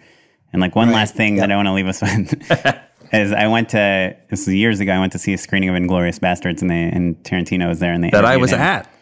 [0.52, 2.35] And like one last thing that I want to leave us with
[3.12, 4.93] is I went to this was years ago.
[4.93, 7.93] I went to see a screening of Inglourious Basterds, and they and Tarantino was there,
[7.93, 8.60] and they That I was him.
[8.60, 8.93] at.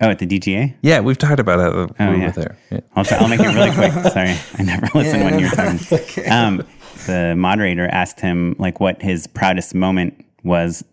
[0.00, 0.76] Oh, at the DGA.
[0.80, 1.74] Yeah, we've talked about it.
[1.98, 2.26] when we yeah.
[2.26, 2.58] were there.
[2.70, 2.80] Yeah.
[2.94, 3.92] I'll, try, I'll make it really quick.
[4.12, 6.30] Sorry, I never listen when you're talking.
[6.30, 6.62] Um,
[7.06, 10.84] the moderator asked him like what his proudest moment was,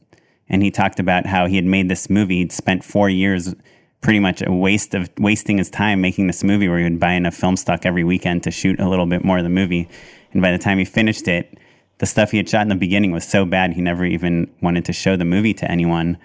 [0.50, 2.38] and he talked about how he had made this movie.
[2.38, 3.56] He'd spent four years,
[4.02, 7.14] pretty much a waste of wasting his time making this movie, where he would buy
[7.14, 9.90] enough film stock every weekend to shoot a little bit more of the movie.
[10.34, 11.58] And by the time he finished it,
[11.98, 14.86] the stuff he had shot in the beginning was so bad he never even wanted
[14.86, 16.18] to show the movie to anyone.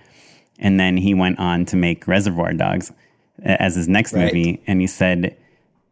[0.59, 4.24] And then he went on to make Reservoir Dogs uh, as his next Right.
[4.26, 4.62] movie.
[4.66, 5.36] And he said,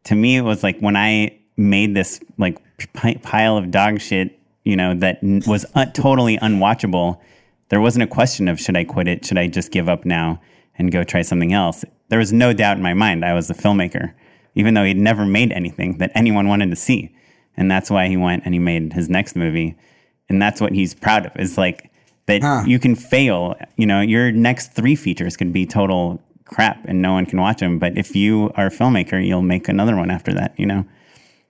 [0.05, 2.59] to me, it was like when I made this like
[2.93, 7.19] pi- pile of dog shit, you know, that n- was un- totally unwatchable.
[7.69, 9.25] There wasn't a question of should I quit it?
[9.25, 10.41] Should I just give up now
[10.77, 11.85] and go try something else?
[12.09, 14.15] There was no doubt in my mind I was a filmmaker,
[14.55, 17.15] even though he'd never made anything that anyone wanted to see.
[17.57, 19.77] And that's why he went and he made his next movie.
[20.29, 21.91] And that's what he's proud of is like
[22.27, 23.57] that you can fail.
[23.77, 27.61] You know, your next three features could be total crap and no one can watch
[27.61, 27.79] them.
[27.79, 30.85] But if you are a filmmaker, you'll make another one after that, you know?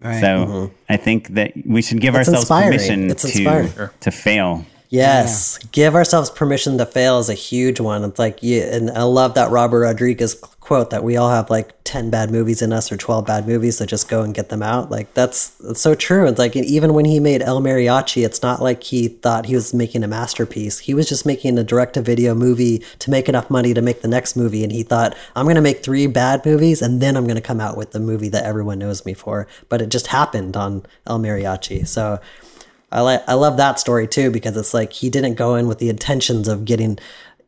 [0.01, 0.21] Right.
[0.21, 0.75] So mm-hmm.
[0.89, 2.67] I think that we should give It's ourselves inspiring.
[2.67, 4.65] permission to to fail.
[4.91, 8.05] Yes, give ourselves permission to fail is a huge one.
[8.05, 11.73] It's like, yeah, and I love that Robert Rodriguez quote that we all have like
[11.85, 14.63] ten bad movies in us or twelve bad movies, so just go and get them
[14.63, 14.91] out.
[14.91, 16.27] Like that's, that's so true.
[16.27, 19.75] It's like even when he made El Mariachi, it's not like he thought he was
[19.75, 20.79] making a masterpiece.
[20.79, 24.37] He was just making a direct-to-video movie to make enough money to make the next
[24.37, 27.37] movie, and he thought, I'm going to make three bad movies, and then I'm going
[27.37, 29.47] to come out with the movie that everyone knows me for.
[29.69, 32.21] But it just happened on El Mariachi, so.
[32.91, 35.79] I like I love that story too because it's like he didn't go in with
[35.79, 36.99] the intentions of getting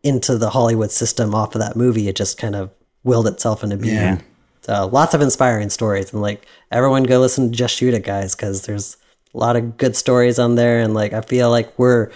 [0.03, 2.09] into the Hollywood system off of that movie.
[2.09, 2.71] It just kind of
[3.05, 3.95] willed itself into being.
[3.95, 4.21] Yeah.
[4.63, 8.37] So lots of inspiring stories and like everyone go listen to Just Shoot It guys
[8.37, 8.97] because there's
[9.35, 12.11] a lot of good stories on there and like I feel like we're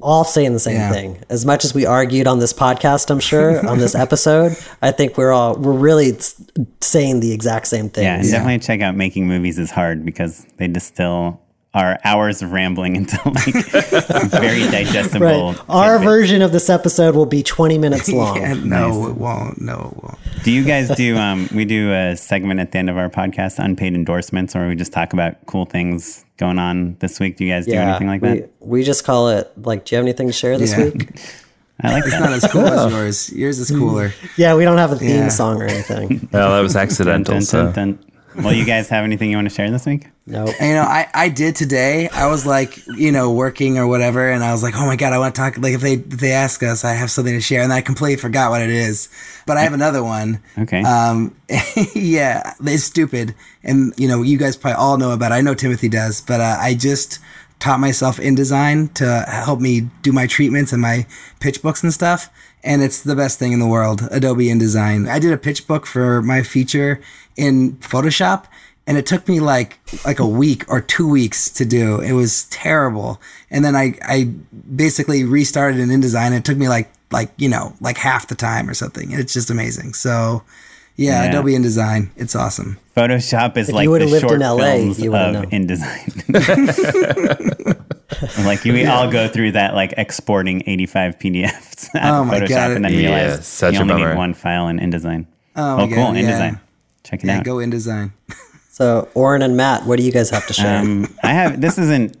[0.00, 0.92] all saying the same Yeah.
[0.92, 1.22] thing.
[1.28, 5.16] As much as we argued on this podcast, I'm sure on this episode, I think
[5.16, 6.16] we're all we're really
[6.80, 8.04] saying the exact same thing.
[8.04, 11.40] Yeah, and definitely check out Making Movies is Hard because they distill
[11.72, 13.44] our hours of rambling into like
[14.30, 15.52] very digestible.
[15.52, 15.60] Right.
[15.68, 16.04] Our tidbits.
[16.04, 18.36] version of this episode will be 20 minutes long.
[18.38, 19.60] Yeah, no, it won't.
[19.60, 20.18] No, it won't.
[20.42, 21.16] Do you guys do?
[21.16, 24.74] Um, we do a segment at the end of our podcast, unpaid endorsements, or we
[24.74, 27.36] just talk about cool things going on this week.
[27.36, 28.50] Do you guys do anything like we, that?
[28.60, 29.84] we just call it like.
[29.84, 30.86] Do you have anything to share this Yeah.
[30.86, 31.08] week?
[31.82, 32.20] I like It's that.
[32.20, 33.32] not as cool as yours.
[33.32, 34.12] Yours is cooler.
[34.36, 35.28] Yeah, we don't have a theme Yeah.
[35.28, 36.28] song or anything.
[36.30, 37.32] Well, that was accidental.
[37.34, 38.09] Dun, so dun, dun.
[38.36, 40.06] Well, you guys have anything you want to share this week?
[40.26, 40.54] Nope.
[40.60, 42.08] You know, I, I did today.
[42.08, 45.12] I was like, you know, working or whatever, and I was like, oh my god,
[45.12, 45.58] I want to talk.
[45.58, 48.16] Like, if they if they ask us, I have something to share, and I completely
[48.16, 49.08] forgot what it is.
[49.46, 50.40] But I have another one.
[50.56, 50.82] Okay.
[50.82, 51.34] Um,
[51.94, 53.34] yeah, it's stupid,
[53.64, 55.32] and you know, you guys probably all know about.
[55.32, 55.36] it.
[55.36, 57.18] I know Timothy does, but uh, I just
[57.58, 61.06] taught myself InDesign to help me do my treatments and my
[61.40, 62.30] pitch books and stuff.
[62.62, 65.08] And it's the best thing in the world, Adobe InDesign.
[65.08, 67.00] I did a pitch book for my feature
[67.36, 68.44] in Photoshop,
[68.86, 72.00] and it took me like like a week or two weeks to do.
[72.00, 73.20] It was terrible.
[73.50, 74.30] And then I I
[74.76, 76.32] basically restarted in InDesign.
[76.36, 79.10] It took me like like you know like half the time or something.
[79.12, 79.94] And it's just amazing.
[79.94, 80.42] So
[80.96, 81.30] yeah, Yeah.
[81.30, 82.78] Adobe InDesign, it's awesome.
[83.00, 85.66] Photoshop is If like you the lived short in LA, films you of would've known.
[85.66, 87.86] InDesign.
[88.44, 92.48] like we all go through that, like exporting 85 PDFs out Oh of my Photoshop
[92.48, 92.70] God.
[92.72, 94.10] and then Yeah, realize such you only bummer.
[94.10, 95.26] need one file in InDesign.
[95.56, 96.22] Oh my oh, cool, God, yeah.
[96.52, 96.60] InDesign.
[97.04, 97.44] Check it Yeah, out.
[97.44, 98.12] go InDesign.
[98.70, 100.78] So, Oren and Matt, what do you guys have to share?
[100.78, 102.16] Um, I have this isn't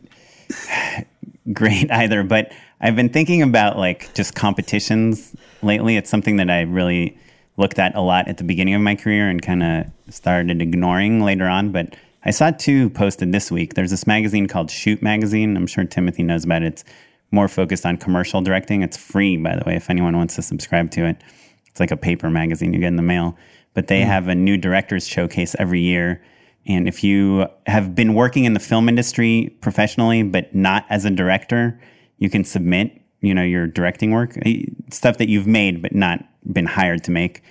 [1.52, 5.96] great either, but I've been thinking about like just competitions lately.
[5.96, 7.16] It's something that I really
[7.60, 11.20] looked at a lot at the beginning of my career and kind of started ignoring
[11.20, 11.70] later on.
[11.70, 13.74] But I saw two posted this week.
[13.74, 15.56] There's this magazine called Shoot Magazine.
[15.56, 16.66] I'm sure Timothy knows about it.
[16.72, 16.84] It's
[17.30, 18.82] more focused on commercial directing.
[18.82, 21.22] It's free, by the way, if anyone wants to subscribe to it.
[21.66, 23.36] It's like a paper magazine you get in the mail.
[23.74, 26.22] But they have a new directors showcase every year.
[26.66, 31.10] And if you have been working in the film industry professionally, but not as a
[31.10, 31.80] director,
[32.18, 36.24] you can submit, you know, your directing work, eh, stuff that you've made but not
[36.44, 37.42] been hired to make.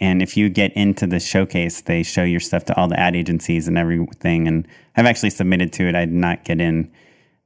[0.00, 3.14] And if you get into the showcase, they show your stuff to all the ad
[3.14, 4.48] agencies and everything.
[4.48, 4.66] And
[4.96, 5.94] I've actually submitted to it.
[5.94, 6.90] I did not get in.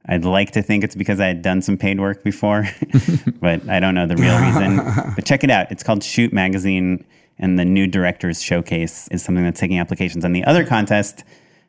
[0.07, 2.67] I'd like to think it's because I had done some paid work before,
[3.39, 4.79] but I don't know the real reason.
[5.15, 5.71] But check it out.
[5.71, 7.05] It's called Shoot Magazine,
[7.37, 10.25] and the new directors showcase is something that's taking applications.
[10.25, 11.23] And the other contest,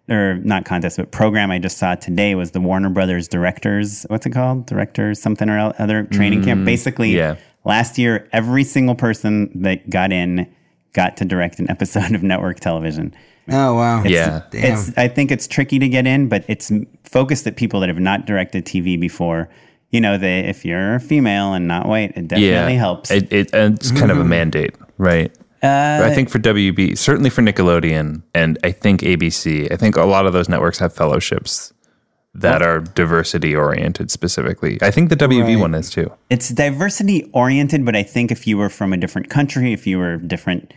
[0.08, 4.04] or not contest, but program I just saw today was the Warner Brothers Directors.
[4.08, 4.64] What's it called?
[4.64, 6.62] Directors something or other training camp.
[6.62, 7.36] Mm, Basically, yeah.
[7.64, 10.52] Last year, every single person that got in
[10.92, 13.14] got to direct an episode of network television.
[13.48, 14.04] Oh wow.
[14.04, 14.42] Yeah.
[14.52, 16.70] It's, I think it's tricky to get in, but it's
[17.04, 19.48] focused at people that have not directed TV before.
[19.90, 23.10] You know, they, if you're female and not white, it definitely yeah, helps.
[23.10, 25.36] It, it, it's kind of a mandate, right?
[25.64, 29.70] Uh, I think for WB, certainly for Nickelodeon, and I think ABC.
[29.70, 31.72] I think a lot of those networks have fellowships
[32.34, 34.78] that are diversity oriented specifically.
[34.82, 35.58] I think the WB Right.
[35.58, 36.12] one is too.
[36.30, 39.98] it's diversity oriented, but I think if you were from a different country, if you
[39.98, 40.72] were different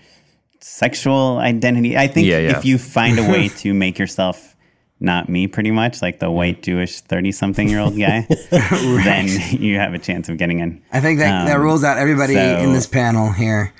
[0.59, 2.57] sexual identity, I think Yeah, yeah.
[2.57, 4.55] if you find a way to make yourself
[4.99, 9.27] not me, pretty much like the white Jewish thirty something year old guy, then
[9.61, 10.81] you have a chance of getting in.
[10.91, 13.73] I think that, that Um, rules out everybody so- in this panel here.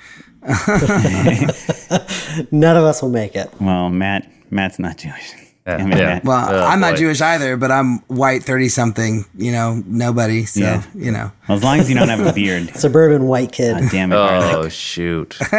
[2.52, 3.48] None of us will make it.
[3.60, 5.32] Well, Matt, Matt's not Jewish.
[5.66, 6.20] Damn it, yeah.
[6.22, 6.98] Well, Oh, I'm not boy.
[6.98, 9.24] Jewish either, but I'm white, thirty something.
[9.36, 10.44] You know, nobody.
[10.44, 10.82] So Yeah.
[10.94, 12.70] you know, Well, as long as you don't have a beard.
[12.76, 13.78] Suburban white kid.
[13.80, 14.72] God damn it, Oh garlic.
[14.72, 15.36] shoot!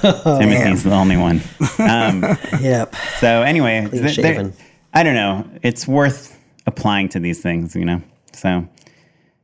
[0.00, 1.40] Timothy's the only one.
[1.78, 2.22] Um,
[2.60, 2.94] Yep.
[3.20, 4.52] so anyway, th-
[4.92, 5.48] I don't know.
[5.62, 6.36] It's worth
[6.66, 8.02] applying to these things, you know.
[8.32, 8.66] So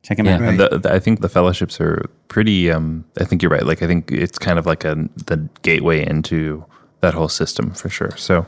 [0.02, 0.42] check them Yeah, out.
[0.42, 2.70] and the, the- I think the fellowships are pretty.
[2.70, 3.64] Um, I think you're right.
[3.64, 4.96] Like I think it's kind of like a
[5.26, 6.64] the gateway into
[7.00, 8.10] that whole system for sure.
[8.16, 8.46] So,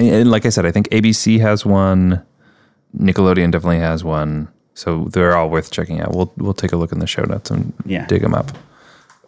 [0.00, 2.22] and, and like I said, I think ABC has one.
[2.98, 4.48] Nickelodeon definitely has one.
[4.74, 6.14] So they're all worth checking out.
[6.14, 8.06] We'll we'll take a look in the show notes and Yeah.
[8.06, 8.50] dig them up.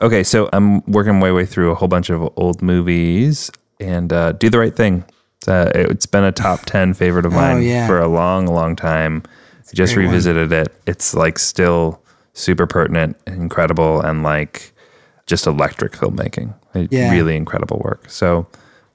[0.00, 4.32] Okay, so I'm working my way through a whole bunch of old movies and uh,
[4.32, 5.04] do the right thing.
[5.46, 7.86] Uh, it's been a top ten favorite of mine yeah.
[7.86, 9.22] for a long, long time.
[9.26, 10.12] I just great one.
[10.14, 10.68] revisited it.
[10.86, 12.00] It's like still
[12.34, 14.72] super pertinent, incredible, and like
[15.26, 16.54] just electric filmmaking.
[16.90, 17.10] Yeah.
[17.12, 18.08] Really incredible work.
[18.10, 18.46] So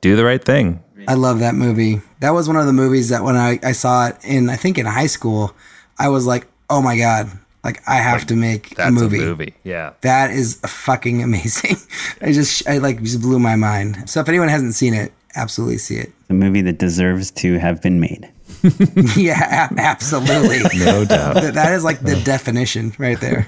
[0.01, 0.83] do the right thing.
[1.07, 2.01] I love that movie.
[2.19, 4.77] That was one of the movies that when I, I saw it in, I think
[4.77, 5.53] in high school,
[5.99, 7.29] I was like, oh my god,
[7.63, 9.17] like I have to make That's a movie.
[9.19, 9.53] a movie.
[9.63, 9.93] Yeah.
[10.01, 11.75] That is fucking amazing.
[12.21, 14.09] I just, I like just blew my mind.
[14.09, 16.11] So if anyone hasn't seen it, absolutely see it.
[16.29, 18.29] The movie that deserves to have been made.
[19.15, 20.59] yeah, a- absolutely.
[20.83, 21.35] No doubt.
[21.35, 23.47] That- that is like the definition right there.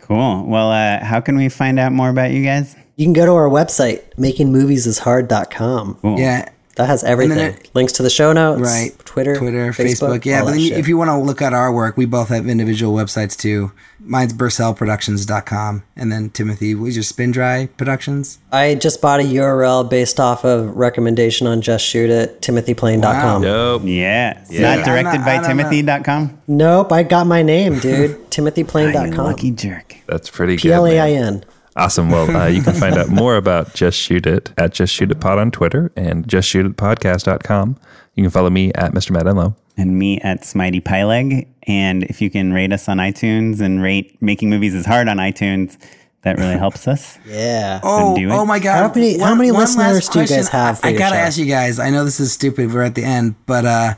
[0.00, 0.44] Cool.
[0.46, 2.74] Well, uh, how can we find out more about you guys?
[2.96, 5.98] You can go to our website, makingmoviesishard.com.
[6.02, 6.18] Cool.
[6.18, 6.48] Yeah.
[6.76, 7.38] That has everything.
[7.38, 8.92] it- Links to the show notes, Right.
[9.04, 10.24] Twitter, Twitter, Facebook.
[10.24, 12.30] Yeah, all but that then if you want to look at our work, we both
[12.30, 13.72] have individual websites too.
[14.00, 15.82] Mine's burcellproductions.com.
[15.96, 18.38] And then Timothy, was your Spin Dry Productions?
[18.50, 23.42] I just bought a URL based off of recommendation on Just Shoot It, timothyplain.com.
[23.42, 23.82] Nope.
[23.84, 24.38] Yeah.
[24.40, 24.76] It's Yeah.
[24.76, 25.48] Not directed not- by I don't.
[25.58, 26.38] Timothy.com.
[26.48, 28.10] Nope, I got my name, dude.
[28.12, 29.24] You timothyplain.com.
[29.26, 29.96] lucky jerk.
[30.06, 30.62] That's pretty good.
[30.62, 31.24] P L A I man.
[31.34, 31.44] N.
[31.76, 32.10] Awesome.
[32.10, 35.20] Well, uh, you can find out more about Just Shoot It at Just Shoot It
[35.20, 37.76] Pod on Twitter and justshootitpodcast.com.
[38.14, 39.10] You can follow me at Mr.
[39.10, 39.54] Matt Enlow.
[39.78, 41.46] and me at Smitey Pyleg.
[41.66, 45.16] And if you can rate us on iTunes and rate Making Movies is Hard on
[45.16, 45.78] iTunes,
[46.22, 47.18] that really helps us.
[47.26, 47.80] Yeah.
[47.82, 48.32] Oh, do it.
[48.32, 48.76] oh my God!
[48.90, 51.46] How many- how many listeners do you guys have for I, I gotta ask you
[51.46, 51.78] guys.
[51.78, 52.72] I know this is stupid.
[52.72, 53.94] We're at the end, but uh,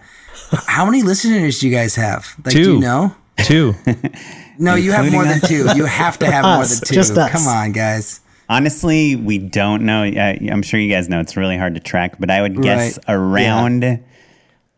[0.66, 2.26] how many listeners do you guys have?
[2.44, 2.72] Like, do Two.
[2.74, 3.14] you know?
[3.38, 3.74] Two.
[4.58, 5.76] No, you have more Including than two.
[5.78, 6.94] You have to have more than two.
[6.94, 7.30] just us.
[7.30, 8.20] Come on, guys.
[8.48, 10.02] Honestly, we don't know.
[10.02, 12.98] I, I'm sure you guys know it's really hard to track, but I would guess
[12.98, 13.14] Right.
[13.14, 14.00] around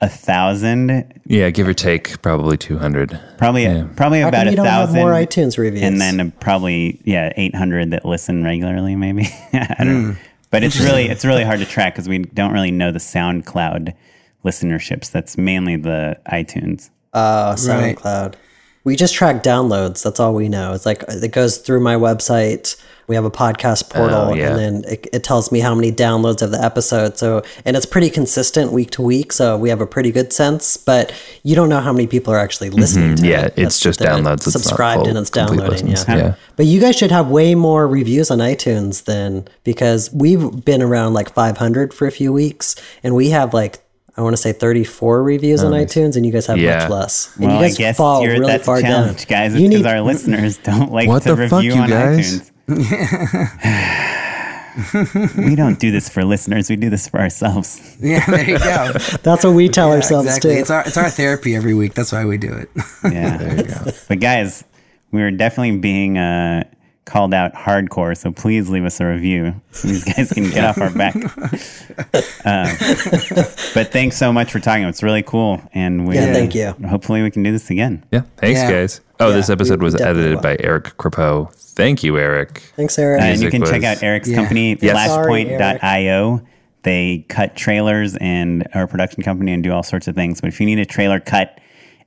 [0.00, 3.18] a thousand, yeah, give or take, probably 200.
[3.38, 3.86] probably yeah.
[3.96, 5.00] probably How about come a you don't have thousand.
[5.00, 5.82] more iTunes reviews?
[5.82, 9.22] and then probably yeah 800 that listen regularly maybe
[9.54, 10.08] i don't Hmm.
[10.10, 10.16] know
[10.50, 13.94] but it's really it's really hard to track because we don't really know the soundcloud
[14.44, 17.96] listenerships that's mainly the itunes Oh, Right.
[18.86, 20.02] We just track downloads.
[20.02, 20.72] That's all we know.
[20.72, 22.80] It's like it goes through my website.
[23.08, 24.48] We have a podcast portal, Oh, yeah.
[24.50, 27.16] and then it, it tells me how many downloads of the episode.
[27.18, 29.32] So, and it's pretty consistent week to week.
[29.32, 30.76] So we have a pretty good sense.
[30.76, 31.12] But
[31.44, 33.30] you don't know how many people are actually listening to Mm-hmm.
[33.30, 33.54] Yeah, it.
[33.58, 34.46] it's just downloads.
[34.46, 35.86] It's subscribed and it's downloading.
[35.88, 36.04] Yeah.
[36.08, 36.34] Yeah.
[36.56, 41.14] But you guys should have way more reviews on iTunes than because we've been around
[41.14, 43.78] like 500 for a few weeks, and we have like.
[44.18, 46.78] I want to say 34 reviews on iTunes, and you guys have Yeah.
[46.78, 47.36] much less.
[47.36, 48.90] And well you i guys guess fall you're, really that's far a down.
[48.90, 51.80] challenge guys it's because need- our listeners don't like What to the fuck, review you
[51.82, 52.50] on guys?
[52.50, 52.50] itunes
[55.46, 58.92] we don't do this for listeners we do this for ourselves Yeah, there you go.
[59.22, 60.54] That's what we tell Yeah, ourselves exactly.
[60.54, 60.60] too.
[60.60, 61.94] It's our it's our therapy every week.
[61.94, 62.68] That's why we do it.
[63.04, 64.64] yeah there you go but guys
[65.12, 66.64] we were definitely being uh
[67.06, 70.76] called out hardcore so please leave us a review so these guys can get off
[70.78, 71.14] our back
[72.44, 72.66] Um,
[73.74, 76.72] but thanks so much for talking it's really cool and we Yeah, thank you.
[76.88, 78.22] hopefully we can do this again Yeah.
[78.36, 78.70] Thanks, Yeah.
[78.70, 79.00] guys.
[79.18, 80.42] Oh, this episode was edited will.
[80.42, 81.50] by Eric Crepeau.
[81.54, 82.58] Thank you, Eric.
[82.76, 83.20] Thanks, Eric.
[83.22, 84.36] and you Music can check out eric's Yeah.
[84.36, 85.08] company Yes.
[85.10, 86.42] Sorry, flashpoint.io
[86.82, 90.48] they cut trailers and are a production company and do all sorts of things but
[90.48, 91.58] if you need a trailer cut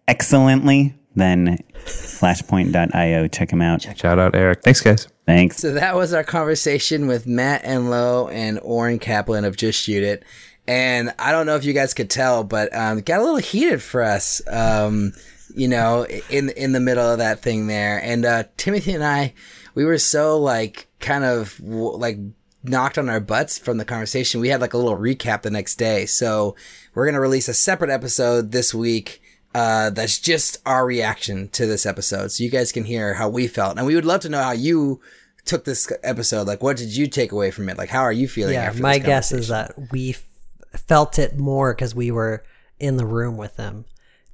[0.08, 4.62] excellently then flashpoint.io check them out Shout out, Eric.
[4.64, 5.08] Thanks, guys.
[5.26, 9.82] thanks So that was our conversation with Matt and Enlow and Oren Kaplan of Just
[9.82, 10.24] Shoot It.
[10.68, 13.38] And I don't know if you guys could tell, but um, it got a little
[13.38, 15.14] heated for us, um,
[15.56, 18.00] you know, in in the middle of that thing there.
[18.04, 19.34] And uh, Timothy and I,
[19.74, 22.20] we were so like kind of like
[22.64, 24.42] knocked on our butts from the conversation.
[24.42, 26.06] We had like a little recap the next day.
[26.06, 26.56] So
[26.94, 29.24] we're gonna release a separate episode this week
[29.54, 32.32] uh, that's just our reaction to this episode.
[32.32, 33.78] So you guys can hear how we felt.
[33.78, 35.02] And we would love to know how you
[35.46, 36.48] took this episode.
[36.48, 37.78] Like, what did you take away from it?
[37.78, 40.24] Like, how are you feeling yeah, my guess is that we f-
[40.82, 42.44] felt it more because we were
[42.80, 43.86] in the room with them,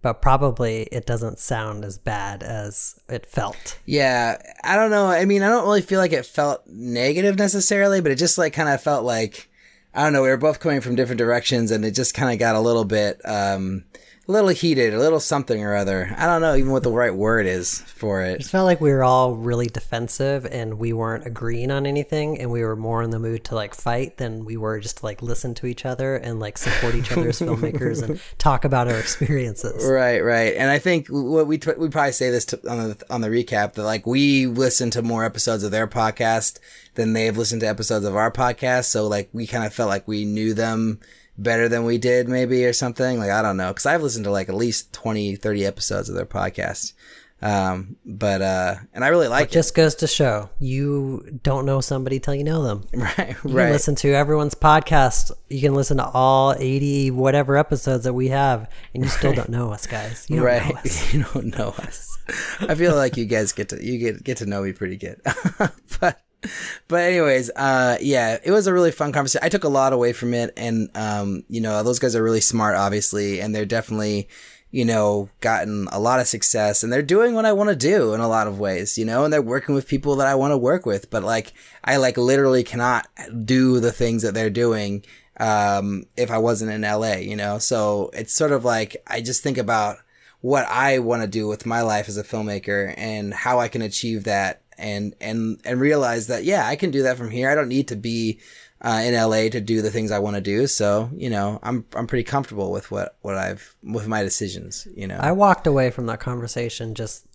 [0.02, 3.80] but probably it doesn't sound as bad as it felt.
[3.86, 5.08] Yeah, I don't know.
[5.08, 8.54] I mean, I don't really feel like it felt negative necessarily, but it just like
[8.54, 9.50] kind of felt like
[9.96, 10.24] I don't know.
[10.24, 12.84] We were both coming from different directions, and it just kind of got a little
[12.84, 13.86] bit, um,
[14.28, 16.12] a little heated, a little something or other.
[16.18, 18.46] I don't know even what the right word is for It it.
[18.46, 22.64] felt like we were all really defensive and we weren't agreeing on anything, and we
[22.64, 25.54] were more in the mood to like fight than we were just to like listen
[25.56, 29.86] to each other and like support each other as filmmakers and talk about our experiences.
[29.86, 33.22] Right, right, and I think what we we probably say this to, on the on
[33.22, 36.58] the recap that like we listen to more episodes of their podcast
[36.96, 40.08] than they've listened to episodes of our podcast, so like we kind of felt like
[40.08, 41.00] we knew them
[41.38, 44.32] better than we did maybe or something like i don't know because i've listened to
[44.32, 46.94] like at least 20 30 episodes of their podcast
[47.42, 51.82] um but uh and i really like It just goes to show you don't know
[51.82, 52.88] somebody till you know them.
[52.94, 55.32] right You can right listen to everyone's podcast.
[55.50, 59.50] You can listen to all 80 whatever episodes that we have, and you still don't
[59.50, 60.26] know us, guys.
[60.30, 61.14] You don't right know us.
[61.14, 62.18] you don't know us
[62.62, 65.22] i feel like you guys get to you get get to know me pretty good
[66.00, 66.20] but
[66.88, 69.46] but anyways uh yeah it was a really fun conversation.
[69.46, 72.42] I took a lot away from it and um you know those guys are really
[72.42, 74.28] smart obviously and they're definitely
[74.72, 78.14] you know gotten a lot of success and they're doing what i want to do
[78.14, 80.52] in a lot of ways you know and they're working with people that i want
[80.52, 81.54] to work with but like
[81.86, 83.08] i like literally cannot
[83.46, 85.02] do the things that they're doing
[85.40, 87.58] um if i wasn't in la you know?
[87.58, 90.00] So it's sort of like i just think about
[90.46, 93.82] what I want to do with my life as a filmmaker and how I can
[93.82, 97.50] achieve that and and and realize that yeah, I can do that from here.
[97.50, 98.40] I don't need to be
[98.82, 100.68] uh, in LA to do the things I want to do.
[100.68, 104.88] So you know, I'm I'm pretty comfortable with what what I've with my decisions.
[104.96, 107.26] You know, I walked away from that conversation just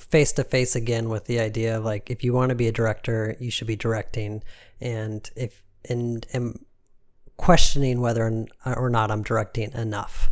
[0.00, 2.72] face to face again with the idea of like if you want to be a
[2.72, 4.42] director, you should be directing,
[4.80, 6.64] and if and am
[7.36, 10.30] questioning whether or not I'm directing enough.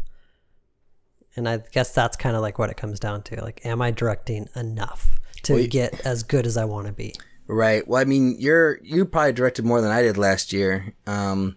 [1.34, 3.42] And I guess that's kind of like what it comes down to.
[3.42, 7.14] Like, am I directing enough to Well, get as good as I want to be?
[7.46, 7.86] Right.
[7.86, 10.94] Well, I mean, you're you probably directed more than I did last year.
[11.06, 11.56] Um,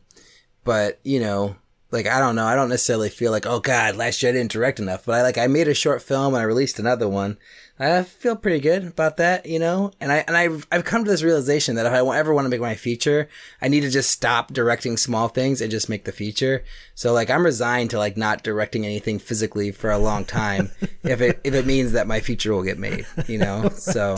[0.64, 1.56] but you know,
[1.91, 2.45] like I don't know.
[2.45, 5.06] I don't necessarily feel like, oh God, last year I didn't direct enough.
[5.06, 7.38] But I like I made a short film and I released another one.
[7.77, 9.91] I feel pretty good about that, you know.
[9.99, 12.49] And I and I've I've come to this realization that if I ever want to
[12.49, 13.27] make my feature,
[13.61, 16.64] I need to just stop directing small things and just make the feature.
[16.93, 20.72] So like I'm resigned to like not directing anything physically for a long time
[21.03, 23.69] if it if it means that my feature will get made, you know.
[23.85, 24.15] So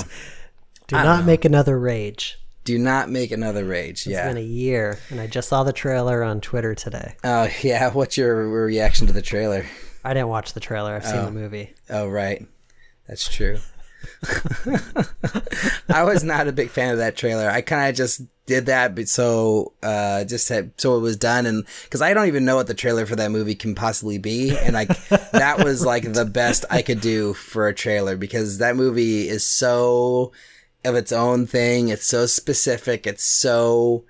[0.88, 2.39] Do not make another rage.
[2.63, 4.05] do not make another rage.
[4.05, 4.27] It's yeah.
[4.27, 7.15] been a year, and I just saw the trailer on Twitter today.
[7.23, 7.89] Oh yeah.
[7.91, 9.65] What's your reaction to the trailer?
[10.03, 10.95] I didn't watch the trailer.
[10.95, 11.31] I've seen the oh.
[11.31, 11.73] movie.
[11.89, 12.45] Oh right,
[13.07, 13.59] that's true.
[15.89, 17.49] I was not a big fan of that trailer.
[17.49, 21.45] I kind of just did that, but so uh, just had, so it was done,
[21.45, 24.57] and because I don't even know what the trailer for that movie can possibly be,
[24.57, 28.75] and like that was like the best I could do for a trailer because that
[28.75, 30.31] movie is so
[30.85, 31.89] of its own thing.
[31.89, 33.05] It's so specific.
[33.05, 34.05] It's so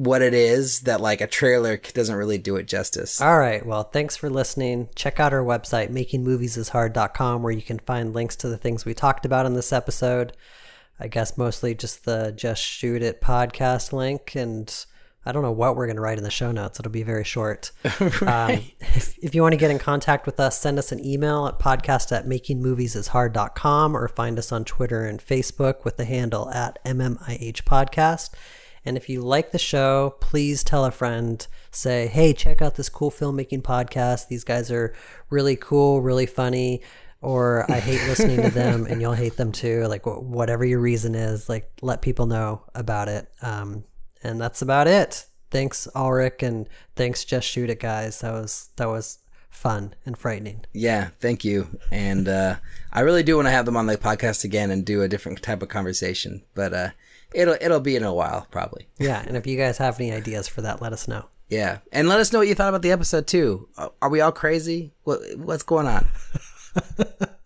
[0.00, 3.20] what it is that like a trailer doesn't really do it justice.
[3.20, 3.64] All right.
[3.66, 4.88] Well, thanks for listening.
[4.94, 9.26] Check out our website, makingmoviesishard.com, where you can find links to the things we talked
[9.26, 10.32] about in this episode.
[10.98, 14.34] I guess mostly just the Just Shoot It podcast link.
[14.34, 14.74] And
[15.26, 16.80] I don't know what we're going to write in the show notes.
[16.80, 17.70] It'll be very short.
[18.22, 21.46] um, if, if you want to get in contact with us, send us an email
[21.46, 26.82] at podcast at makingmoviesishard.com or find us on Twitter and Facebook with the handle at
[26.86, 28.30] MMIH Podcast.
[28.84, 31.46] And if you like the show, please tell a friend.
[31.70, 34.28] Say, hey, check out this cool filmmaking podcast.
[34.28, 34.94] These guys are
[35.28, 36.82] really cool, really funny.
[37.22, 39.84] Or I hate listening to them and you'll hate them too.
[39.86, 43.30] Like, wh- whatever your reason is, like, let people know about it.
[43.42, 43.84] Um,
[44.22, 45.26] and that's about it.
[45.50, 48.20] Thanks, Ulrich, and thanks, Just Shoot It, guys.
[48.20, 49.18] That was that was
[49.50, 50.64] fun and frightening.
[50.72, 51.80] Yeah, thank you.
[51.90, 52.56] And uh,
[52.92, 55.42] I really do want to have them on the podcast again and do a different
[55.42, 56.42] type of conversation.
[56.54, 56.88] But uh,
[57.34, 58.88] it'll it'll be in a while, probably.
[58.98, 61.26] Yeah, and if you guys have any ideas for that, let us know.
[61.48, 63.68] Yeah, and let us know what you thought about the episode too.
[64.00, 64.92] Are we all crazy?
[65.04, 66.06] What what's going on?